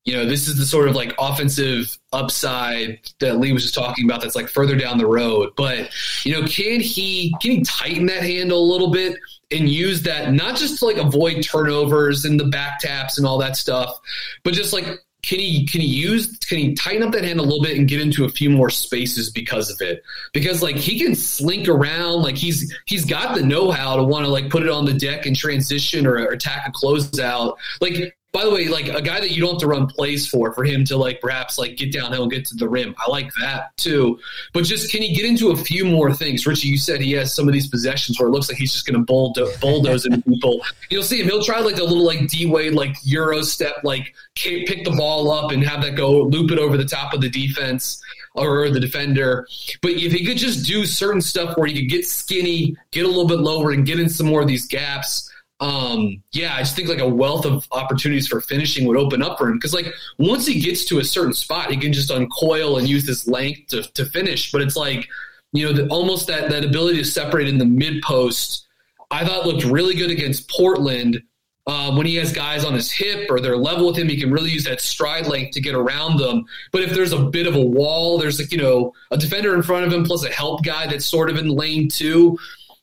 you 0.04 0.14
know, 0.14 0.24
this 0.24 0.48
is 0.48 0.56
the 0.58 0.64
sort 0.64 0.88
of 0.88 0.96
like 0.96 1.14
offensive 1.18 1.98
upside 2.12 3.00
that 3.20 3.38
Lee 3.38 3.52
was 3.52 3.62
just 3.62 3.74
talking 3.74 4.06
about 4.06 4.22
that's 4.22 4.34
like 4.34 4.48
further 4.48 4.76
down 4.76 4.98
the 4.98 5.06
road. 5.06 5.52
But, 5.56 5.90
you 6.24 6.32
know, 6.32 6.46
can 6.46 6.80
he 6.80 7.34
can 7.40 7.50
he 7.52 7.62
tighten 7.62 8.06
that 8.06 8.22
handle 8.22 8.58
a 8.58 8.68
little 8.70 8.90
bit 8.90 9.18
and 9.50 9.68
use 9.68 10.02
that 10.02 10.32
not 10.32 10.56
just 10.56 10.78
to 10.78 10.86
like 10.86 10.96
avoid 10.96 11.42
turnovers 11.42 12.24
and 12.24 12.40
the 12.40 12.46
back 12.46 12.80
taps 12.80 13.18
and 13.18 13.26
all 13.26 13.38
that 13.38 13.56
stuff, 13.56 14.00
but 14.42 14.54
just 14.54 14.72
like 14.72 14.86
can 15.22 15.38
he 15.38 15.66
can 15.66 15.82
he 15.82 15.86
use 15.86 16.38
can 16.38 16.58
he 16.58 16.74
tighten 16.74 17.02
up 17.02 17.12
that 17.12 17.24
hand 17.24 17.38
a 17.38 17.42
little 17.42 17.62
bit 17.62 17.76
and 17.76 17.86
get 17.86 18.00
into 18.00 18.24
a 18.24 18.28
few 18.28 18.48
more 18.48 18.70
spaces 18.70 19.30
because 19.30 19.70
of 19.70 19.80
it 19.80 20.02
because 20.32 20.62
like 20.62 20.76
he 20.76 20.98
can 20.98 21.14
slink 21.14 21.68
around 21.68 22.22
like 22.22 22.36
he's 22.36 22.74
he's 22.86 23.04
got 23.04 23.34
the 23.34 23.42
know-how 23.42 23.96
to 23.96 24.02
want 24.02 24.24
to 24.24 24.30
like 24.30 24.48
put 24.48 24.62
it 24.62 24.70
on 24.70 24.86
the 24.86 24.94
deck 24.94 25.26
and 25.26 25.36
transition 25.36 26.06
or, 26.06 26.14
or 26.14 26.28
attack 26.28 26.66
a 26.66 26.72
closeout 26.72 27.56
like 27.82 28.16
by 28.32 28.44
the 28.44 28.50
way, 28.50 28.68
like 28.68 28.86
a 28.86 29.02
guy 29.02 29.18
that 29.18 29.32
you 29.32 29.40
don't 29.40 29.54
have 29.54 29.60
to 29.60 29.66
run 29.66 29.86
plays 29.88 30.28
for, 30.28 30.52
for 30.52 30.62
him 30.62 30.84
to 30.84 30.96
like 30.96 31.20
perhaps 31.20 31.58
like 31.58 31.76
get 31.76 31.92
downhill 31.92 32.22
and 32.22 32.32
get 32.32 32.44
to 32.46 32.54
the 32.54 32.68
rim. 32.68 32.94
I 32.98 33.10
like 33.10 33.32
that 33.40 33.76
too. 33.76 34.20
But 34.52 34.64
just 34.64 34.90
can 34.92 35.02
he 35.02 35.14
get 35.14 35.24
into 35.24 35.50
a 35.50 35.56
few 35.56 35.84
more 35.84 36.14
things? 36.14 36.46
Richie, 36.46 36.68
you 36.68 36.78
said 36.78 37.00
he 37.00 37.12
has 37.12 37.34
some 37.34 37.48
of 37.48 37.54
these 37.54 37.66
possessions 37.66 38.20
where 38.20 38.28
it 38.28 38.32
looks 38.32 38.48
like 38.48 38.58
he's 38.58 38.72
just 38.72 38.86
going 38.86 38.98
to 38.98 39.04
bulldoze, 39.04 39.56
bulldoze 39.58 40.06
into 40.06 40.22
people. 40.22 40.60
You'll 40.90 41.02
see 41.02 41.20
him. 41.20 41.26
He'll 41.26 41.42
try 41.42 41.58
like 41.58 41.78
a 41.78 41.84
little 41.84 42.04
like 42.04 42.28
D 42.28 42.46
Wade, 42.46 42.74
like 42.74 42.96
Euro 43.02 43.42
step, 43.42 43.82
like 43.82 44.14
pick 44.36 44.84
the 44.84 44.94
ball 44.96 45.30
up 45.32 45.50
and 45.50 45.64
have 45.64 45.82
that 45.82 45.96
go 45.96 46.22
loop 46.22 46.52
it 46.52 46.58
over 46.58 46.76
the 46.76 46.84
top 46.84 47.12
of 47.12 47.20
the 47.20 47.30
defense 47.30 48.00
or 48.36 48.70
the 48.70 48.78
defender. 48.78 49.48
But 49.82 49.92
if 49.92 50.12
he 50.12 50.24
could 50.24 50.38
just 50.38 50.64
do 50.64 50.86
certain 50.86 51.20
stuff 51.20 51.56
where 51.56 51.66
he 51.66 51.74
could 51.74 51.90
get 51.90 52.06
skinny, 52.06 52.76
get 52.92 53.04
a 53.04 53.08
little 53.08 53.26
bit 53.26 53.40
lower, 53.40 53.72
and 53.72 53.84
get 53.84 53.98
in 53.98 54.08
some 54.08 54.28
more 54.28 54.40
of 54.40 54.46
these 54.46 54.66
gaps 54.66 55.29
um, 55.60 56.22
yeah, 56.32 56.54
I 56.54 56.60
just 56.60 56.74
think 56.74 56.88
like 56.88 57.00
a 57.00 57.08
wealth 57.08 57.44
of 57.44 57.68
opportunities 57.70 58.26
for 58.26 58.40
finishing 58.40 58.86
would 58.86 58.96
open 58.96 59.22
up 59.22 59.36
for 59.36 59.48
him 59.48 59.58
because 59.58 59.74
like 59.74 59.92
once 60.18 60.46
he 60.46 60.58
gets 60.58 60.86
to 60.86 61.00
a 61.00 61.04
certain 61.04 61.34
spot, 61.34 61.70
he 61.70 61.76
can 61.76 61.92
just 61.92 62.10
uncoil 62.10 62.78
and 62.78 62.88
use 62.88 63.06
his 63.06 63.28
length 63.28 63.68
to, 63.68 63.82
to 63.92 64.06
finish. 64.06 64.50
But 64.52 64.62
it's 64.62 64.76
like 64.76 65.06
you 65.52 65.66
know 65.66 65.72
the, 65.72 65.86
almost 65.88 66.26
that 66.28 66.48
that 66.50 66.64
ability 66.64 66.98
to 66.98 67.04
separate 67.04 67.46
in 67.46 67.58
the 67.58 67.66
mid 67.66 68.02
post. 68.02 68.66
I 69.10 69.24
thought 69.24 69.46
looked 69.46 69.64
really 69.64 69.94
good 69.94 70.10
against 70.10 70.48
Portland. 70.50 71.22
Uh, 71.66 71.94
when 71.94 72.06
he 72.06 72.16
has 72.16 72.32
guys 72.32 72.64
on 72.64 72.72
his 72.72 72.90
hip 72.90 73.30
or 73.30 73.38
they're 73.38 73.56
level 73.56 73.86
with 73.88 73.96
him, 73.96 74.08
he 74.08 74.18
can 74.18 74.32
really 74.32 74.50
use 74.50 74.64
that 74.64 74.80
stride 74.80 75.26
length 75.26 75.52
to 75.52 75.60
get 75.60 75.74
around 75.74 76.16
them. 76.16 76.44
But 76.72 76.82
if 76.82 76.94
there's 76.94 77.12
a 77.12 77.18
bit 77.18 77.46
of 77.46 77.54
a 77.54 77.60
wall, 77.60 78.18
there's 78.18 78.40
like 78.40 78.50
you 78.50 78.58
know 78.58 78.94
a 79.10 79.18
defender 79.18 79.54
in 79.54 79.62
front 79.62 79.86
of 79.86 79.92
him 79.92 80.04
plus 80.04 80.24
a 80.24 80.30
help 80.30 80.64
guy 80.64 80.86
that's 80.86 81.04
sort 81.04 81.28
of 81.28 81.36
in 81.36 81.48
lane 81.48 81.90
two 81.90 82.38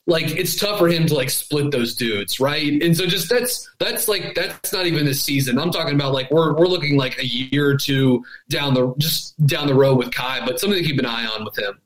like 0.08 0.26
it's 0.32 0.55
tough 0.55 0.80
for 0.80 0.88
him 0.88 1.05
to 1.05 1.14
like 1.14 1.30
split 1.30 1.70
those 1.70 1.93
dudes, 1.93 2.39
right? 2.39 2.82
And 2.82 2.95
so 2.95 3.05
just 3.05 3.30
that's 3.30 3.70
that's 3.78 4.08
like 4.08 4.34
that's 4.34 4.72
not 4.72 4.88
even 4.88 5.05
this 5.05 5.22
season. 5.22 5.60
I'm 5.60 5.70
talking 5.70 5.95
about 5.95 6.14
like 6.14 6.32
we're 6.32 6.55
we're 6.55 6.68
looking 6.68 6.97
like 6.97 7.20
a 7.20 7.28
year 7.28 7.70
or 7.70 7.78
two 7.78 8.24
down 8.49 8.74
the 8.74 8.95
just 8.97 9.45
down 9.45 9.68
the 9.68 9.76
road 9.76 9.97
with 9.97 10.12
Kai, 10.12 10.45
but 10.45 10.60
something 10.60 10.82
to 10.82 10.88
keep 10.88 10.97
an 10.97 11.05
eye 11.05 11.26
on 11.26 11.43
with 11.43 11.60
him. 11.60 11.80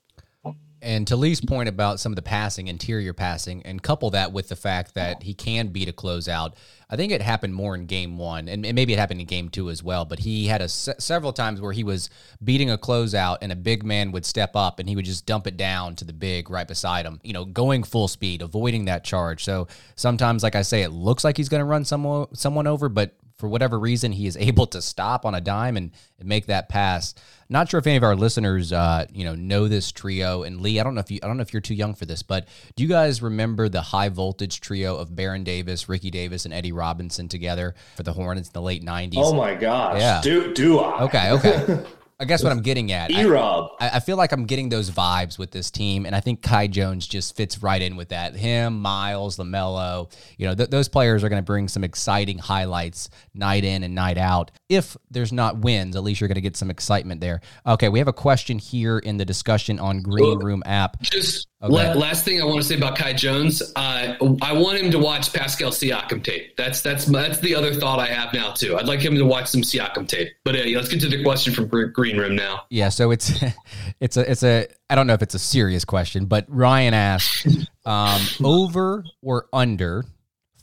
And 0.84 1.06
to 1.08 1.16
Lee's 1.16 1.42
point 1.42 1.70
about 1.70 2.00
some 2.00 2.12
of 2.12 2.16
the 2.16 2.24
passing, 2.24 2.68
interior 2.68 3.14
passing, 3.14 3.62
and 3.64 3.82
couple 3.82 4.10
that 4.12 4.32
with 4.34 4.50
the 4.50 4.56
fact 4.56 4.96
that 4.96 5.22
he 5.22 5.36
can 5.36 5.68
beat 5.68 5.88
a 5.88 5.94
closeout. 5.94 6.54
I 6.92 6.98
think 6.98 7.14
it 7.14 7.22
happened 7.22 7.56
more 7.56 7.74
in 7.74 7.86
game 7.86 8.18
one, 8.18 8.50
and 8.50 8.62
maybe 8.62 8.92
it 8.92 9.00
happened 9.00 9.22
in 9.22 9.26
game 9.26 9.48
two 9.48 9.70
as 9.70 9.82
well. 9.82 10.04
But 10.04 10.20
he 10.20 10.48
had 10.48 10.62
a 10.62 10.68
se- 10.68 10.96
several 11.00 11.32
times 11.32 11.62
where 11.62 11.72
he 11.72 11.86
was 11.86 12.10
beating 12.44 12.70
a 12.70 12.78
closeout, 12.78 13.38
and 13.42 13.52
a 13.52 13.56
big 13.56 13.84
man 13.84 14.12
would 14.12 14.26
step 14.26 14.56
up, 14.56 14.80
and 14.80 14.89
he 14.89 14.96
would 14.98 15.06
just 15.06 15.26
dump 15.26 15.48
it 15.48 15.56
down 15.56 15.96
to 15.96 16.06
the 16.06 16.14
big 16.14 16.50
right 16.50 16.68
beside 16.68 17.06
him. 17.06 17.22
You 17.24 17.32
know, 17.32 17.46
going 17.46 17.84
full 17.84 18.10
speed, 18.10 18.42
avoiding 18.42 18.86
that 18.86 19.06
charge. 19.06 19.46
So 19.46 19.70
sometimes, 19.96 20.44
like 20.44 20.56
I 20.56 20.64
say, 20.64 20.84
it 20.84 20.89
looks 20.89 21.24
like 21.24 21.38
he's 21.38 21.50
going 21.50 21.62
to 21.62 21.66
run 21.66 21.86
someone 21.86 22.28
someone 22.36 22.68
over, 22.68 22.89
but 22.89 23.16
for 23.42 23.50
whatever 23.50 23.78
reason, 23.78 24.14
he 24.14 24.28
is 24.28 24.38
able 24.39 24.68
to 24.68 24.82
stop 24.82 25.26
on 25.26 25.36
a 25.36 25.42
dime 25.42 25.76
and, 25.76 25.92
and 26.20 26.30
make 26.30 26.46
that 26.46 26.70
pass. 26.70 27.14
Not 27.50 27.70
sure 27.70 27.80
if 27.80 27.88
any 27.88 27.98
of 27.98 28.04
our 28.04 28.16
listeners, 28.16 28.72
uh, 28.72 29.08
you 29.12 29.26
know, 29.26 29.36
know 29.36 29.68
this 29.68 29.92
trio. 29.92 30.44
And 30.44 30.62
Lee, 30.62 30.80
I 30.80 30.84
don't 30.84 30.96
know 30.96 31.02
if 31.02 31.12
you, 31.12 31.20
I 31.22 31.28
don't 31.28 31.36
know 31.36 31.42
if 31.42 31.52
you're 31.52 31.60
too 31.60 31.74
young 31.74 31.94
for 31.94 32.06
this, 32.06 32.24
but 32.24 32.48
do 32.78 32.84
you 32.84 32.88
guys 32.88 33.22
remember 33.22 33.68
the 33.68 33.82
high 33.82 34.08
voltage 34.08 34.62
trio 34.62 34.96
of 34.96 35.14
Baron 35.14 35.44
Davis, 35.44 35.89
Ricky 35.89 36.12
Davis, 36.12 36.46
and 36.46 36.54
Eddie 36.54 36.72
Robinson 36.72 37.28
together 37.28 37.76
for 37.98 38.04
the 38.04 38.14
Hornets 38.14 38.48
in 38.48 38.54
the 38.54 38.62
late 38.62 38.86
'90s? 38.86 39.16
Oh 39.18 39.34
my 39.34 39.54
gosh! 39.56 40.00
Yeah. 40.00 40.22
Do 40.22 40.54
do 40.54 40.80
I? 40.80 41.02
Okay, 41.04 41.32
okay. 41.32 41.84
I 42.22 42.26
guess 42.26 42.44
what 42.44 42.52
I'm 42.52 42.62
getting 42.62 42.92
at. 42.92 43.10
E-Rob. 43.10 43.72
I, 43.80 43.90
I 43.96 44.00
feel 44.00 44.16
like 44.16 44.32
I'm 44.32 44.46
getting 44.46 44.70
those 44.70 44.92
vibes 44.92 45.40
with 45.40 45.50
this 45.50 45.72
team, 45.72 46.06
and 46.06 46.16
I 46.16 46.20
think 46.20 46.44
Kai 46.44 46.68
Jones 46.68 47.08
just 47.08 47.36
fits 47.36 47.64
right 47.64 47.82
in 47.82 47.96
with 47.96 48.10
that. 48.10 48.36
Him, 48.36 48.80
Miles, 48.80 49.38
LaMelo, 49.38 50.14
you 50.38 50.46
know, 50.46 50.54
th- 50.54 50.70
those 50.70 50.88
players 50.88 51.24
are 51.24 51.30
going 51.30 51.42
to 51.42 51.46
bring 51.46 51.68
some 51.68 51.84
exciting 51.84 52.38
highlights 52.38 53.10
night 53.34 53.64
in 53.64 53.82
and 53.82 53.96
night 53.96 54.20
out. 54.20 54.52
If 54.70 54.96
there's 55.10 55.34
not 55.34 55.58
wins, 55.58 55.96
at 55.96 56.04
least 56.04 56.22
you're 56.22 56.28
going 56.28 56.36
to 56.36 56.42
get 56.42 56.56
some 56.56 56.70
excitement 56.70 57.22
there. 57.22 57.42
Okay, 57.66 57.90
we 57.90 57.98
have 57.98 58.08
a 58.08 58.14
question 58.14 58.60
here 58.60 59.00
in 59.00 59.18
the 59.18 59.26
discussion 59.26 59.80
on 59.80 60.04
Green 60.04 60.38
Room 60.38 60.62
app. 60.64 61.02
Just 61.02 61.48
okay. 61.62 61.93
last 61.93 62.26
thing 62.26 62.41
I 62.41 62.45
want 62.45 62.57
to 62.57 62.64
say 62.64 62.76
about 62.76 62.97
Kai 62.97 63.14
Jones, 63.14 63.62
uh, 63.76 64.16
I 64.41 64.53
want 64.53 64.80
him 64.80 64.91
to 64.91 64.99
watch 64.99 65.32
Pascal 65.34 65.72
Siakam 65.72 66.24
tape. 66.24 66.55
That's 66.57 66.82
that's 66.82 67.05
that's 67.05 67.39
the 67.39 67.55
other 67.55 67.74
thought 67.74 67.99
I 67.99 68.07
have 68.07 68.34
now 68.34 68.51
too. 68.51 68.78
I'd 68.78 68.88
like 68.88 68.99
him 68.99 69.16
to 69.16 69.26
watch 69.26 69.47
some 69.47 69.62
Siakam 69.62 70.07
tape. 70.07 70.30
But 70.43 70.55
uh, 70.55 70.64
let's 70.76 70.89
get 70.89 71.01
to 71.01 71.09
the 71.09 71.24
question 71.24 71.53
from 71.53 71.68
Green 71.68 72.18
Room 72.18 72.36
now. 72.36 72.64
Yeah, 72.70 72.89
so 72.89 73.12
it's 73.12 73.32
it's 73.99 74.18
a 74.18 74.32
it's 74.32 74.43
a 74.43 74.68
I 74.89 74.95
don't 74.95 75.07
know 75.07 75.14
if 75.14 75.22
it's 75.22 75.36
a 75.36 75.39
serious 75.39 75.86
question, 75.86 76.26
but 76.26 76.45
Ryan 76.47 76.93
asked 76.93 77.47
um, 77.86 78.22
over 78.43 79.03
or 79.22 79.47
under 79.53 80.05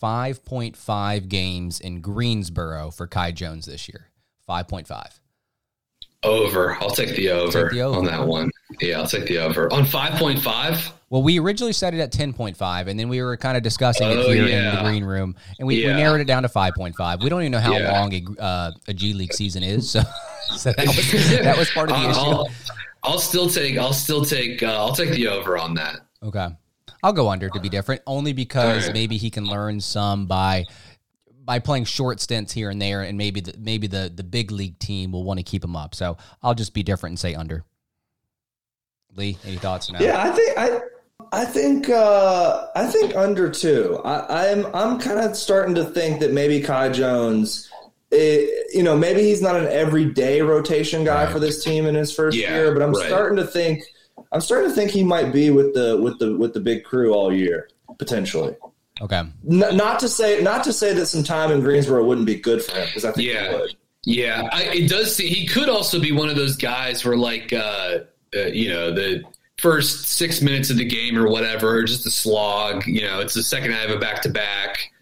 5.5 0.02 1.28
games 1.28 1.80
in 1.80 2.00
Greensboro 2.00 2.90
for 2.90 3.06
Kai 3.06 3.32
Jones 3.32 3.66
this 3.66 3.88
year. 3.88 4.08
5.5. 4.48 5.20
Over. 6.24 6.74
I'll 6.80 6.90
take 6.90 7.14
the 7.14 7.30
over, 7.30 7.62
take 7.62 7.72
the 7.72 7.82
over, 7.82 7.98
on 7.98 8.04
that 8.06 8.26
one. 8.26 8.50
Yeah, 8.80 8.98
I'll 8.98 9.06
take 9.06 9.26
the 9.26 9.38
over. 9.38 9.72
On 9.72 9.84
5.5? 9.84 10.92
Well, 11.10 11.22
we 11.22 11.38
originally 11.38 11.72
set 11.72 11.94
it 11.94 12.00
at 12.00 12.12
10.5, 12.12 12.86
and 12.88 12.98
then 12.98 13.08
we 13.08 13.22
were 13.22 13.36
kind 13.36 13.56
of 13.56 13.62
discussing 13.62 14.08
oh, 14.08 14.10
it 14.10 14.34
here 14.34 14.46
yeah. 14.46 14.70
in 14.70 14.76
the 14.76 14.82
green 14.82 15.04
room, 15.04 15.36
and 15.58 15.66
we, 15.66 15.82
yeah. 15.82 15.94
we, 15.94 16.02
narrowed 16.02 16.20
it 16.20 16.26
down 16.26 16.42
to 16.42 16.48
5.5. 16.48 17.22
We 17.22 17.28
don't 17.28 17.40
even 17.42 17.52
know 17.52 17.60
how 17.60 17.76
yeah. 17.76 17.92
long 17.92 18.12
a, 18.12 18.42
uh, 18.42 18.70
a 18.88 18.94
G 18.94 19.14
League 19.14 19.32
season 19.32 19.62
is, 19.62 19.90
so, 19.90 20.02
so 20.56 20.72
that, 20.72 20.86
was, 20.86 21.12
that 21.30 21.56
was 21.56 21.70
part 21.70 21.90
of 21.90 21.96
the 21.96 22.10
issue. 22.10 22.18
I'll, 22.18 22.48
I'll 23.04 23.18
still 23.18 23.48
take 23.48 23.78
I'll 23.78 23.92
still 23.92 24.24
take 24.24 24.62
uh, 24.62 24.76
I'll 24.76 24.92
take 24.92 25.10
the 25.10 25.28
over 25.28 25.56
on 25.56 25.74
that. 25.74 26.00
Okay. 26.22 26.48
I'll 27.02 27.12
go 27.12 27.28
under 27.28 27.48
to 27.48 27.60
be 27.60 27.68
different, 27.68 28.02
only 28.06 28.32
because 28.32 28.86
right. 28.86 28.92
maybe 28.92 29.18
he 29.18 29.30
can 29.30 29.46
learn 29.46 29.80
some 29.80 30.26
by 30.26 30.64
by 31.48 31.58
playing 31.58 31.84
short 31.84 32.20
stints 32.20 32.52
here 32.52 32.68
and 32.68 32.80
there, 32.80 33.00
and 33.00 33.16
maybe 33.16 33.40
the 33.40 33.54
maybe 33.58 33.86
the 33.86 34.12
the 34.14 34.22
big 34.22 34.50
league 34.50 34.78
team 34.78 35.12
will 35.12 35.24
want 35.24 35.40
to 35.40 35.42
keep 35.42 35.64
him 35.64 35.74
up. 35.74 35.94
So 35.94 36.18
I'll 36.42 36.54
just 36.54 36.74
be 36.74 36.82
different 36.82 37.12
and 37.12 37.18
say 37.18 37.34
under. 37.34 37.64
Lee, 39.16 39.38
any 39.46 39.56
thoughts? 39.56 39.90
Now? 39.90 39.98
Yeah, 39.98 40.22
I 40.22 40.30
think 40.30 40.58
I. 40.58 40.80
I 41.30 41.44
think 41.44 41.90
uh, 41.90 42.68
I 42.76 42.86
think 42.86 43.16
under 43.16 43.50
two. 43.50 44.00
I, 44.04 44.50
I'm 44.50 44.66
I'm 44.74 44.98
kind 44.98 45.18
of 45.18 45.36
starting 45.36 45.74
to 45.76 45.84
think 45.84 46.20
that 46.20 46.32
maybe 46.32 46.60
Kai 46.60 46.90
Jones, 46.90 47.70
it, 48.10 48.68
you 48.72 48.82
know, 48.82 48.96
maybe 48.96 49.22
he's 49.22 49.42
not 49.42 49.56
an 49.56 49.66
everyday 49.66 50.40
rotation 50.42 51.02
guy 51.04 51.24
right. 51.24 51.32
for 51.32 51.40
this 51.40 51.64
team 51.64 51.86
in 51.86 51.94
his 51.94 52.14
first 52.14 52.36
yeah, 52.36 52.54
year, 52.54 52.72
but 52.72 52.82
I'm 52.82 52.92
right. 52.92 53.06
starting 53.08 53.36
to 53.36 53.46
think 53.46 53.82
I'm 54.32 54.40
starting 54.40 54.70
to 54.70 54.74
think 54.74 54.90
he 54.90 55.02
might 55.02 55.32
be 55.32 55.50
with 55.50 55.74
the 55.74 55.98
with 56.00 56.18
the 56.18 56.36
with 56.36 56.54
the 56.54 56.60
big 56.60 56.84
crew 56.84 57.12
all 57.12 57.32
year 57.32 57.68
potentially. 57.98 58.54
Okay. 59.00 59.18
N- 59.18 59.32
not 59.76 60.00
to 60.00 60.08
say 60.08 60.42
not 60.42 60.64
to 60.64 60.72
say 60.72 60.92
that 60.94 61.06
some 61.06 61.22
time 61.22 61.50
in 61.52 61.60
Greensboro 61.60 62.04
wouldn't 62.04 62.26
be 62.26 62.36
good 62.36 62.62
for 62.64 62.72
him 62.72 62.86
because 62.86 63.04
I 63.04 63.12
think 63.12 63.28
yeah. 63.28 63.66
Yeah, 64.04 64.48
I, 64.52 64.62
it 64.62 64.88
does. 64.88 65.14
See, 65.14 65.28
he 65.28 65.46
could 65.46 65.68
also 65.68 66.00
be 66.00 66.12
one 66.12 66.28
of 66.28 66.36
those 66.36 66.56
guys 66.56 67.04
where, 67.04 67.16
like, 67.16 67.52
uh, 67.52 67.98
uh, 68.34 68.38
you 68.46 68.70
know, 68.70 68.92
the 68.92 69.22
first 69.58 70.08
six 70.08 70.40
minutes 70.40 70.70
of 70.70 70.76
the 70.76 70.84
game 70.84 71.18
or 71.18 71.28
whatever, 71.28 71.82
just 71.82 72.06
a 72.06 72.10
slog. 72.10 72.86
You 72.86 73.02
know, 73.02 73.20
it's 73.20 73.34
the 73.34 73.42
second 73.42 73.74
I 73.74 73.78
have 73.78 73.90
a 73.90 73.98
back 73.98 74.22
to 74.22 74.28
back 74.28 74.92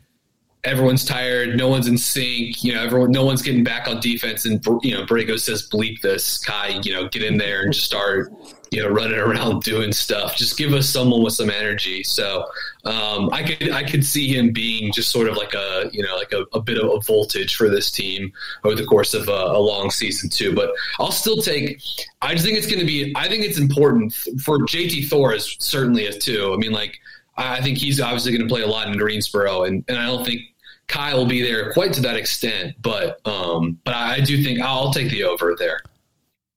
everyone's 0.67 1.05
tired, 1.05 1.57
no 1.57 1.69
one's 1.69 1.87
in 1.87 1.97
sync, 1.97 2.65
you 2.65 2.75
know, 2.75 2.83
everyone, 2.83 3.13
no 3.13 3.25
one's 3.25 3.41
getting 3.41 3.63
back 3.63 3.87
on 3.87 4.01
defense. 4.01 4.45
And, 4.45 4.63
you 4.83 4.93
know, 4.93 5.07
Borrego 5.07 5.39
says, 5.39 5.67
bleep 5.69 6.01
this, 6.01 6.39
Kai, 6.39 6.81
you 6.83 6.93
know, 6.93 7.09
get 7.09 7.23
in 7.23 7.39
there 7.39 7.63
and 7.63 7.73
just 7.73 7.87
start, 7.87 8.33
you 8.73 8.83
know, 8.83 8.89
running 8.89 9.17
around 9.17 9.63
doing 9.63 9.93
stuff. 9.93 10.37
Just 10.37 10.59
give 10.59 10.73
us 10.73 10.89
someone 10.89 11.23
with 11.23 11.35
some 11.35 11.51
energy. 11.51 12.03
So 12.03 12.47
um, 12.85 13.31
I 13.33 13.45
could, 13.45 13.71
I 13.71 13.85
could 13.85 14.05
see 14.05 14.37
him 14.37 14.53
being 14.53 14.93
just 14.93 15.11
sort 15.11 15.29
of 15.29 15.37
like 15.37 15.55
a, 15.55 15.89
you 15.93 16.03
know, 16.03 16.17
like 16.17 16.33
a, 16.33 16.45
a 16.53 16.61
bit 16.61 16.79
of 16.79 16.91
a 16.91 17.01
voltage 17.01 17.55
for 17.55 17.71
this 17.71 17.89
team 17.93 18.33
over 18.65 18.75
the 18.75 18.87
course 18.87 19.15
of 19.15 19.29
a, 19.29 19.33
a 19.33 19.61
long 19.61 19.91
season 19.93 20.29
too. 20.29 20.53
But 20.53 20.75
I'll 20.99 21.13
still 21.13 21.37
take, 21.37 21.81
I 22.23 22.33
just 22.33 22.45
think 22.45 22.59
it's 22.59 22.67
going 22.67 22.81
to 22.81 22.87
be, 22.87 23.13
I 23.15 23.29
think 23.29 23.45
it's 23.45 23.59
important 23.59 24.13
for 24.43 24.59
JT 24.59 25.07
Thor 25.07 25.33
is 25.33 25.57
certainly 25.61 26.07
a 26.07 26.13
too. 26.13 26.53
I 26.53 26.57
mean, 26.57 26.73
like, 26.73 26.99
I 27.37 27.61
think 27.61 27.79
he's 27.79 28.01
obviously 28.01 28.33
going 28.33 28.49
to 28.49 28.53
play 28.53 28.63
a 28.63 28.67
lot 28.67 28.89
in 28.89 28.97
Greensboro, 28.97 29.65
and, 29.65 29.85
and 29.89 29.99
I 29.99 30.07
don't 30.07 30.25
think 30.25 30.41
Kai 30.89 31.15
will 31.15 31.27
be 31.27 31.43
there 31.43 31.73
quite 31.73 31.93
to 31.95 32.01
that 32.03 32.17
extent, 32.17 32.77
but 32.81 33.21
um, 33.27 33.79
but 33.85 33.95
I 33.95 34.21
do 34.21 34.43
think 34.43 34.61
I'll 34.61 34.93
take 34.93 35.11
the 35.11 35.25
over 35.25 35.55
there. 35.59 35.81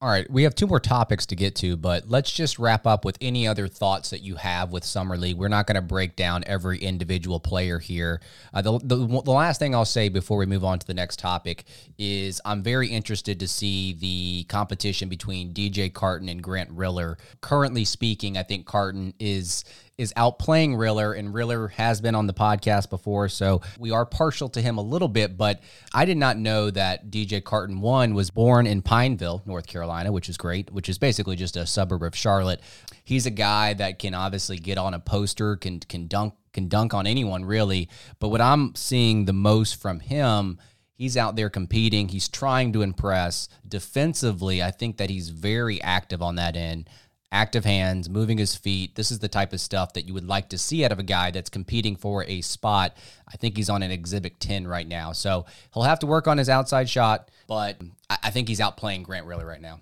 All 0.02 0.08
right, 0.08 0.32
we 0.32 0.44
have 0.44 0.56
two 0.56 0.66
more 0.66 0.80
topics 0.80 1.26
to 1.26 1.36
get 1.36 1.56
to, 1.58 1.76
but 1.76 2.08
let's 2.08 2.32
just 2.32 2.58
wrap 2.58 2.88
up 2.88 3.04
with 3.04 3.18
any 3.20 3.46
other 3.46 3.68
thoughts 3.68 4.12
that 4.12 4.22
you 4.22 4.36
have 4.36 4.72
with 4.72 4.86
Summer 4.86 5.18
League. 5.18 5.36
We're 5.36 5.50
not 5.50 5.68
going 5.68 5.76
to 5.76 5.82
break 5.82 6.16
down 6.16 6.46
every 6.48 6.78
individual 6.78 7.38
player 7.42 7.80
here. 7.80 8.22
Uh, 8.54 8.62
the, 8.62 8.80
the, 8.80 8.96
the 8.96 9.32
last 9.32 9.60
thing 9.60 9.76
I'll 9.76 9.84
say 9.84 10.08
before 10.08 10.38
we 10.38 10.46
move 10.46 10.64
on 10.64 10.80
to 10.80 10.88
the 10.88 10.94
next 10.94 11.20
topic 11.20 11.66
is 11.98 12.40
I'm 12.46 12.64
very 12.64 12.88
interested 12.88 13.42
to 13.42 13.48
see 13.50 13.92
the 13.92 14.46
competition 14.46 15.10
between 15.10 15.54
DJ 15.54 15.92
Carton 15.92 16.30
and 16.30 16.42
Grant 16.42 16.72
Riller. 16.72 17.18
Currently 17.42 17.84
speaking, 17.84 18.38
I 18.38 18.44
think 18.44 18.66
Carton 18.66 19.14
is 19.20 19.66
is 20.00 20.14
outplaying 20.14 20.80
Riller, 20.80 21.12
and 21.12 21.34
Riller 21.34 21.68
has 21.68 22.00
been 22.00 22.16
on 22.16 22.26
the 22.26 22.34
podcast 22.34 22.90
before, 22.90 23.28
so 23.28 23.62
we 23.78 23.92
are 23.92 24.06
partial 24.06 24.48
to 24.48 24.62
him 24.62 24.78
a 24.78 24.82
little 24.82 25.10
bit. 25.10 25.38
But 25.38 25.60
I 25.94 26.06
did 26.06 26.16
not 26.16 26.38
know 26.38 26.72
that 26.72 27.12
DJ 27.12 27.44
Carton 27.44 27.82
one 27.82 28.14
was 28.14 28.30
born 28.30 28.66
in 28.66 28.82
Pineville, 28.82 29.44
North 29.46 29.68
Carolina, 29.68 30.14
which 30.14 30.30
is 30.30 30.38
great, 30.38 30.72
which 30.72 30.88
is 30.88 30.98
basically 30.98 31.36
just 31.36 31.58
a 31.58 31.66
suburb 31.66 32.04
of 32.04 32.16
Charlotte. 32.16 32.62
He's 33.04 33.26
a 33.26 33.32
guy 33.32 33.74
that 33.74 34.00
can 34.00 34.14
obviously 34.14 34.56
get 34.56 34.78
on 34.78 34.94
a 34.94 35.00
poster, 35.00 35.58
can 35.58 35.82
can 35.82 36.08
dunk 36.08 36.34
can 36.54 36.70
dunk 36.70 36.94
on 36.94 37.06
anyone 37.06 37.44
really. 37.44 37.90
But 38.20 38.30
what 38.30 38.40
I'm 38.40 38.76
seeing 38.76 39.26
the 39.26 39.34
most 39.34 39.82
from 39.82 40.00
him. 40.00 40.60
He's 40.94 41.16
out 41.16 41.38
there 41.38 41.50
competing. 41.50 42.10
He's 42.10 42.28
trying 42.28 42.74
to 42.74 42.82
impress. 42.82 43.48
Defensively, 43.66 44.62
I 44.62 44.72
think 44.72 44.98
that 44.98 45.10
he's 45.10 45.30
very 45.30 45.82
active 45.82 46.22
on 46.22 46.36
that 46.36 46.58
end 46.58 46.90
active 47.32 47.66
hands, 47.66 48.10
moving 48.10 48.38
his 48.38 48.56
feet. 48.56 48.96
This 48.96 49.12
is 49.12 49.20
the 49.20 49.28
type 49.28 49.54
of 49.54 49.62
stuff 49.62 49.94
that 49.94 50.08
you 50.08 50.14
would 50.14 50.28
like 50.28 50.50
to 50.50 50.58
see 50.58 50.84
out 50.84 50.92
of 50.92 51.00
a 51.00 51.04
guy 51.04 51.32
that's 51.32 51.50
competing 51.50 51.96
for 51.96 52.24
a 52.26 52.42
spot. 52.42 52.98
I 53.28 53.38
think 53.38 53.56
he's 53.56 53.70
on 53.70 53.84
an 53.84 53.92
exhibit 53.92 54.40
10 54.40 54.68
right 54.68 54.88
now. 54.88 55.12
So 55.12 55.46
he'll 55.74 55.84
have 55.84 56.00
to 56.00 56.08
work 56.08 56.28
on 56.28 56.38
his 56.38 56.50
outside 56.50 56.90
shot, 56.90 57.30
but 57.48 57.80
I 58.10 58.32
think 58.32 58.48
he's 58.48 58.60
outplaying 58.60 59.04
Grant 59.04 59.26
Riller 59.26 59.46
right 59.46 59.62
now. 59.62 59.82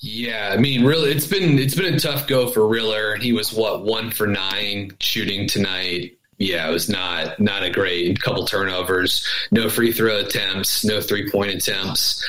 Yeah, 0.00 0.50
I 0.52 0.58
mean, 0.58 0.84
really, 0.84 1.10
it's 1.10 1.26
been 1.26 1.58
it's 1.58 1.74
been 1.74 1.92
a 1.92 1.98
tough 1.98 2.28
go 2.28 2.48
for 2.48 2.68
Riller. 2.68 3.16
He 3.16 3.32
was 3.32 3.52
what 3.52 3.84
one 3.84 4.12
for 4.12 4.28
nine 4.28 4.92
shooting 5.00 5.48
tonight. 5.48 6.18
Yeah, 6.38 6.68
it 6.68 6.72
was 6.72 6.88
not 6.88 7.40
not 7.40 7.64
a 7.64 7.70
great 7.70 8.20
couple 8.20 8.46
turnovers, 8.46 9.26
no 9.50 9.68
free 9.68 9.90
throw 9.90 10.18
attempts, 10.18 10.84
no 10.84 11.00
three 11.00 11.28
point 11.28 11.50
attempts. 11.50 12.24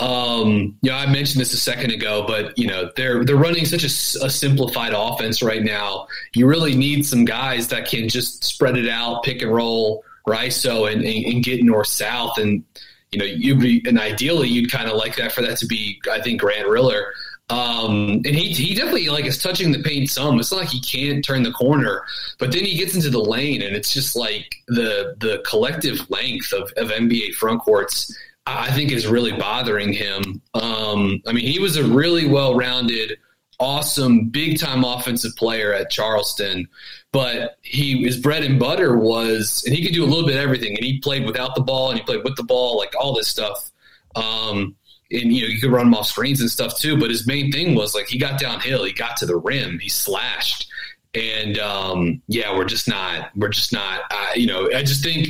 Um, 0.00 0.78
you 0.80 0.90
know, 0.90 0.96
I 0.96 1.04
mentioned 1.04 1.42
this 1.42 1.52
a 1.52 1.58
second 1.58 1.90
ago, 1.90 2.24
but 2.26 2.56
you 2.56 2.66
know 2.66 2.90
they're 2.96 3.22
they're 3.22 3.36
running 3.36 3.66
such 3.66 3.82
a, 3.82 4.24
a, 4.24 4.30
simplified 4.30 4.94
offense 4.96 5.42
right 5.42 5.62
now. 5.62 6.06
You 6.34 6.46
really 6.46 6.74
need 6.74 7.04
some 7.04 7.26
guys 7.26 7.68
that 7.68 7.86
can 7.86 8.08
just 8.08 8.42
spread 8.42 8.78
it 8.78 8.88
out, 8.88 9.22
pick 9.24 9.42
and 9.42 9.52
roll, 9.52 10.02
RISO, 10.26 10.90
and, 10.90 11.04
and, 11.04 11.24
and 11.26 11.44
get 11.44 11.62
north 11.62 11.88
south. 11.88 12.38
And 12.38 12.64
you 13.12 13.18
know, 13.18 13.26
you'd 13.26 13.60
be 13.60 13.82
and 13.86 13.98
ideally 13.98 14.48
you'd 14.48 14.72
kind 14.72 14.88
of 14.88 14.96
like 14.96 15.16
that 15.16 15.32
for 15.32 15.42
that 15.42 15.58
to 15.58 15.66
be, 15.66 16.00
I 16.10 16.22
think, 16.22 16.40
Grant 16.40 16.66
Riller. 16.66 17.12
Um, 17.50 18.22
and 18.24 18.26
he 18.26 18.54
he 18.54 18.74
definitely 18.74 19.10
like 19.10 19.26
is 19.26 19.42
touching 19.42 19.70
the 19.70 19.82
paint 19.82 20.08
some. 20.08 20.40
It's 20.40 20.50
not 20.50 20.60
like 20.60 20.70
he 20.70 20.80
can't 20.80 21.22
turn 21.22 21.42
the 21.42 21.52
corner, 21.52 22.06
but 22.38 22.52
then 22.52 22.64
he 22.64 22.78
gets 22.78 22.94
into 22.94 23.10
the 23.10 23.18
lane, 23.18 23.60
and 23.60 23.76
it's 23.76 23.92
just 23.92 24.16
like 24.16 24.54
the 24.68 25.14
the 25.18 25.42
collective 25.46 26.08
length 26.08 26.54
of, 26.54 26.72
of 26.78 26.88
NBA 26.88 27.34
front 27.34 27.60
courts 27.60 28.16
I 28.46 28.70
think 28.72 28.90
is 28.90 29.06
really 29.06 29.32
bothering 29.32 29.92
him. 29.92 30.42
Um, 30.54 31.22
I 31.26 31.32
mean, 31.32 31.46
he 31.46 31.58
was 31.58 31.76
a 31.76 31.84
really 31.84 32.26
well 32.26 32.54
rounded, 32.54 33.18
awesome, 33.58 34.28
big 34.28 34.58
time 34.58 34.84
offensive 34.84 35.36
player 35.36 35.72
at 35.72 35.90
Charleston, 35.90 36.66
but 37.12 37.58
he 37.62 38.02
his 38.02 38.18
bread 38.18 38.42
and 38.44 38.58
butter 38.58 38.96
was, 38.96 39.62
and 39.66 39.74
he 39.74 39.84
could 39.84 39.94
do 39.94 40.04
a 40.04 40.06
little 40.06 40.26
bit 40.26 40.36
of 40.36 40.42
everything. 40.42 40.74
And 40.76 40.84
he 40.84 40.98
played 41.00 41.26
without 41.26 41.54
the 41.54 41.60
ball, 41.60 41.90
and 41.90 41.98
he 41.98 42.04
played 42.04 42.24
with 42.24 42.36
the 42.36 42.44
ball, 42.44 42.76
like 42.76 42.94
all 42.98 43.14
this 43.14 43.28
stuff. 43.28 43.70
Um, 44.16 44.74
and 45.12 45.32
you 45.32 45.42
know, 45.42 45.48
you 45.48 45.60
could 45.60 45.72
run 45.72 45.86
him 45.86 45.94
off 45.94 46.06
screens 46.06 46.40
and 46.40 46.50
stuff 46.50 46.78
too. 46.78 46.98
But 46.98 47.10
his 47.10 47.26
main 47.26 47.52
thing 47.52 47.74
was 47.74 47.94
like 47.94 48.08
he 48.08 48.18
got 48.18 48.40
downhill, 48.40 48.84
he 48.84 48.92
got 48.92 49.16
to 49.18 49.26
the 49.26 49.36
rim, 49.36 49.78
he 49.78 49.88
slashed, 49.88 50.66
and 51.14 51.58
um, 51.58 52.22
yeah, 52.28 52.56
we're 52.56 52.64
just 52.64 52.88
not, 52.88 53.30
we're 53.36 53.48
just 53.48 53.72
not. 53.72 54.02
Uh, 54.10 54.30
you 54.34 54.46
know, 54.46 54.70
I 54.74 54.82
just 54.82 55.02
think 55.02 55.28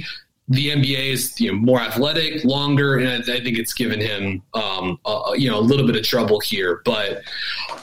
the 0.51 0.71
NBA 0.71 1.13
is 1.13 1.41
you 1.41 1.53
know, 1.53 1.59
more 1.59 1.81
athletic, 1.81 2.45
longer, 2.45 2.99
and 2.99 3.09
I, 3.09 3.35
I 3.35 3.41
think 3.41 3.57
it's 3.57 3.73
given 3.73 4.01
him 4.01 4.43
um, 4.53 4.99
a, 5.07 5.35
you 5.37 5.49
know 5.49 5.59
a 5.59 5.63
little 5.63 5.87
bit 5.87 5.95
of 5.95 6.03
trouble 6.03 6.41
here. 6.41 6.83
But 6.85 7.23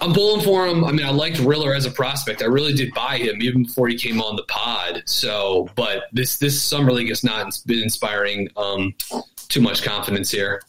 I'm 0.01 0.13
pulling 0.13 0.43
for 0.43 0.67
him. 0.67 0.83
I 0.83 0.91
mean, 0.91 1.05
I 1.05 1.11
liked 1.11 1.39
Riller 1.39 1.73
as 1.73 1.85
a 1.85 1.91
prospect. 1.91 2.41
I 2.41 2.45
really 2.45 2.73
did 2.73 2.93
buy 2.93 3.17
him 3.17 3.41
even 3.41 3.63
before 3.63 3.87
he 3.87 3.97
came 3.97 4.21
on 4.21 4.35
the 4.35 4.43
pod. 4.43 5.03
So, 5.05 5.69
but 5.75 6.03
this 6.11 6.39
this 6.39 6.61
summer 6.61 6.91
league 6.91 7.07
has 7.07 7.23
not 7.23 7.57
been 7.65 7.79
inspiring 7.79 8.49
um, 8.57 8.93
too 9.47 9.61
much 9.61 9.81
confidence 9.81 10.29
here. 10.29 10.61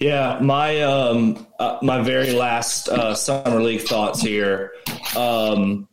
Yeah, 0.00 0.40
my 0.42 0.82
um, 0.82 1.46
uh, 1.60 1.78
my 1.80 2.02
very 2.02 2.32
last 2.32 2.88
uh, 2.88 3.14
summer 3.14 3.62
league 3.62 3.82
thoughts 3.82 4.20
here. 4.20 4.72
Um, 5.16 5.86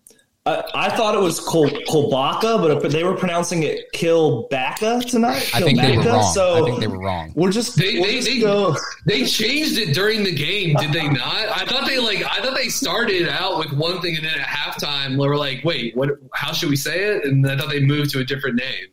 I, 0.73 0.89
thought 0.95 1.15
it 1.15 1.21
was 1.21 1.39
Kol, 1.39 1.69
Kolbaka, 1.69 2.81
but 2.81 2.91
they 2.91 3.03
were 3.03 3.15
pronouncing 3.15 3.63
it 3.63 3.91
Kilbaka 3.93 5.09
tonight. 5.09 5.49
I 5.53 5.61
think 5.61 5.79
they 5.79 5.97
were 5.97 6.03
wrong. 6.03 6.33
So 6.33 6.63
I 6.63 6.65
think 6.65 6.79
they 6.79 6.87
were 6.87 6.99
wrong. 6.99 7.33
We're 7.35 7.51
just 7.51 7.77
they 7.77 7.95
we'll 7.95 8.03
they, 8.03 8.15
just 8.15 8.27
they, 8.27 8.39
go. 8.39 8.75
they 9.05 9.25
changed 9.25 9.77
it 9.77 9.93
during 9.93 10.23
the 10.23 10.33
game, 10.33 10.75
did 10.75 10.91
they 10.91 11.07
not? 11.07 11.21
I 11.25 11.65
thought 11.65 11.87
they 11.87 11.99
like 11.99 12.23
I 12.23 12.41
thought 12.41 12.55
they 12.55 12.69
started 12.69 13.27
out 13.27 13.59
with 13.59 13.73
one 13.73 14.01
thing 14.01 14.15
and 14.15 14.25
then 14.25 14.39
at 14.39 14.47
halftime 14.47 15.11
they 15.11 15.27
were 15.27 15.37
like, 15.37 15.63
wait, 15.63 15.95
what? 15.95 16.09
How 16.33 16.53
should 16.53 16.69
we 16.69 16.75
say 16.75 17.15
it? 17.15 17.25
And 17.25 17.45
I 17.45 17.57
thought 17.57 17.69
they 17.69 17.79
moved 17.79 18.11
to 18.11 18.19
a 18.19 18.23
different 18.23 18.57
name. 18.57 18.87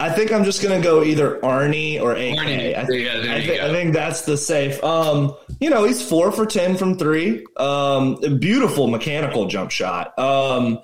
I 0.00 0.08
think 0.08 0.32
I'm 0.32 0.44
just 0.44 0.62
gonna 0.62 0.80
go 0.80 1.04
either 1.04 1.38
Arnie 1.40 2.00
or 2.00 2.12
AK. 2.12 2.38
Arnie. 2.38 2.76
I, 2.76 2.84
th- 2.84 3.04
yeah, 3.04 3.34
I, 3.34 3.40
th- 3.40 3.60
I, 3.60 3.70
think 3.70 3.92
that's 3.92 4.22
the 4.22 4.38
safe. 4.38 4.82
Um, 4.82 5.36
you 5.60 5.68
know, 5.68 5.84
he's 5.84 6.00
four 6.00 6.32
for 6.32 6.46
ten 6.46 6.78
from 6.78 6.96
three. 6.96 7.44
Um, 7.58 8.18
beautiful 8.38 8.86
mechanical 8.86 9.46
jump 9.46 9.70
shot. 9.70 10.18
Um, 10.18 10.80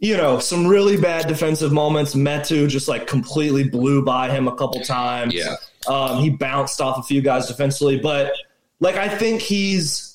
you 0.00 0.18
know, 0.18 0.38
some 0.38 0.66
really 0.66 0.98
bad 0.98 1.26
defensive 1.26 1.72
moments. 1.72 2.14
Metu 2.14 2.68
just 2.68 2.88
like 2.88 3.06
completely 3.06 3.68
blew 3.68 4.04
by 4.04 4.30
him 4.30 4.46
a 4.46 4.54
couple 4.54 4.82
times. 4.82 5.32
Yeah. 5.32 5.56
Um, 5.88 6.22
he 6.22 6.28
bounced 6.28 6.82
off 6.82 6.98
a 6.98 7.02
few 7.02 7.22
guys 7.22 7.46
defensively, 7.46 7.98
but 7.98 8.32
like 8.80 8.96
I 8.96 9.08
think 9.08 9.40
he's 9.40 10.07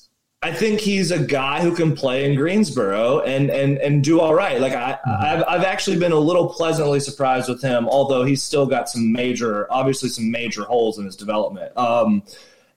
I 0.44 0.52
think 0.52 0.80
he's 0.80 1.10
a 1.10 1.18
guy 1.18 1.62
who 1.62 1.74
can 1.74 1.96
play 1.96 2.30
in 2.30 2.36
Greensboro 2.36 3.20
and 3.20 3.50
and 3.50 3.78
and 3.78 4.04
do 4.04 4.20
all 4.20 4.34
right. 4.34 4.60
Like 4.60 4.74
I, 4.74 4.98
I've 5.06 5.42
I've 5.48 5.64
actually 5.64 5.98
been 5.98 6.12
a 6.12 6.18
little 6.18 6.50
pleasantly 6.50 7.00
surprised 7.00 7.48
with 7.48 7.62
him, 7.62 7.88
although 7.88 8.24
he's 8.24 8.42
still 8.42 8.66
got 8.66 8.90
some 8.90 9.10
major, 9.10 9.66
obviously 9.72 10.10
some 10.10 10.30
major 10.30 10.64
holes 10.64 10.98
in 10.98 11.06
his 11.06 11.16
development. 11.16 11.74
Um, 11.78 12.24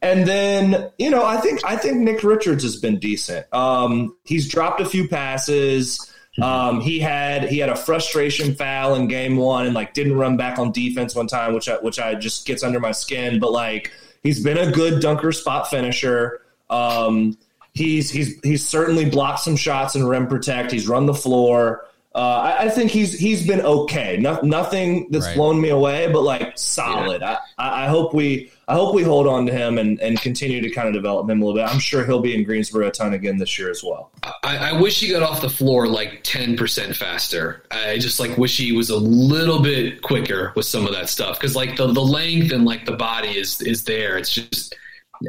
and 0.01 0.25
then 0.25 0.91
you 0.97 1.09
know, 1.09 1.25
I 1.25 1.41
think 1.41 1.59
I 1.65 1.75
think 1.75 1.97
Nick 1.97 2.23
Richards 2.23 2.63
has 2.63 2.77
been 2.77 2.99
decent. 2.99 3.53
Um, 3.53 4.15
he's 4.23 4.47
dropped 4.47 4.79
a 4.79 4.85
few 4.85 5.09
passes. 5.09 5.99
Um, 6.41 6.79
he 6.79 6.99
had 7.01 7.49
he 7.49 7.57
had 7.57 7.67
a 7.67 7.75
frustration 7.75 8.55
foul 8.55 8.95
in 8.95 9.09
game 9.09 9.35
one 9.35 9.65
and 9.65 9.75
like 9.75 9.93
didn't 9.93 10.15
run 10.15 10.37
back 10.37 10.57
on 10.57 10.71
defense 10.71 11.15
one 11.15 11.27
time, 11.27 11.53
which 11.53 11.67
I, 11.67 11.79
which 11.79 11.99
I 11.99 12.15
just 12.15 12.47
gets 12.47 12.63
under 12.63 12.79
my 12.79 12.93
skin. 12.93 13.41
But 13.41 13.51
like 13.51 13.91
he's 14.23 14.41
been 14.41 14.57
a 14.57 14.71
good 14.71 15.01
dunker 15.01 15.33
spot 15.33 15.69
finisher. 15.69 16.43
Um, 16.69 17.37
He's 17.77 18.09
he's 18.09 18.39
he's 18.41 18.67
certainly 18.67 19.09
blocked 19.09 19.41
some 19.41 19.55
shots 19.55 19.95
and 19.95 20.07
rim 20.07 20.27
protect. 20.27 20.71
He's 20.71 20.87
run 20.87 21.05
the 21.05 21.13
floor. 21.13 21.85
Uh, 22.15 22.55
I, 22.59 22.63
I, 22.63 22.69
think 22.69 22.89
he's 22.89 23.13
he's 23.13 23.45
been 23.45 23.61
okay. 23.61 24.17
No, 24.17 24.39
nothing 24.41 25.07
that's 25.11 25.27
right. 25.27 25.35
blown 25.35 25.61
me 25.61 25.69
away, 25.69 26.11
but 26.11 26.21
like 26.23 26.57
solid. 26.57 27.21
Yeah. 27.21 27.37
I, 27.59 27.85
I 27.85 27.87
hope 27.89 28.11
we 28.11 28.51
I 28.67 28.73
hope 28.73 28.95
we 28.95 29.03
hold 29.03 29.27
on 29.27 29.45
to 29.45 29.53
him 29.53 29.77
and, 29.77 30.01
and 30.01 30.19
continue 30.19 30.59
to 30.61 30.69
kind 30.71 30.87
of 30.87 30.95
develop 30.95 31.29
him 31.29 31.43
a 31.43 31.45
little 31.45 31.61
bit. 31.61 31.71
I'm 31.71 31.79
sure 31.79 32.03
he'll 32.05 32.19
be 32.19 32.33
in 32.33 32.43
Greensboro 32.43 32.87
a 32.87 32.91
ton 32.91 33.13
again 33.13 33.37
this 33.37 33.59
year 33.59 33.69
as 33.69 33.83
well. 33.83 34.11
I, 34.43 34.57
I 34.71 34.81
wish 34.81 34.99
he 34.99 35.09
got 35.09 35.21
off 35.21 35.41
the 35.41 35.49
floor 35.49 35.87
like 35.87 36.23
10% 36.23 36.95
faster. 36.95 37.63
I 37.69 37.99
just 37.99 38.19
like 38.19 38.35
wish 38.35 38.57
he 38.57 38.71
was 38.71 38.89
a 38.89 38.97
little 38.97 39.61
bit 39.61 40.01
quicker 40.01 40.53
with 40.55 40.65
some 40.65 40.87
of 40.87 40.93
that 40.93 41.09
stuff 41.09 41.39
because 41.39 41.55
like 41.55 41.77
the, 41.77 41.85
the 41.85 42.01
length 42.01 42.51
and 42.51 42.65
like 42.65 42.85
the 42.85 42.95
body 42.95 43.37
is 43.37 43.61
is 43.61 43.83
there. 43.83 44.17
It's 44.17 44.33
just 44.33 44.75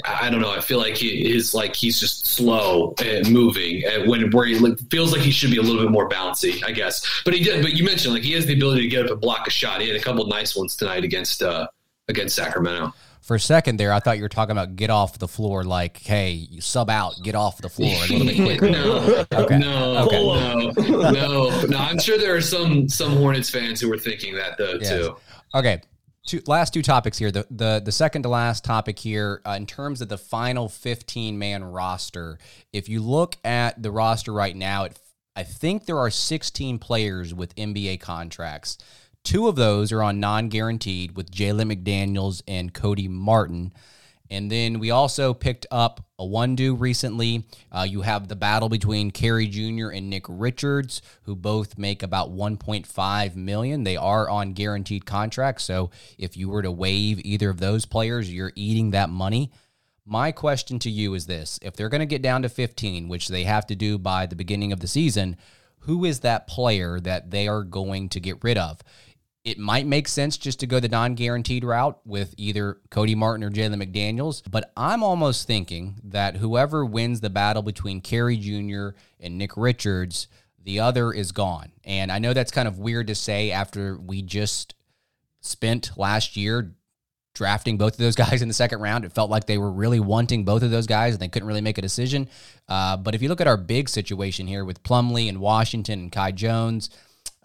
I 0.05 0.31
don't 0.31 0.41
know. 0.41 0.51
I 0.51 0.61
feel 0.61 0.79
like 0.79 0.97
he 0.97 1.35
is 1.35 1.55
like 1.55 1.75
he's 1.75 1.99
just 1.99 2.27
slow 2.27 2.95
and 3.03 3.31
moving, 3.31 3.85
and 3.85 4.09
when 4.09 4.31
where 4.31 4.47
he 4.47 4.59
like, 4.59 4.79
feels 4.91 5.13
like 5.13 5.23
he 5.23 5.31
should 5.31 5.51
be 5.51 5.57
a 5.57 5.63
little 5.63 5.83
bit 5.83 5.91
more 5.91 6.09
bouncy, 6.09 6.63
I 6.65 6.73
guess. 6.73 7.23
But 7.25 7.35
he 7.35 7.43
did. 7.43 7.63
But 7.63 7.75
you 7.75 7.85
mentioned 7.85 8.15
like 8.15 8.23
he 8.23 8.33
has 8.33 8.47
the 8.47 8.55
ability 8.55 8.83
to 8.83 8.89
get 8.89 9.05
up 9.05 9.11
and 9.11 9.21
block 9.21 9.47
a 9.47 9.51
shot. 9.51 9.81
He 9.81 9.89
had 9.89 9.97
a 9.97 10.03
couple 10.03 10.27
nice 10.27 10.57
ones 10.57 10.77
tonight 10.77 11.05
against 11.05 11.43
uh, 11.43 11.69
against 12.09 12.37
Sacramento. 12.37 12.93
For 13.23 13.35
a 13.35 13.41
second 13.41 13.77
there, 13.77 13.93
I 13.93 14.01
thought 14.01 14.17
you 14.17 14.23
were 14.23 14.31
talking 14.31 14.53
about 14.53 14.77
get 14.77 14.89
off 14.89 15.19
the 15.19 15.29
floor, 15.29 15.63
like, 15.63 15.99
hey, 15.99 16.31
you 16.33 16.63
sub 16.63 16.89
out, 16.89 17.15
get 17.23 17.35
off 17.35 17.59
the 17.59 17.69
floor 17.69 17.95
a 17.95 18.13
little 18.13 18.27
bit 18.27 18.37
quicker. 18.59 18.71
no, 18.71 19.27
okay. 19.35 19.59
no, 19.59 20.07
okay. 20.07 20.23
no, 20.89 21.11
no, 21.11 21.61
no. 21.67 21.79
I'm 21.79 21.99
sure 21.99 22.17
there 22.17 22.35
are 22.35 22.41
some 22.41 22.89
some 22.89 23.17
Hornets 23.17 23.51
fans 23.51 23.81
who 23.81 23.89
were 23.91 23.99
thinking 23.99 24.35
that 24.37 24.57
though 24.57 24.79
yes. 24.81 24.89
too. 24.89 25.17
Okay, 25.55 25.83
two, 26.29 26.43
last 26.47 26.73
two 26.73 26.83
topics 26.83 27.19
here. 27.19 27.31
The 27.31 27.47
the 27.51 27.83
the 27.85 27.93
second 27.93 28.23
to 28.23 28.29
last 28.29 28.65
topic 28.65 28.99
here 28.99 29.41
uh, 29.47 29.53
in 29.53 29.67
terms 29.67 30.01
of 30.01 30.09
the 30.09 30.19
final 30.19 30.69
15 30.69 31.39
man 31.39 31.65
roster. 31.65 32.39
If 32.73 32.89
you 32.89 33.01
look 33.01 33.37
at 33.45 33.83
the 33.83 33.91
roster 33.91 34.33
right 34.33 34.55
now, 34.55 34.85
it, 34.85 34.99
I 35.35 35.43
think 35.43 35.87
there 35.87 35.99
are 35.99 36.11
16 36.11 36.79
players 36.79 37.35
with 37.35 37.55
NBA 37.57 38.01
contracts. 38.01 38.79
Two 39.25 39.49
of 39.49 39.57
those 39.57 39.91
are 39.91 40.03
on 40.03 40.21
non 40.21 40.49
guaranteed 40.49 41.17
with 41.17 41.31
Jalen 41.31 41.73
McDaniels 41.73 42.43
and 42.47 42.73
Cody 42.73 43.09
Martin. 43.09 43.73
And 44.31 44.51
then 44.51 44.79
we 44.79 44.91
also 44.91 45.33
picked 45.33 45.67
up 45.71 46.05
Iwundu 46.21 46.79
recently. 46.79 47.47
Uh, 47.73 47.87
you 47.89 48.03
have 48.03 48.29
the 48.29 48.37
battle 48.37 48.69
between 48.69 49.11
Carey 49.11 49.47
Jr. 49.47 49.89
and 49.89 50.11
Nick 50.11 50.25
Richards, 50.29 51.01
who 51.23 51.35
both 51.35 51.79
make 51.79 52.03
about 52.03 52.31
1.5 52.31 53.37
million. 53.37 53.85
They 53.85 53.97
are 53.97 54.29
on 54.29 54.53
guaranteed 54.53 55.07
contracts, 55.07 55.65
so 55.65 55.91
if 56.19 56.37
you 56.37 56.49
were 56.49 56.63
to 56.63 56.73
waive 56.73 57.21
either 57.25 57.49
of 57.49 57.61
those 57.61 57.87
players, 57.87 58.33
you're 58.33 58.53
eating 58.55 58.91
that 58.91 59.11
money. 59.11 59.51
My 60.05 60.33
question 60.33 60.79
to 60.81 60.91
you 60.91 61.15
is 61.15 61.27
this: 61.27 61.59
If 61.63 61.77
they're 61.77 61.91
going 61.91 62.01
to 62.01 62.07
get 62.07 62.23
down 62.23 62.43
to 62.43 62.49
15, 62.49 63.09
which 63.09 63.29
they 63.29 63.45
have 63.45 63.67
to 63.67 63.77
do 63.77 63.99
by 63.99 64.27
the 64.27 64.37
beginning 64.37 64.73
of 64.73 64.81
the 64.81 64.89
season, 64.89 65.37
who 65.81 66.05
is 66.05 66.21
that 66.21 66.47
player 66.47 66.99
that 67.01 67.31
they 67.31 67.47
are 67.49 67.63
going 67.63 68.09
to 68.11 68.21
get 68.21 68.43
rid 68.43 68.59
of? 68.59 68.81
It 69.49 69.59
might 69.59 69.87
make 69.87 70.09
sense 70.09 70.37
just 70.37 70.61
to 70.61 70.67
go 70.67 70.79
the 70.79 70.91
non 70.91 71.15
guaranteed 71.15 71.65
route 71.65 71.99
with 72.05 72.35
either 72.37 72.83
Cody 72.91 73.15
Martin 73.15 73.43
or 73.43 73.51
Jalen 73.51 73.83
McDaniels, 73.83 74.43
but 74.51 74.71
I'm 74.77 75.03
almost 75.03 75.47
thinking 75.47 76.03
that 76.05 76.37
whoever 76.37 76.85
wins 76.85 77.23
the 77.23 77.31
battle 77.31 77.63
between 77.63 78.03
Carey 78.03 78.37
Jr. 78.37 78.89
and 79.19 79.39
Nick 79.39 79.57
Richards, 79.57 80.29
the 80.63 80.81
other 80.81 81.15
is 81.15 81.33
gone. 81.33 81.73
And 81.83 82.13
I 82.13 82.19
know 82.19 82.35
that's 82.35 82.51
kind 82.51 82.69
of 82.69 82.79
weird 82.79 83.07
to 83.07 83.15
say 83.15 83.51
after 83.51 83.97
we 83.97 84.21
just 84.21 84.75
spent 85.41 85.93
last 85.97 86.37
year 86.37 86.75
drafting 87.33 87.79
both 87.79 87.95
of 87.95 87.99
those 88.01 88.17
guys 88.27 88.43
in 88.43 88.49
the 88.49 88.55
second 88.55 88.81
round. 88.81 89.07
It 89.07 89.15
felt 89.15 89.31
like 89.31 89.47
they 89.47 89.57
were 89.57 89.73
really 89.73 89.99
wanting 89.99 90.45
both 90.45 90.63
of 90.63 90.71
those 90.71 90.87
guys 90.87 91.15
and 91.15 91.23
they 91.23 91.29
couldn't 91.29 91.49
really 91.49 91.63
make 91.63 91.79
a 91.79 91.83
decision. 91.83 92.29
Uh, 92.69 92.99
but 92.99 93.15
if 93.15 93.23
you 93.23 93.31
look 93.31 93.41
at 93.41 93.47
our 93.47 93.57
big 93.57 93.89
situation 93.89 94.47
here 94.47 94.67
with 94.67 94.83
Plumlee 94.83 95.31
and 95.31 95.41
Washington 95.41 96.01
and 96.01 96.13
Kai 96.13 96.33
Jones, 96.33 96.91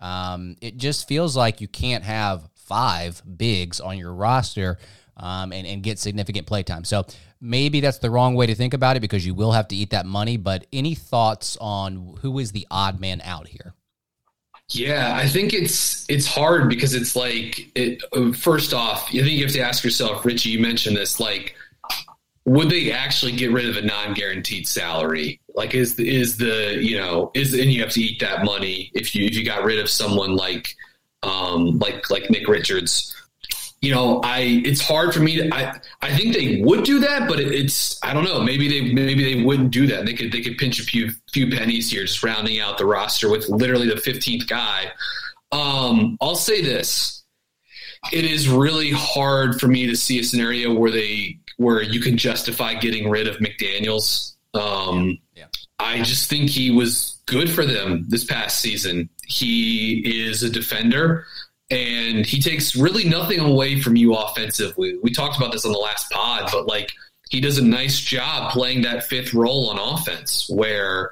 um, 0.03 0.57
it 0.61 0.77
just 0.77 1.07
feels 1.07 1.35
like 1.35 1.61
you 1.61 1.67
can't 1.67 2.03
have 2.03 2.49
five 2.55 3.21
bigs 3.37 3.79
on 3.79 3.97
your 3.97 4.13
roster 4.13 4.77
um, 5.15 5.53
and, 5.53 5.65
and 5.65 5.81
get 5.81 5.97
significant 5.97 6.45
play 6.45 6.61
time. 6.61 6.83
So 6.83 7.05
maybe 7.39 7.79
that's 7.79 7.99
the 7.99 8.11
wrong 8.11 8.35
way 8.35 8.45
to 8.47 8.53
think 8.53 8.73
about 8.73 8.97
it 8.97 8.99
because 8.99 9.25
you 9.25 9.33
will 9.33 9.53
have 9.53 9.69
to 9.69 9.75
eat 9.75 9.91
that 9.91 10.05
money. 10.05 10.35
But 10.35 10.67
any 10.73 10.93
thoughts 10.93 11.57
on 11.61 12.17
who 12.21 12.37
is 12.39 12.51
the 12.51 12.67
odd 12.69 12.99
man 12.99 13.21
out 13.23 13.47
here? 13.47 13.73
Yeah, 14.69 15.15
I 15.15 15.27
think 15.27 15.53
it's 15.53 16.05
it's 16.09 16.25
hard 16.25 16.67
because 16.67 16.93
it's 16.95 17.15
like 17.15 17.69
it. 17.75 18.01
First 18.35 18.73
off, 18.73 19.07
I 19.09 19.11
think 19.11 19.31
you 19.31 19.43
have 19.43 19.53
to 19.53 19.61
ask 19.61 19.83
yourself, 19.83 20.25
Richie. 20.25 20.49
You 20.49 20.59
mentioned 20.59 20.97
this, 20.97 21.19
like, 21.19 21.55
would 22.45 22.69
they 22.69 22.91
actually 22.91 23.31
get 23.31 23.51
rid 23.51 23.69
of 23.69 23.77
a 23.77 23.81
non-guaranteed 23.81 24.67
salary? 24.67 25.39
Like, 25.55 25.73
is 25.73 25.97
is 25.99 26.37
the 26.37 26.77
you 26.81 26.97
know 26.97 27.31
is 27.33 27.53
and 27.53 27.71
you 27.71 27.81
have 27.81 27.91
to 27.91 28.01
eat 28.01 28.19
that 28.19 28.43
money 28.43 28.91
if 28.93 29.15
you 29.15 29.25
if 29.25 29.35
you 29.35 29.45
got 29.45 29.63
rid 29.63 29.79
of 29.79 29.89
someone 29.89 30.35
like 30.35 30.75
um 31.23 31.79
like 31.79 32.09
like 32.09 32.29
Nick 32.29 32.47
Richards 32.47 33.13
you 33.83 33.91
know, 33.93 34.21
I 34.23 34.61
it's 34.63 34.79
hard 34.79 35.13
for 35.13 35.19
me 35.19 35.35
to. 35.35 35.53
I 35.53 35.77
I 36.01 36.15
think 36.15 36.33
they 36.33 36.61
would 36.61 36.85
do 36.85 36.99
that, 37.01 37.27
but 37.27 37.41
it, 37.41 37.51
it's 37.51 38.01
I 38.01 38.13
don't 38.13 38.23
know. 38.23 38.39
Maybe 38.39 38.69
they 38.69 38.93
maybe 38.93 39.35
they 39.35 39.43
wouldn't 39.43 39.71
do 39.71 39.87
that. 39.87 40.05
They 40.05 40.13
could 40.13 40.31
they 40.31 40.39
could 40.39 40.57
pinch 40.57 40.79
a 40.79 40.83
few 40.83 41.11
few 41.33 41.51
pennies 41.51 41.91
here, 41.91 42.05
just 42.05 42.23
rounding 42.23 42.61
out 42.61 42.77
the 42.77 42.85
roster 42.85 43.29
with 43.29 43.49
literally 43.49 43.89
the 43.89 43.97
fifteenth 43.97 44.47
guy. 44.47 44.93
Um, 45.51 46.17
I'll 46.21 46.37
say 46.37 46.61
this: 46.61 47.25
it 48.13 48.23
is 48.23 48.47
really 48.47 48.91
hard 48.91 49.59
for 49.59 49.67
me 49.67 49.85
to 49.87 49.97
see 49.97 50.17
a 50.17 50.23
scenario 50.23 50.73
where 50.73 50.89
they 50.89 51.39
where 51.57 51.81
you 51.81 51.99
can 51.99 52.17
justify 52.17 52.73
getting 52.73 53.09
rid 53.09 53.27
of 53.27 53.37
McDaniels. 53.37 54.33
Um, 54.53 55.19
yeah. 55.35 55.45
I 55.79 56.01
just 56.03 56.29
think 56.29 56.49
he 56.49 56.71
was 56.71 57.19
good 57.25 57.49
for 57.49 57.65
them 57.65 58.05
this 58.07 58.23
past 58.23 58.59
season. 58.59 59.09
He 59.25 60.27
is 60.27 60.43
a 60.43 60.49
defender 60.49 61.25
and 61.69 62.25
he 62.25 62.41
takes 62.41 62.75
really 62.75 63.05
nothing 63.05 63.39
away 63.39 63.81
from 63.81 63.95
you 63.95 64.13
offensively. 64.13 64.97
We 65.01 65.11
talked 65.11 65.37
about 65.37 65.51
this 65.51 65.65
on 65.65 65.71
the 65.71 65.77
last 65.77 66.11
pod, 66.11 66.49
but 66.51 66.67
like 66.67 66.91
he 67.29 67.41
does 67.41 67.57
a 67.57 67.63
nice 67.63 67.99
job 67.99 68.51
playing 68.51 68.83
that 68.83 69.05
fifth 69.05 69.33
role 69.33 69.69
on 69.69 69.79
offense 69.79 70.47
where 70.49 71.11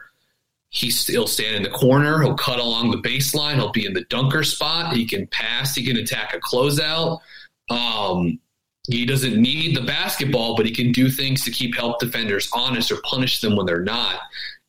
he's 0.70 1.08
he'll 1.08 1.28
stand 1.28 1.56
in 1.56 1.64
the 1.64 1.70
corner, 1.70 2.22
he'll 2.22 2.36
cut 2.36 2.60
along 2.60 2.92
the 2.92 2.98
baseline, 2.98 3.56
he'll 3.56 3.72
be 3.72 3.86
in 3.86 3.94
the 3.94 4.06
dunker 4.06 4.44
spot, 4.44 4.94
he 4.94 5.06
can 5.06 5.26
pass, 5.28 5.74
he 5.74 5.86
can 5.86 5.98
attack 5.98 6.34
a 6.34 6.40
closeout. 6.40 7.20
Um, 7.70 8.40
he 8.88 9.06
doesn't 9.06 9.40
need 9.40 9.76
the 9.76 9.82
basketball, 9.82 10.56
but 10.56 10.66
he 10.66 10.72
can 10.72 10.92
do 10.92 11.10
things 11.10 11.44
to 11.46 11.52
keep 11.52 11.76
help 11.76 12.00
defenders 12.00 12.50
honest 12.54 12.92
or 12.92 12.98
punish 13.04 13.42
them 13.42 13.56
when 13.56 13.66
they're 13.66 13.80
not. 13.80 14.20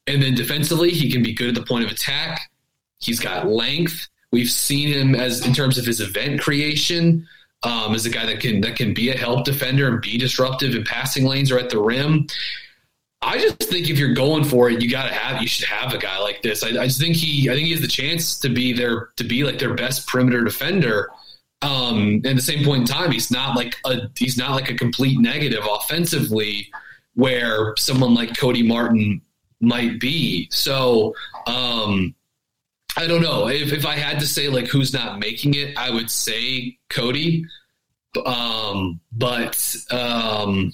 And 0.07 0.23
then 0.23 0.35
defensively, 0.35 0.91
he 0.91 1.11
can 1.11 1.23
be 1.23 1.33
good 1.33 1.49
at 1.49 1.55
the 1.55 1.63
point 1.63 1.85
of 1.85 1.91
attack. 1.91 2.51
He's 2.99 3.21
got 3.21 3.49
length. 3.49 4.09
We've 4.31 4.51
seen 4.51 4.89
him 4.89 5.15
as 5.15 5.47
in 5.47 5.53
terms 5.53 5.79
of 5.79 5.87
his 5.87 6.01
event 6.01 6.41
creation 6.41 7.27
um, 7.63 7.95
as 7.95 8.07
a 8.07 8.11
guy 8.11 8.27
that 8.27 8.41
can 8.41 8.61
that 8.63 8.77
can 8.77 8.95
be 8.95 9.11
a 9.11 9.17
help 9.17 9.45
defender 9.45 9.89
and 9.89 10.01
be 10.01 10.19
disruptive 10.19 10.75
in 10.75 10.85
passing 10.85 11.25
lanes 11.25 11.51
or 11.51 11.59
at 11.59 11.71
the 11.71 11.79
rim. 11.79 12.27
I 13.21 13.39
just 13.39 13.59
think 13.63 13.89
if 13.89 13.99
you're 13.99 14.15
going 14.15 14.43
for 14.43 14.69
it, 14.69 14.83
you 14.83 14.91
got 14.91 15.07
to 15.07 15.15
have 15.15 15.41
you 15.41 15.47
should 15.47 15.67
have 15.67 15.95
a 15.95 15.99
guy 15.99 16.19
like 16.19 16.43
this. 16.43 16.65
I, 16.65 16.69
I, 16.69 16.87
just 16.87 17.01
think 17.01 17.15
he 17.15 17.49
I 17.49 17.55
think 17.55 17.67
he 17.67 17.73
has 17.73 17.81
the 17.81 17.87
chance 17.87 18.39
to 18.41 18.49
be 18.49 18.73
their 18.73 19.11
to 19.17 19.25
be 19.25 19.45
like 19.45 19.59
their 19.59 19.75
best 19.75 20.09
perimeter 20.09 20.43
defender. 20.43 21.11
Um, 21.63 22.23
at 22.25 22.35
the 22.37 22.43
same 22.43 22.65
point 22.65 22.83
in 22.83 22.87
time, 22.87 23.13
he's 23.13 23.31
not 23.31 23.57
like 23.57 23.77
a 23.85 24.11
he's 24.17 24.37
not 24.37 24.53
like 24.53 24.71
a 24.71 24.75
complete 24.75 25.19
negative 25.19 25.65
offensively, 25.71 26.71
where 27.15 27.75
someone 27.77 28.15
like 28.15 28.37
Cody 28.37 28.63
Martin 28.63 29.23
might 29.61 30.01
be. 30.01 30.49
So 30.51 31.15
um, 31.47 32.15
I 32.97 33.07
don't 33.07 33.23
know 33.23 33.49
if 33.49 33.73
if 33.73 33.87
I 33.87 33.95
had 33.95 34.21
to 34.21 34.27
say 34.27 34.49
like 34.49 34.67
who's 34.67 34.93
not 34.93 35.19
making 35.19 35.55
it, 35.55 35.77
I 35.79 35.91
would 35.91 36.11
say 36.11 36.79
Cody. 36.91 37.47
Um, 38.27 39.01
but 39.13 39.77
um, 39.91 40.73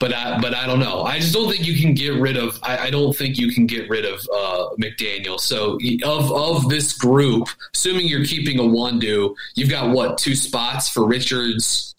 but 0.00 0.12
I 0.12 0.38
but 0.40 0.54
I 0.54 0.66
don't 0.66 0.78
know. 0.78 1.02
I 1.02 1.18
just 1.18 1.32
don't 1.32 1.50
think 1.50 1.66
you 1.66 1.80
can 1.80 1.94
get 1.94 2.20
rid 2.20 2.36
of. 2.36 2.58
I, 2.62 2.78
I 2.78 2.90
don't 2.90 3.14
think 3.16 3.38
you 3.38 3.52
can 3.52 3.66
get 3.66 3.88
rid 3.88 4.04
of 4.04 4.20
uh, 4.32 4.68
McDaniel. 4.80 5.40
So 5.40 5.78
of 6.04 6.32
of 6.32 6.68
this 6.68 6.92
group, 6.92 7.48
assuming 7.74 8.06
you're 8.06 8.24
keeping 8.24 8.58
Iwundu, 8.58 9.34
you've 9.54 9.70
got 9.70 9.90
what 9.90 10.18
two 10.18 10.34
spots 10.34 10.88
for 10.88 11.06
Richards, 11.06 11.94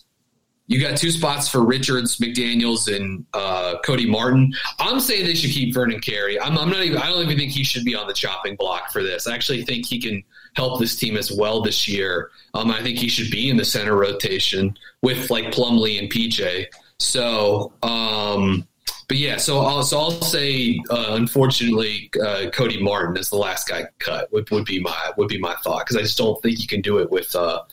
you 0.69 0.79
got 0.79 0.97
two 0.97 1.09
spots 1.09 1.49
for 1.49 1.65
Richards, 1.65 2.17
McDaniels, 2.17 2.95
and 2.95 3.25
uh, 3.33 3.79
Cody 3.83 4.07
Martin. 4.07 4.53
I'm 4.77 4.99
saying 4.99 5.25
they 5.25 5.33
should 5.33 5.49
keep 5.49 5.73
Vernon 5.73 5.99
Carey. 5.99 6.39
I'm, 6.39 6.59
I'm, 6.59 6.69
not 6.69 6.83
even. 6.83 6.99
I 6.99 7.09
don't 7.09 7.23
even 7.23 7.39
think 7.39 7.51
he 7.51 7.63
should 7.63 7.83
be 7.83 7.95
on 7.95 8.07
the 8.07 8.13
chopping 8.13 8.55
block 8.55 8.91
for 8.91 9.01
this. 9.01 9.27
I 9.27 9.33
actually 9.33 9.63
think 9.63 9.87
he 9.87 9.99
can 9.99 10.23
help 10.55 10.79
this 10.79 10.95
team 10.95 11.17
as 11.17 11.31
well 11.31 11.61
this 11.61 11.87
year. 11.87 12.29
Um, 12.53 12.69
I 12.69 12.83
think 12.83 12.99
he 12.99 13.09
should 13.09 13.31
be 13.31 13.49
in 13.49 13.57
the 13.57 13.65
center 13.65 13.95
rotation 13.95 14.77
with 15.01 15.31
like 15.31 15.45
Plumlee 15.45 15.97
and 15.97 16.07
PJ. 16.07 16.67
So, 16.99 17.73
um, 17.81 18.67
but 19.07 19.17
yeah, 19.17 19.37
so 19.37 19.59
I'll, 19.61 19.83
so 19.83 19.99
I'll 19.99 20.11
say, 20.21 20.79
uh, 20.89 21.07
unfortunately, 21.09 22.11
uh, 22.21 22.49
Cody 22.51 22.81
Martin 22.81 23.17
is 23.17 23.29
the 23.29 23.37
last 23.37 23.67
guy 23.67 23.85
cut. 23.97 24.31
Would, 24.31 24.49
would 24.51 24.65
be 24.65 24.79
my 24.79 25.11
would 25.17 25.29
be 25.29 25.39
my 25.39 25.55
thought 25.63 25.79
because 25.79 25.97
I 25.97 26.01
just 26.01 26.17
don't 26.17 26.39
think 26.41 26.59
you 26.59 26.67
can 26.67 26.81
do 26.81 26.99
it 26.99 27.09
with 27.09 27.35
uh, 27.35 27.63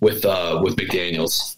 with 0.00 0.24
uh, 0.24 0.60
with 0.62 0.76
McDaniels. 0.76 1.56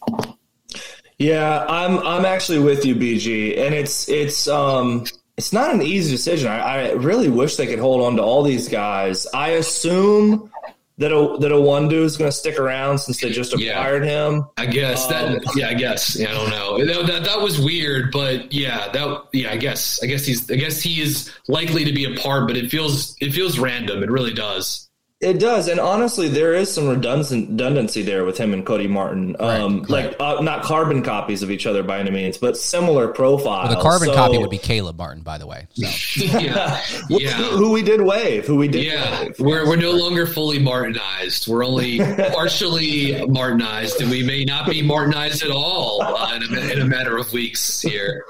Yeah, 1.19 1.67
I'm 1.69 1.99
I'm 1.99 2.25
actually 2.25 2.61
with 2.61 2.87
you, 2.87 2.95
BG, 2.95 3.59
and 3.59 3.75
it's 3.75 4.09
it's 4.09 4.49
um 4.49 5.05
it's 5.37 5.53
not 5.53 5.75
an 5.75 5.83
easy 5.83 6.11
decision. 6.13 6.51
I, 6.51 6.89
I 6.89 6.93
really 6.93 7.29
wish 7.29 7.57
they 7.57 7.67
could 7.67 7.79
hold 7.81 8.03
on 8.03 8.17
to 8.17 8.23
all 8.23 8.43
these 8.43 8.69
guys. 8.69 9.27
I 9.35 9.51
assume 9.51 10.51
that 10.99 11.13
a 11.13 11.39
that 11.39 11.53
Iwundu 11.53 12.03
is 12.03 12.17
going 12.17 12.29
to 12.29 12.37
stick 12.37 12.59
around 12.59 12.99
since 12.99 13.21
they 13.21 13.31
just 13.31 13.55
acquired 13.55 14.05
yeah, 14.05 14.29
him. 14.29 14.47
I 14.57 14.67
guess 14.67 15.05
um, 15.05 15.11
that. 15.11 15.53
Yeah, 15.57 15.69
I 15.69 15.75
guess. 15.75 16.17
Yeah, 16.17 16.31
I 16.31 16.33
don't 16.33 16.51
know. 16.51 16.85
That, 16.85 17.07
that, 17.07 17.25
that 17.25 17.41
was 17.41 17.61
weird, 17.61 18.11
but 18.13 18.53
yeah, 18.53 18.89
that. 18.91 19.29
Yeah, 19.33 19.53
I 19.53 19.57
guess. 19.57 20.03
I 20.03 20.07
guess 20.07 20.25
he's. 20.25 20.51
I 20.51 20.57
guess 20.57 20.83
he 20.83 21.01
is 21.01 21.33
likely 21.47 21.85
to 21.85 21.93
be 21.93 22.13
a 22.13 22.17
part, 22.19 22.49
but 22.49 22.57
it 22.57 22.71
feels 22.71 23.17
it 23.21 23.33
feels 23.33 23.59
random. 23.59 24.03
It 24.03 24.11
really 24.11 24.35
does. 24.35 24.88
It 25.21 25.41
does, 25.41 25.67
and 25.67 25.81
honestly, 25.81 26.29
there 26.29 26.55
is 26.55 26.73
some 26.73 26.87
redundancy 26.87 28.03
there 28.03 28.25
with 28.25 28.39
him 28.39 28.53
and 28.53 28.65
Cody 28.65 28.87
Martin. 28.87 29.35
Um, 29.41 29.81
right, 29.81 29.91
like 29.91 30.17
Uh, 30.21 30.41
not 30.43 30.63
carbon 30.63 31.03
copies 31.03 31.43
of 31.43 31.51
each 31.51 31.67
other 31.67 31.83
by 31.83 31.99
any 31.99 32.13
means, 32.13 32.39
but 32.39 32.57
similar 32.57 33.09
profiles. 33.09 33.71
Well, 33.71 33.77
the 33.77 33.83
carbon 33.83 34.09
so, 34.11 34.15
copy 34.15 34.39
would 34.39 34.49
be 34.49 34.59
Caleb 34.59 34.97
Martin, 34.97 35.25
by 35.25 35.37
the 35.37 35.49
way. 35.49 35.67
So. 35.75 35.89
yeah, 36.39 36.81
yeah. 37.09 37.33
Who, 37.33 37.73
we 37.73 37.83
did 37.83 38.01
waive, 38.01 38.47
who 38.47 38.55
we 38.55 38.69
did. 38.69 38.85
Yeah, 38.85 39.23
waive. 39.23 39.41
we're 39.41 39.67
we're 39.67 39.75
no 39.75 39.91
longer 39.91 40.25
fully 40.25 40.61
Martinized. 40.61 41.49
We're 41.49 41.67
only 41.67 41.99
partially 42.33 43.15
Martinized, 43.27 44.01
and 44.01 44.11
we 44.11 44.23
may 44.23 44.45
not 44.45 44.69
be 44.69 44.83
Martinized 44.83 45.45
at 45.45 45.51
all 45.51 46.01
uh, 46.01 46.37
in, 46.37 46.43
a, 46.45 46.61
in 46.75 46.81
a 46.81 46.87
matter 46.87 47.19
of 47.19 47.33
weeks 47.33 47.81
here 47.81 48.25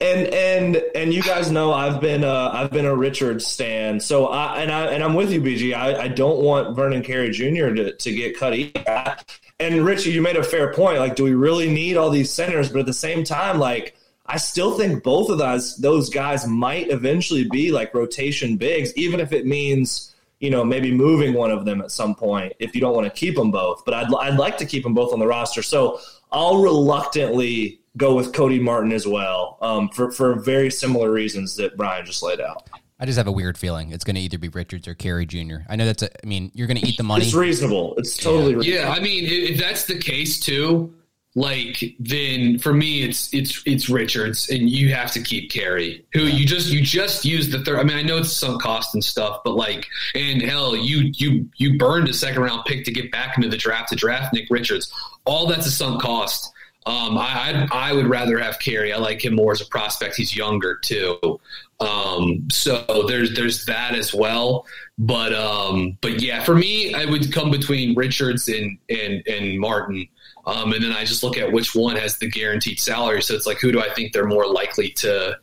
and 0.00 0.26
and 0.28 0.76
and 0.94 1.14
you 1.14 1.22
guys 1.22 1.50
know 1.50 1.72
I've 1.72 2.00
been 2.00 2.22
uh, 2.22 2.50
I've 2.52 2.70
been 2.70 2.84
a 2.84 2.94
Richard 2.94 3.40
stan. 3.42 4.00
So 4.00 4.26
I 4.26 4.62
and 4.62 4.70
I 4.70 4.86
and 4.86 5.02
I'm 5.02 5.14
with 5.14 5.32
you, 5.32 5.40
BG. 5.40 5.74
I, 5.74 6.02
I 6.02 6.08
don't 6.08 6.42
want 6.42 6.76
Vernon 6.76 7.02
Carey 7.02 7.30
Jr. 7.30 7.74
to 7.74 7.92
to 7.96 8.12
get 8.12 8.38
cut 8.38 8.54
either. 8.54 9.16
And 9.58 9.86
Richie, 9.86 10.10
you 10.10 10.20
made 10.20 10.36
a 10.36 10.42
fair 10.42 10.74
point. 10.74 10.98
Like, 10.98 11.16
do 11.16 11.24
we 11.24 11.32
really 11.32 11.72
need 11.72 11.96
all 11.96 12.10
these 12.10 12.30
centers? 12.30 12.68
But 12.68 12.80
at 12.80 12.86
the 12.86 12.92
same 12.92 13.24
time, 13.24 13.58
like, 13.58 13.96
I 14.26 14.36
still 14.36 14.76
think 14.76 15.02
both 15.02 15.30
of 15.30 15.38
those 15.38 15.76
those 15.76 16.10
guys 16.10 16.46
might 16.46 16.90
eventually 16.90 17.48
be 17.48 17.72
like 17.72 17.94
rotation 17.94 18.58
bigs, 18.58 18.92
even 18.96 19.18
if 19.20 19.32
it 19.32 19.46
means 19.46 20.14
you 20.40 20.50
know 20.50 20.62
maybe 20.62 20.92
moving 20.92 21.32
one 21.32 21.50
of 21.50 21.64
them 21.64 21.80
at 21.80 21.90
some 21.90 22.14
point 22.14 22.52
if 22.58 22.74
you 22.74 22.82
don't 22.82 22.94
want 22.94 23.06
to 23.06 23.18
keep 23.18 23.34
them 23.36 23.50
both. 23.50 23.84
But 23.86 23.94
I'd 23.94 24.14
I'd 24.14 24.38
like 24.38 24.58
to 24.58 24.66
keep 24.66 24.82
them 24.82 24.92
both 24.92 25.14
on 25.14 25.20
the 25.20 25.26
roster. 25.26 25.62
So 25.62 26.00
I'll 26.30 26.60
reluctantly 26.60 27.80
go 27.96 28.14
with 28.14 28.32
Cody 28.32 28.58
Martin 28.58 28.92
as 28.92 29.06
well 29.06 29.58
um, 29.60 29.88
for 29.88 30.10
for 30.10 30.34
very 30.34 30.70
similar 30.70 31.10
reasons 31.10 31.56
that 31.56 31.76
Brian 31.76 32.04
just 32.04 32.22
laid 32.22 32.40
out. 32.40 32.68
I 32.98 33.04
just 33.04 33.18
have 33.18 33.26
a 33.26 33.32
weird 33.32 33.58
feeling 33.58 33.92
it's 33.92 34.04
going 34.04 34.16
to 34.16 34.22
either 34.22 34.38
be 34.38 34.48
Richards 34.48 34.88
or 34.88 34.94
Carey 34.94 35.26
Jr. 35.26 35.56
I 35.68 35.76
know 35.76 35.84
that's 35.84 36.02
a. 36.02 36.10
I 36.24 36.26
mean, 36.26 36.50
you're 36.54 36.66
going 36.66 36.78
to 36.78 36.86
eat 36.86 36.96
the 36.96 37.02
money. 37.02 37.24
It's 37.26 37.34
reasonable. 37.34 37.94
It's 37.98 38.16
totally 38.16 38.52
Yeah, 38.52 38.56
reasonable. 38.56 38.92
I 38.92 39.00
mean, 39.00 39.24
if 39.24 39.50
if 39.50 39.58
that's 39.58 39.84
the 39.84 39.98
case 39.98 40.40
too, 40.40 40.94
like 41.34 41.94
then 42.00 42.58
for 42.58 42.72
me 42.72 43.02
it's 43.02 43.32
it's 43.34 43.62
it's 43.66 43.90
Richards, 43.90 44.48
and 44.48 44.70
you 44.70 44.94
have 44.94 45.12
to 45.12 45.20
keep 45.20 45.50
Carey, 45.50 46.06
who 46.14 46.22
you 46.22 46.46
just 46.46 46.70
you 46.70 46.80
just 46.80 47.26
used 47.26 47.52
the 47.52 47.62
third. 47.62 47.78
I 47.78 47.82
mean, 47.82 47.98
I 47.98 48.02
know 48.02 48.16
it's 48.16 48.32
some 48.32 48.58
cost 48.58 48.94
and 48.94 49.04
stuff, 49.04 49.40
but 49.44 49.54
like, 49.54 49.86
and 50.14 50.40
hell, 50.40 50.74
you 50.74 51.12
you 51.14 51.50
you 51.58 51.76
burned 51.76 52.08
a 52.08 52.14
second 52.14 52.40
round 52.40 52.64
pick 52.64 52.86
to 52.86 52.90
get 52.92 53.12
back 53.12 53.36
into 53.36 53.50
the 53.50 53.58
draft 53.58 53.90
to 53.90 53.96
draft 53.96 54.32
Nick 54.32 54.46
Richards. 54.48 54.90
All 55.26 55.46
that's 55.46 55.66
a 55.66 55.70
sunk 55.70 56.00
cost. 56.00 56.50
Um, 56.86 57.18
I, 57.18 57.66
I 57.72 57.90
I 57.90 57.92
would 57.92 58.06
rather 58.06 58.38
have 58.38 58.58
Carey. 58.60 58.92
I 58.92 58.98
like 58.98 59.24
him 59.24 59.34
more 59.34 59.50
as 59.52 59.60
a 59.60 59.66
prospect. 59.66 60.14
He's 60.16 60.36
younger 60.36 60.76
too. 60.76 61.40
Um, 61.80 62.46
so 62.50 63.04
there's 63.08 63.34
there's 63.34 63.64
that 63.66 63.94
as 63.96 64.14
well. 64.14 64.66
But 64.96 65.34
um, 65.34 65.98
but 66.00 66.22
yeah, 66.22 66.44
for 66.44 66.54
me, 66.54 66.94
I 66.94 67.04
would 67.04 67.32
come 67.32 67.50
between 67.50 67.96
Richards 67.96 68.48
and 68.48 68.78
and 68.88 69.26
and 69.26 69.58
Martin. 69.58 70.06
Um, 70.46 70.72
and 70.72 70.82
then 70.84 70.92
I 70.92 71.04
just 71.04 71.24
look 71.24 71.36
at 71.36 71.50
which 71.50 71.74
one 71.74 71.96
has 71.96 72.18
the 72.18 72.30
guaranteed 72.30 72.78
salary. 72.78 73.20
So 73.20 73.34
it's 73.34 73.46
like, 73.48 73.58
who 73.58 73.72
do 73.72 73.80
I 73.80 73.92
think 73.92 74.12
they're 74.12 74.28
more 74.28 74.46
likely 74.46 74.90
to 74.90 75.36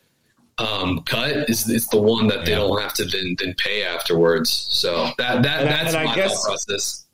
um, 0.59 1.01
cut? 1.01 1.49
Is 1.49 1.69
is 1.69 1.87
the 1.89 2.01
one 2.01 2.27
that 2.27 2.45
they 2.45 2.55
don't 2.55 2.81
have 2.81 2.93
to 2.93 3.05
then 3.05 3.35
then 3.37 3.53
pay 3.57 3.83
afterwards? 3.83 4.49
So 4.71 5.09
that 5.17 5.43
that 5.43 5.61
And 5.63 5.69
that's 5.69 5.93
I 5.93 6.05
my 6.05 6.15
guess- 6.15 6.31
thought 6.33 6.45
process. 6.45 7.05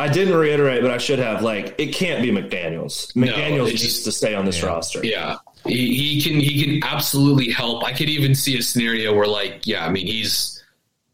I 0.00 0.08
didn't 0.08 0.34
reiterate, 0.34 0.82
but 0.82 0.90
I 0.90 0.98
should 0.98 1.18
have. 1.18 1.42
Like, 1.42 1.74
it 1.78 1.94
can't 1.94 2.22
be 2.22 2.30
McDaniels. 2.30 3.12
McDaniels 3.14 3.70
it's 3.70 3.82
needs 3.82 3.82
just- 3.82 4.04
to 4.04 4.12
stay 4.12 4.34
on 4.34 4.44
this 4.46 4.62
roster. 4.62 5.04
Yeah. 5.04 5.36
He, 5.66 5.94
he 5.94 6.22
can 6.22 6.40
he 6.40 6.64
can 6.64 6.82
absolutely 6.90 7.50
help. 7.50 7.84
I 7.84 7.92
could 7.92 8.08
even 8.08 8.34
see 8.34 8.56
a 8.58 8.62
scenario 8.62 9.14
where 9.14 9.26
like 9.26 9.66
yeah, 9.66 9.84
I 9.84 9.90
mean 9.90 10.06
he's 10.06 10.62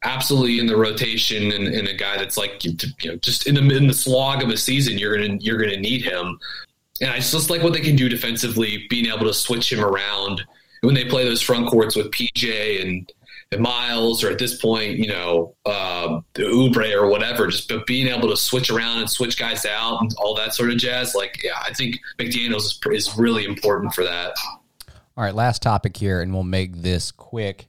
absolutely 0.05 0.61
in 0.61 0.67
the 0.69 0.77
rotation 0.77 1.51
and, 1.51 1.67
and 1.67 1.89
a 1.89 1.95
guy 1.95 2.17
that's 2.17 2.37
like 2.37 2.65
you 2.65 2.77
know 3.07 3.17
just 3.17 3.49
in 3.49 3.57
the 3.57 3.77
in 3.77 3.89
the 3.89 3.93
slog 3.93 4.45
of 4.45 4.51
a 4.51 4.57
season 4.57 4.99
you're 4.99 5.17
gonna 5.17 5.37
you're 5.41 5.59
gonna 5.59 5.77
need 5.79 6.03
him. 6.03 6.39
And 7.01 7.11
I 7.11 7.17
just 7.17 7.51
like 7.51 7.65
what 7.65 7.73
they 7.73 7.81
can 7.81 7.97
do 7.97 8.09
defensively, 8.09 8.87
being 8.89 9.07
able 9.07 9.27
to 9.27 9.35
switch 9.35 9.73
him 9.73 9.85
around 9.85 10.43
when 10.83 10.95
they 10.95 11.05
play 11.07 11.25
those 11.25 11.43
front 11.43 11.67
courts 11.69 11.97
with 11.97 12.13
PJ 12.13 12.81
and 12.83 13.13
Miles, 13.59 14.25
or 14.25 14.31
at 14.31 14.39
this 14.39 14.61
point, 14.61 14.99
you 14.99 15.07
know, 15.07 15.55
uh, 15.65 16.21
Oubre 16.35 16.93
or 16.95 17.09
whatever. 17.09 17.47
Just 17.47 17.69
but 17.69 17.87
being 17.87 18.09
able 18.09 18.29
to 18.29 18.37
switch 18.37 18.71
around 18.71 18.99
and 18.99 19.09
switch 19.09 19.39
guys 19.39 19.65
out 19.65 20.01
and 20.01 20.13
all 20.19 20.35
that 20.35 20.55
sort 20.55 20.71
of 20.71 20.79
jazz. 20.79 21.15
Like, 21.15 21.43
yeah, 21.43 21.59
I 21.63 21.73
think 21.73 21.97
McDaniels 22.19 22.65
is, 22.65 22.81
is 22.91 23.17
really 23.17 23.45
important 23.45 23.95
for 23.95 24.05
that. 24.05 24.35
All 25.17 25.25
right, 25.25 25.35
last 25.35 25.63
topic 25.63 25.97
here, 25.97 26.21
and 26.21 26.35
we'll 26.35 26.43
make 26.43 26.77
this 26.77 27.11
quick. 27.11 27.69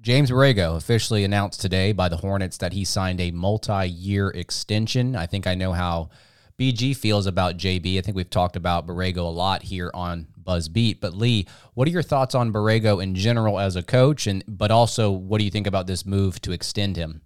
James 0.00 0.30
Borrego 0.30 0.76
officially 0.76 1.24
announced 1.24 1.60
today 1.60 1.92
by 1.92 2.08
the 2.08 2.16
Hornets 2.16 2.58
that 2.58 2.72
he 2.72 2.84
signed 2.84 3.20
a 3.20 3.32
multi-year 3.32 4.28
extension. 4.30 5.16
I 5.16 5.26
think 5.26 5.46
I 5.46 5.56
know 5.56 5.72
how 5.72 6.10
BG 6.58 6.96
feels 6.96 7.26
about 7.26 7.56
JB. 7.56 7.98
I 7.98 8.00
think 8.00 8.16
we've 8.16 8.28
talked 8.28 8.56
about 8.56 8.86
Borrego 8.86 9.18
a 9.18 9.22
lot 9.22 9.62
here 9.62 9.90
on 9.94 10.26
Buzz 10.36 10.68
Beat. 10.68 11.00
But 11.00 11.14
Lee, 11.14 11.46
what 11.74 11.86
are 11.86 11.90
your 11.90 12.02
thoughts 12.02 12.34
on 12.34 12.52
Borrego 12.52 13.02
in 13.02 13.14
general 13.14 13.60
as 13.60 13.76
a 13.76 13.82
coach, 13.82 14.26
and 14.26 14.42
but 14.48 14.70
also 14.70 15.10
what 15.10 15.38
do 15.38 15.44
you 15.44 15.50
think 15.50 15.66
about 15.66 15.86
this 15.86 16.04
move 16.04 16.40
to 16.42 16.52
extend 16.52 16.96
him? 16.96 17.22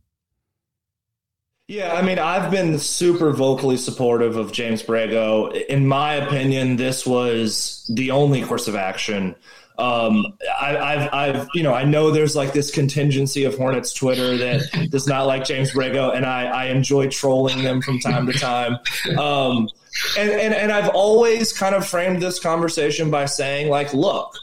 Yeah, 1.68 1.94
I 1.94 2.02
mean, 2.02 2.18
I've 2.18 2.50
been 2.50 2.78
super 2.78 3.32
vocally 3.32 3.78
supportive 3.78 4.36
of 4.36 4.52
James 4.52 4.82
Borrego. 4.82 5.54
In 5.66 5.86
my 5.86 6.14
opinion, 6.14 6.76
this 6.76 7.06
was 7.06 7.90
the 7.94 8.10
only 8.10 8.42
course 8.42 8.68
of 8.68 8.74
action. 8.74 9.36
Um, 9.82 10.38
I, 10.60 10.76
I've, 10.76 11.08
I've, 11.12 11.48
you 11.54 11.64
know, 11.64 11.74
I 11.74 11.82
know 11.82 12.12
there's 12.12 12.36
like 12.36 12.52
this 12.52 12.70
contingency 12.70 13.42
of 13.42 13.56
Hornets 13.56 13.92
Twitter 13.92 14.36
that 14.36 14.88
does 14.90 15.08
not 15.08 15.26
like 15.26 15.44
James 15.44 15.72
Borrego, 15.72 16.14
and 16.14 16.24
I, 16.24 16.44
I 16.44 16.64
enjoy 16.66 17.08
trolling 17.08 17.64
them 17.64 17.82
from 17.82 17.98
time 17.98 18.26
to 18.26 18.32
time. 18.32 18.78
Um, 19.18 19.68
and, 20.16 20.30
and, 20.30 20.54
and 20.54 20.72
I've 20.72 20.90
always 20.90 21.52
kind 21.52 21.74
of 21.74 21.84
framed 21.86 22.22
this 22.22 22.38
conversation 22.38 23.10
by 23.10 23.26
saying, 23.26 23.70
like, 23.70 23.92
look, 23.92 24.36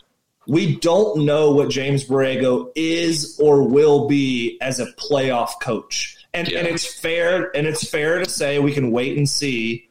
we 0.48 0.76
don't 0.76 1.26
know 1.26 1.52
what 1.52 1.70
James 1.70 2.04
Borrego 2.04 2.72
is 2.76 3.40
or 3.42 3.64
will 3.64 4.08
be 4.08 4.58
as 4.62 4.80
a 4.80 4.88
playoff 4.94 5.52
coach. 5.62 6.18
And, 6.34 6.48
and 6.50 6.68
it's 6.68 6.86
fair 6.86 7.56
and 7.56 7.66
it's 7.66 7.90
fair 7.90 8.20
to 8.20 8.30
say 8.30 8.60
we 8.60 8.74
can 8.74 8.92
wait 8.92 9.18
and 9.18 9.28
see 9.28 9.89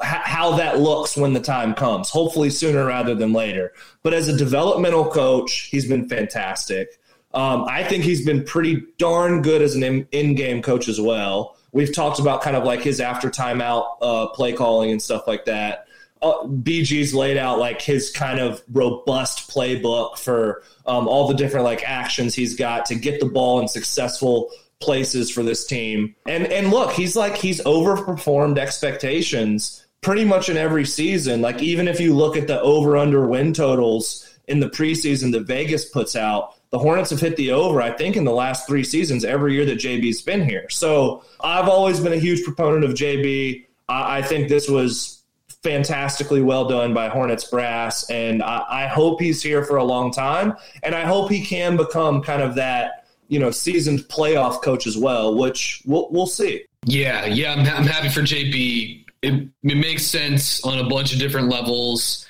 how 0.00 0.56
that 0.56 0.80
looks 0.80 1.16
when 1.16 1.32
the 1.32 1.40
time 1.40 1.74
comes. 1.74 2.10
Hopefully 2.10 2.50
sooner 2.50 2.86
rather 2.86 3.14
than 3.14 3.32
later. 3.32 3.72
But 4.02 4.14
as 4.14 4.28
a 4.28 4.36
developmental 4.36 5.10
coach, 5.10 5.68
he's 5.70 5.86
been 5.86 6.08
fantastic. 6.08 6.98
Um, 7.34 7.64
I 7.68 7.84
think 7.84 8.04
he's 8.04 8.24
been 8.24 8.44
pretty 8.44 8.82
darn 8.98 9.42
good 9.42 9.62
as 9.62 9.74
an 9.74 9.82
in- 9.82 10.08
in-game 10.12 10.62
coach 10.62 10.88
as 10.88 11.00
well. 11.00 11.56
We've 11.72 11.94
talked 11.94 12.18
about 12.18 12.42
kind 12.42 12.56
of 12.56 12.64
like 12.64 12.82
his 12.82 13.00
after 13.00 13.30
timeout 13.30 13.96
uh, 14.02 14.26
play 14.28 14.52
calling 14.52 14.90
and 14.90 15.00
stuff 15.00 15.26
like 15.26 15.46
that 15.46 15.86
uh, 16.22 16.44
BG's 16.44 17.12
laid 17.12 17.36
out 17.36 17.58
like 17.58 17.82
his 17.82 18.10
kind 18.10 18.38
of 18.38 18.62
robust 18.70 19.50
playbook 19.50 20.16
for 20.16 20.62
um, 20.86 21.08
all 21.08 21.26
the 21.26 21.34
different 21.34 21.64
like 21.64 21.82
actions 21.84 22.34
he's 22.34 22.54
got 22.54 22.86
to 22.86 22.94
get 22.94 23.20
the 23.20 23.26
ball 23.26 23.60
in 23.60 23.68
successful 23.68 24.50
places 24.82 25.30
for 25.30 25.42
this 25.42 25.66
team. 25.66 26.14
And 26.26 26.46
and 26.46 26.70
look, 26.70 26.92
he's 26.92 27.16
like 27.16 27.36
he's 27.36 27.62
overperformed 27.62 28.58
expectations 28.58 29.86
pretty 30.02 30.24
much 30.24 30.48
in 30.48 30.56
every 30.56 30.84
season. 30.84 31.40
Like 31.40 31.62
even 31.62 31.88
if 31.88 32.00
you 32.00 32.14
look 32.14 32.36
at 32.36 32.48
the 32.48 32.60
over 32.60 32.96
under 32.96 33.26
win 33.26 33.54
totals 33.54 34.28
in 34.48 34.60
the 34.60 34.68
preseason 34.68 35.32
that 35.32 35.46
Vegas 35.46 35.84
puts 35.84 36.16
out, 36.16 36.54
the 36.70 36.78
Hornets 36.78 37.10
have 37.10 37.20
hit 37.20 37.36
the 37.36 37.52
over, 37.52 37.80
I 37.80 37.92
think, 37.92 38.16
in 38.16 38.24
the 38.24 38.32
last 38.32 38.66
three 38.66 38.82
seasons 38.82 39.24
every 39.24 39.54
year 39.54 39.64
that 39.66 39.78
JB's 39.78 40.22
been 40.22 40.46
here. 40.46 40.68
So 40.70 41.22
I've 41.40 41.68
always 41.68 42.00
been 42.00 42.12
a 42.12 42.18
huge 42.18 42.44
proponent 42.44 42.84
of 42.84 42.92
JB. 42.92 43.66
I, 43.88 44.18
I 44.18 44.22
think 44.22 44.48
this 44.48 44.68
was 44.68 45.22
fantastically 45.62 46.42
well 46.42 46.66
done 46.66 46.92
by 46.92 47.08
Hornets 47.08 47.44
brass, 47.44 48.08
and 48.10 48.42
I, 48.42 48.64
I 48.68 48.86
hope 48.86 49.20
he's 49.20 49.42
here 49.42 49.64
for 49.64 49.76
a 49.76 49.84
long 49.84 50.10
time, 50.10 50.56
and 50.82 50.94
I 50.94 51.02
hope 51.02 51.30
he 51.30 51.44
can 51.44 51.76
become 51.76 52.22
kind 52.22 52.42
of 52.42 52.56
that 52.56 53.01
you 53.32 53.38
know 53.38 53.50
seasoned 53.50 54.00
playoff 54.00 54.60
coach 54.62 54.86
as 54.86 54.98
well, 54.98 55.34
which 55.34 55.82
we'll, 55.86 56.06
we'll 56.10 56.26
see. 56.26 56.66
Yeah, 56.84 57.24
yeah, 57.24 57.54
I'm, 57.54 57.60
I'm 57.60 57.86
happy 57.86 58.10
for 58.10 58.20
JB. 58.20 59.06
It, 59.22 59.48
it 59.62 59.76
makes 59.76 60.04
sense 60.04 60.62
on 60.64 60.78
a 60.78 60.86
bunch 60.86 61.14
of 61.14 61.18
different 61.18 61.48
levels. 61.48 62.26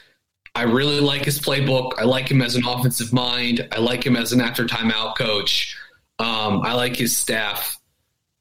I 0.55 0.62
really 0.62 1.00
like 1.00 1.24
his 1.24 1.40
playbook. 1.40 1.94
I 1.98 2.05
like 2.05 2.30
him 2.30 2.40
as 2.40 2.55
an 2.55 2.64
offensive 2.64 3.12
mind. 3.12 3.66
I 3.72 3.80
like 3.80 4.07
him 4.07 4.14
as 4.14 4.32
an 4.32 4.40
after 4.40 4.64
timeout 4.64 5.16
coach. 5.16 5.76
Um, 6.20 6.62
I 6.62 6.74
like 6.74 6.94
his 6.94 7.16
staff. 7.16 7.80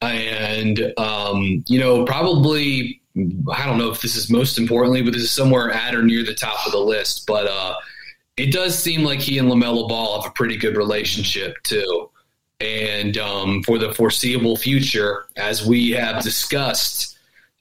And, 0.02 0.94
um, 0.98 1.64
you 1.68 1.80
know, 1.80 2.06
probably, 2.06 3.02
I 3.52 3.66
don't 3.66 3.80
know 3.80 3.90
if 3.90 4.02
this 4.02 4.16
is 4.16 4.30
most 4.30 4.60
importantly, 4.60 5.02
but 5.02 5.14
this 5.14 5.24
is 5.24 5.32
somewhere 5.32 5.72
at 5.72 5.96
or 5.96 6.04
near 6.04 6.24
the 6.24 6.36
top 6.36 6.68
of 6.68 6.74
the 6.74 6.80
list. 6.80 7.26
But 7.26 7.48
uh, 7.48 7.74
it 8.38 8.52
does 8.52 8.78
seem 8.78 9.04
like 9.04 9.20
he 9.20 9.40
and 9.40 9.50
LaMelo 9.50 9.90
Ball 9.90 10.22
have 10.22 10.30
a 10.30 10.34
pretty 10.34 10.58
good 10.58 10.78
relationship, 10.78 11.56
too. 11.64 12.11
And 12.62 13.18
um, 13.18 13.64
for 13.64 13.80
the 13.80 13.92
foreseeable 13.94 14.56
future, 14.56 15.26
as 15.36 15.66
we 15.66 15.92
have 15.92 16.24
discussed, 16.24 17.18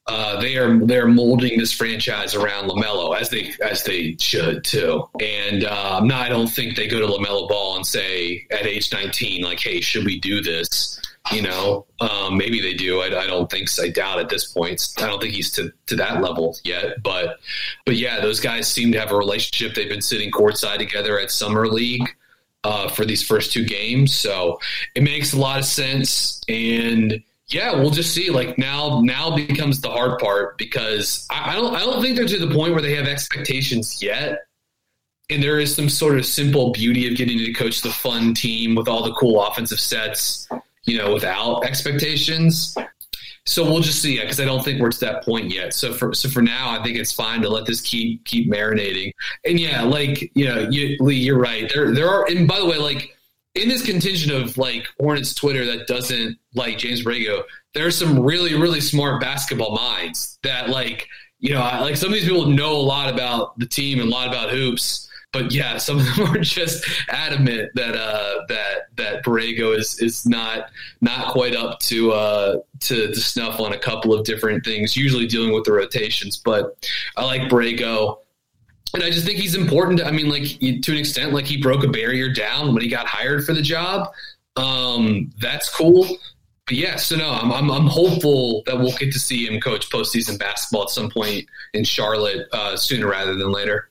uh, 0.07 0.41
they 0.41 0.57
are 0.57 0.79
they're 0.87 1.07
molding 1.07 1.59
this 1.59 1.73
franchise 1.73 2.35
around 2.35 2.69
Lamelo 2.69 3.19
as 3.19 3.31
they 3.31 3.53
as 3.63 3.85
they 3.85 4.17
should 4.19 4.65
too. 4.65 5.09
And 5.21 5.65
uh, 5.65 6.01
not, 6.01 6.27
I 6.27 6.29
don't 6.29 6.49
think 6.49 6.77
they 6.77 6.87
go 6.89 7.01
to 7.01 7.07
Lamelo 7.07 7.49
Ball 7.49 7.77
and 7.77 7.87
say 7.87 8.47
at 8.51 8.67
age 8.67 8.93
19, 8.93 9.43
like, 9.43 9.61
"Hey, 9.61 9.81
should 9.81 10.05
we 10.05 10.19
do 10.19 10.43
this?" 10.43 11.01
You 11.33 11.43
know, 11.43 11.87
um, 12.01 12.37
maybe 12.37 12.61
they 12.61 12.75
do. 12.75 13.01
I, 13.01 13.07
I 13.23 13.27
don't 13.27 13.49
think. 13.51 13.69
I 13.81 13.89
doubt 13.89 14.19
at 14.19 14.29
this 14.29 14.53
point. 14.53 14.85
I 14.99 15.07
don't 15.07 15.21
think 15.21 15.35
he's 15.35 15.53
to 15.53 15.73
to 15.87 15.97
that 15.97 16.21
level 16.21 16.57
yet. 16.65 17.03
But 17.03 17.39
but 17.87 17.97
yeah, 17.97 18.21
those 18.21 18.41
guys 18.41 18.67
seem 18.67 18.91
to 18.93 18.99
have 18.99 19.13
a 19.13 19.17
relationship. 19.17 19.77
They've 19.77 19.89
been 19.89 20.03
sitting 20.03 20.31
courtside 20.31 20.79
together 20.79 21.21
at 21.21 21.31
summer 21.31 21.69
league. 21.69 22.17
Uh, 22.63 22.89
for 22.91 23.07
these 23.07 23.27
first 23.27 23.53
two 23.53 23.65
games, 23.65 24.15
so 24.15 24.61
it 24.95 25.03
makes 25.03 25.33
a 25.33 25.39
lot 25.39 25.59
of 25.59 25.65
sense, 25.65 26.43
and 26.47 27.23
yeah, 27.51 27.75
we'll 27.75 27.91
just 27.91 28.15
see. 28.15 28.31
Like 28.31 28.59
now, 28.59 29.01
now 29.03 29.35
becomes 29.35 29.81
the 29.81 29.91
hard 29.91 30.19
part 30.21 30.57
because 30.57 31.27
I, 31.31 31.53
I 31.53 31.55
don't, 31.57 31.75
I 31.75 31.81
don't 31.81 32.01
think 32.01 32.17
they're 32.17 32.27
to 32.27 32.47
the 32.47 32.55
point 32.55 32.73
where 32.73 32.83
they 32.83 32.95
have 32.95 33.07
expectations 33.07 34.03
yet. 34.03 34.41
And 35.29 35.43
there 35.43 35.61
is 35.61 35.75
some 35.75 35.89
sort 35.89 36.19
of 36.19 36.27
simple 36.27 36.73
beauty 36.73 37.09
of 37.09 37.17
getting 37.17 37.39
to 37.39 37.53
coach 37.53 37.83
the 37.83 37.91
fun 37.91 38.35
team 38.35 38.75
with 38.75 38.89
all 38.89 39.05
the 39.05 39.13
cool 39.15 39.43
offensive 39.43 39.79
sets, 39.79 40.49
you 40.85 40.99
know, 40.99 41.13
without 41.13 41.65
expectations. 41.65 42.77
So 43.47 43.65
we'll 43.65 43.81
just 43.81 44.03
see 44.03 44.21
because 44.21 44.39
I 44.39 44.45
don't 44.45 44.65
think 44.65 44.81
we're 44.81 44.93
to 44.93 45.01
that 45.01 45.25
point 45.25 45.53
yet. 45.53 45.75
So 45.75 45.93
for 45.93 46.15
so 46.15 46.29
for 46.29 46.43
now, 46.43 46.71
I 46.71 46.83
think 46.83 46.97
it's 46.97 47.13
fine 47.13 47.41
to 47.43 47.49
let 47.49 47.67
this 47.67 47.81
keep 47.81 48.25
keep 48.25 48.51
marinating. 48.51 49.13
And 49.45 49.59
yeah, 49.59 49.83
like 49.83 50.31
you 50.35 50.47
know, 50.47 50.69
you, 50.71 50.97
Lee, 51.01 51.17
you're 51.17 51.39
right. 51.39 51.71
There 51.73 51.93
there 51.93 52.09
are, 52.09 52.27
and 52.29 52.47
by 52.47 52.59
the 52.59 52.67
way, 52.67 52.77
like 52.77 53.17
in 53.55 53.69
this 53.69 53.85
contingent 53.85 54.33
of 54.33 54.57
like 54.59 54.87
Hornets 54.99 55.35
Twitter 55.35 55.65
that 55.65 55.87
doesn't 55.87 56.39
like 56.55 56.79
James 56.79 57.05
Borrego, 57.05 57.43
there 57.75 57.87
are 57.87 57.91
some 57.91 58.21
really 58.21 58.55
really 58.55 58.81
smart 58.81 59.21
basketball 59.21 59.75
minds 59.75 60.39
that 60.43 60.69
like 60.69 61.09
you 61.41 61.55
know, 61.55 61.61
like 61.61 61.97
some 61.97 62.09
of 62.11 62.15
these 62.15 62.25
people 62.25 62.47
know 62.47 62.73
a 62.73 62.83
lot 62.83 63.13
about 63.13 63.59
the 63.59 63.67
team 63.67 63.99
and 63.99 64.09
a 64.09 64.13
lot 64.13 64.29
about 64.29 64.51
hoops. 64.51 65.10
But 65.33 65.53
yeah, 65.53 65.79
some 65.79 65.99
of 65.99 66.17
them 66.17 66.35
are 66.35 66.41
just 66.41 66.85
adamant 67.09 67.71
that 67.75 67.97
uh, 67.97 68.47
that 68.49 68.97
that 68.97 69.25
Borrego 69.25 69.77
is 69.77 70.01
is 70.01 70.27
not 70.27 70.71
not 71.01 71.33
quite 71.33 71.55
up 71.55 71.81
to 71.81 72.13
uh, 72.13 72.59
to, 72.81 73.09
to 73.09 73.21
snuff 73.21 73.61
on 73.61 73.73
a 73.73 73.79
couple 73.79 74.13
of 74.13 74.25
different 74.25 74.65
things. 74.65 74.97
Usually 74.97 75.27
dealing 75.27 75.53
with 75.53 75.65
the 75.65 75.73
rotations, 75.73 76.37
but 76.37 76.89
I 77.17 77.25
like 77.25 77.43
Borrego 77.43 78.19
and 78.95 79.03
I 79.03 79.11
just 79.11 79.25
think 79.25 79.39
he's 79.39 79.55
important. 79.55 80.03
I 80.03 80.11
mean, 80.11 80.29
like 80.29 80.59
to 80.59 80.93
an 80.93 80.99
extent, 80.99 81.33
like 81.33 81.47
he 81.47 81.57
broke 81.57 81.85
a 81.85 81.89
barrier 81.89 82.33
down 82.33 82.73
when 82.73 82.83
he 82.83 82.89
got 82.89 83.07
hired 83.07 83.45
for 83.45 83.53
the 83.53 83.63
job. 83.63 84.09
Um, 84.57 85.31
that's 85.39 85.69
cool. 85.75 86.07
But 86.67 86.77
yeah, 86.77 86.97
so 86.97 87.17
no, 87.17 87.31
I'm, 87.31 87.53
I'm, 87.53 87.71
I'm 87.71 87.87
hopeful 87.87 88.63
that 88.67 88.79
we'll 88.79 88.97
get 88.97 89.13
to 89.13 89.19
see 89.19 89.47
him 89.47 89.61
coach 89.61 89.91
postseason 89.91 90.39
basketball 90.39 90.85
at 90.85 90.91
some 90.91 91.11
point 91.11 91.47
in 91.73 91.85
Charlotte 91.85 92.49
uh, 92.53 92.77
sooner 92.77 93.09
rather 93.09 93.37
than 93.37 93.53
later. 93.53 93.90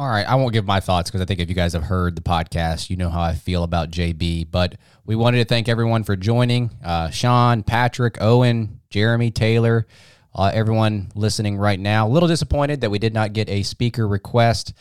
All 0.00 0.08
right, 0.08 0.26
I 0.26 0.36
won't 0.36 0.54
give 0.54 0.64
my 0.64 0.80
thoughts 0.80 1.10
because 1.10 1.20
I 1.20 1.26
think 1.26 1.40
if 1.40 1.50
you 1.50 1.54
guys 1.54 1.74
have 1.74 1.82
heard 1.82 2.16
the 2.16 2.22
podcast, 2.22 2.88
you 2.88 2.96
know 2.96 3.10
how 3.10 3.20
I 3.20 3.34
feel 3.34 3.64
about 3.64 3.90
JB. 3.90 4.50
But 4.50 4.76
we 5.04 5.14
wanted 5.14 5.40
to 5.40 5.44
thank 5.44 5.68
everyone 5.68 6.04
for 6.04 6.16
joining. 6.16 6.70
Uh, 6.82 7.10
Sean, 7.10 7.62
Patrick, 7.62 8.16
Owen, 8.18 8.80
Jeremy, 8.88 9.30
Taylor 9.30 9.86
uh, 10.34 10.50
everyone 10.54 11.12
listening 11.14 11.58
right 11.58 11.78
now. 11.78 12.06
A 12.06 12.08
little 12.08 12.30
disappointed 12.30 12.80
that 12.80 12.90
we 12.90 12.98
did 12.98 13.12
not 13.12 13.34
get 13.34 13.50
a 13.50 13.62
speaker 13.62 14.08
request. 14.08 14.72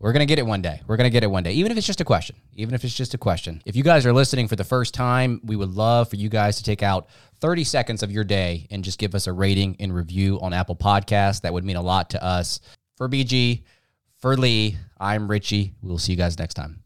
We're 0.00 0.12
going 0.12 0.26
to 0.26 0.26
get 0.26 0.40
it 0.40 0.46
one 0.46 0.60
day. 0.60 0.80
We're 0.88 0.96
going 0.96 1.06
to 1.06 1.12
get 1.12 1.22
it 1.22 1.28
one 1.28 1.44
day, 1.44 1.52
even 1.52 1.70
if 1.70 1.78
it's 1.78 1.86
just 1.86 2.00
a 2.00 2.04
question. 2.04 2.34
Even 2.54 2.74
if 2.74 2.82
it's 2.82 2.94
just 2.94 3.14
a 3.14 3.18
question. 3.18 3.62
If 3.64 3.76
you 3.76 3.84
guys 3.84 4.04
are 4.06 4.12
listening 4.12 4.48
for 4.48 4.56
the 4.56 4.64
first 4.64 4.92
time, 4.92 5.40
we 5.44 5.54
would 5.54 5.70
love 5.70 6.10
for 6.10 6.16
you 6.16 6.28
guys 6.28 6.56
to 6.56 6.64
take 6.64 6.82
out 6.82 7.06
30 7.40 7.62
seconds 7.62 8.02
of 8.02 8.10
your 8.10 8.24
day 8.24 8.66
and 8.72 8.82
just 8.82 8.98
give 8.98 9.14
us 9.14 9.28
a 9.28 9.32
rating 9.32 9.76
and 9.78 9.94
review 9.94 10.40
on 10.40 10.52
Apple 10.52 10.74
Podcasts. 10.74 11.42
That 11.42 11.52
would 11.52 11.64
mean 11.64 11.76
a 11.76 11.82
lot 11.82 12.10
to 12.10 12.24
us. 12.24 12.60
For 12.96 13.08
BG, 13.08 13.62
for 14.24 14.38
Lee, 14.38 14.78
I'm 14.98 15.30
Richie. 15.30 15.74
We'll 15.82 15.98
see 15.98 16.12
you 16.12 16.16
guys 16.16 16.38
next 16.38 16.54
time. 16.54 16.82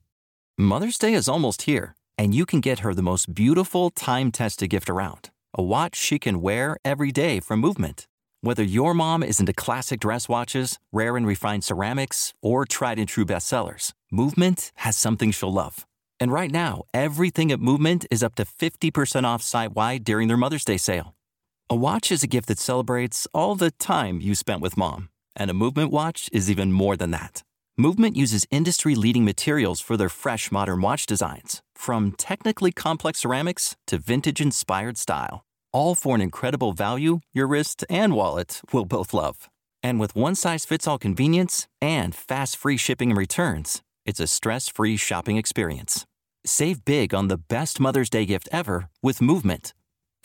Mother's 0.59 0.99
Day 0.99 1.15
is 1.15 1.29
almost 1.29 1.63
here, 1.63 1.95
and 2.19 2.35
you 2.35 2.45
can 2.45 2.61
get 2.61 2.81
her 2.81 2.93
the 2.93 3.01
most 3.01 3.33
beautiful 3.33 3.91
time 3.91 4.33
tested 4.33 4.71
gift 4.71 4.91
around 4.91 5.31
a 5.55 5.63
watch 5.63 5.95
she 5.95 6.19
can 6.19 6.41
wear 6.43 6.77
every 6.85 7.13
day 7.13 7.39
from 7.39 7.61
Movement. 7.61 8.09
Whether 8.41 8.65
your 8.65 8.93
mom 8.93 9.23
is 9.23 9.39
into 9.39 9.53
classic 9.53 10.01
dress 10.01 10.29
watches, 10.29 10.81
rare 10.91 11.17
and 11.17 11.25
refined 11.25 11.63
ceramics, 11.63 12.35
or 12.43 12.65
tried 12.65 12.99
and 12.99 13.09
true 13.09 13.25
bestsellers, 13.25 13.93
Movement 14.11 14.73
has 14.79 14.97
something 14.97 15.31
she'll 15.31 15.53
love. 15.53 15.87
And 16.19 16.33
right 16.33 16.51
now, 16.51 16.83
everything 16.93 17.53
at 17.53 17.61
Movement 17.61 18.05
is 18.11 18.25
up 18.25 18.35
to 18.35 18.45
50% 18.45 19.23
off 19.23 19.43
site 19.43 19.77
wide 19.77 20.03
during 20.03 20.27
their 20.27 20.37
Mother's 20.37 20.65
Day 20.65 20.77
sale. 20.77 21.15
A 21.71 21.77
watch 21.77 22.11
is 22.11 22.25
a 22.25 22.33
gift 22.35 22.49
that 22.49 22.59
celebrates 22.59 23.29
all 23.33 23.55
the 23.55 23.71
time 23.71 24.21
you 24.21 24.35
spent 24.35 24.61
with 24.61 24.77
mom, 24.77 25.09
and 25.39 25.51
a 25.51 25.55
Movement 25.55 25.91
watch 25.91 26.29
is 26.33 26.51
even 26.51 26.73
more 26.73 26.97
than 26.97 27.13
that. 27.13 27.43
Movement 27.79 28.17
uses 28.17 28.47
industry 28.51 28.95
leading 28.95 29.25
materials 29.25 29.81
for 29.81 29.97
their 29.97 30.09
fresh 30.09 30.53
modern 30.53 30.83
watch 30.83 31.07
designs, 31.07 31.63
from 31.75 32.13
technically 32.13 32.73
complex 32.73 33.21
ceramics 33.21 33.77
to 33.87 33.99
vintage 33.99 34.41
inspired 34.41 34.99
style 34.99 35.45
all 35.73 35.95
for 35.95 36.15
an 36.15 36.21
incredible 36.21 36.73
value 36.73 37.21
your 37.33 37.47
wrist 37.47 37.85
and 37.89 38.15
wallet 38.15 38.61
will 38.73 38.85
both 38.85 39.13
love. 39.13 39.49
And 39.83 40.01
with 40.01 40.17
one 40.17 40.35
size 40.35 40.65
fits 40.65 40.87
all 40.87 40.99
convenience 40.99 41.69
and 41.81 42.15
fast 42.15 42.57
free 42.57 42.77
shipping 42.77 43.11
and 43.11 43.19
returns, 43.19 43.83
it's 44.05 44.21
a 44.21 44.27
stress 44.27 44.69
free 44.69 44.97
shopping 44.97 45.37
experience. 45.37 46.05
Save 46.45 46.85
big 46.85 47.15
on 47.15 47.29
the 47.29 47.39
best 47.39 47.79
Mother's 47.79 48.11
Day 48.11 48.25
gift 48.27 48.49
ever 48.51 48.89
with 49.03 49.21
Movement. 49.21 49.75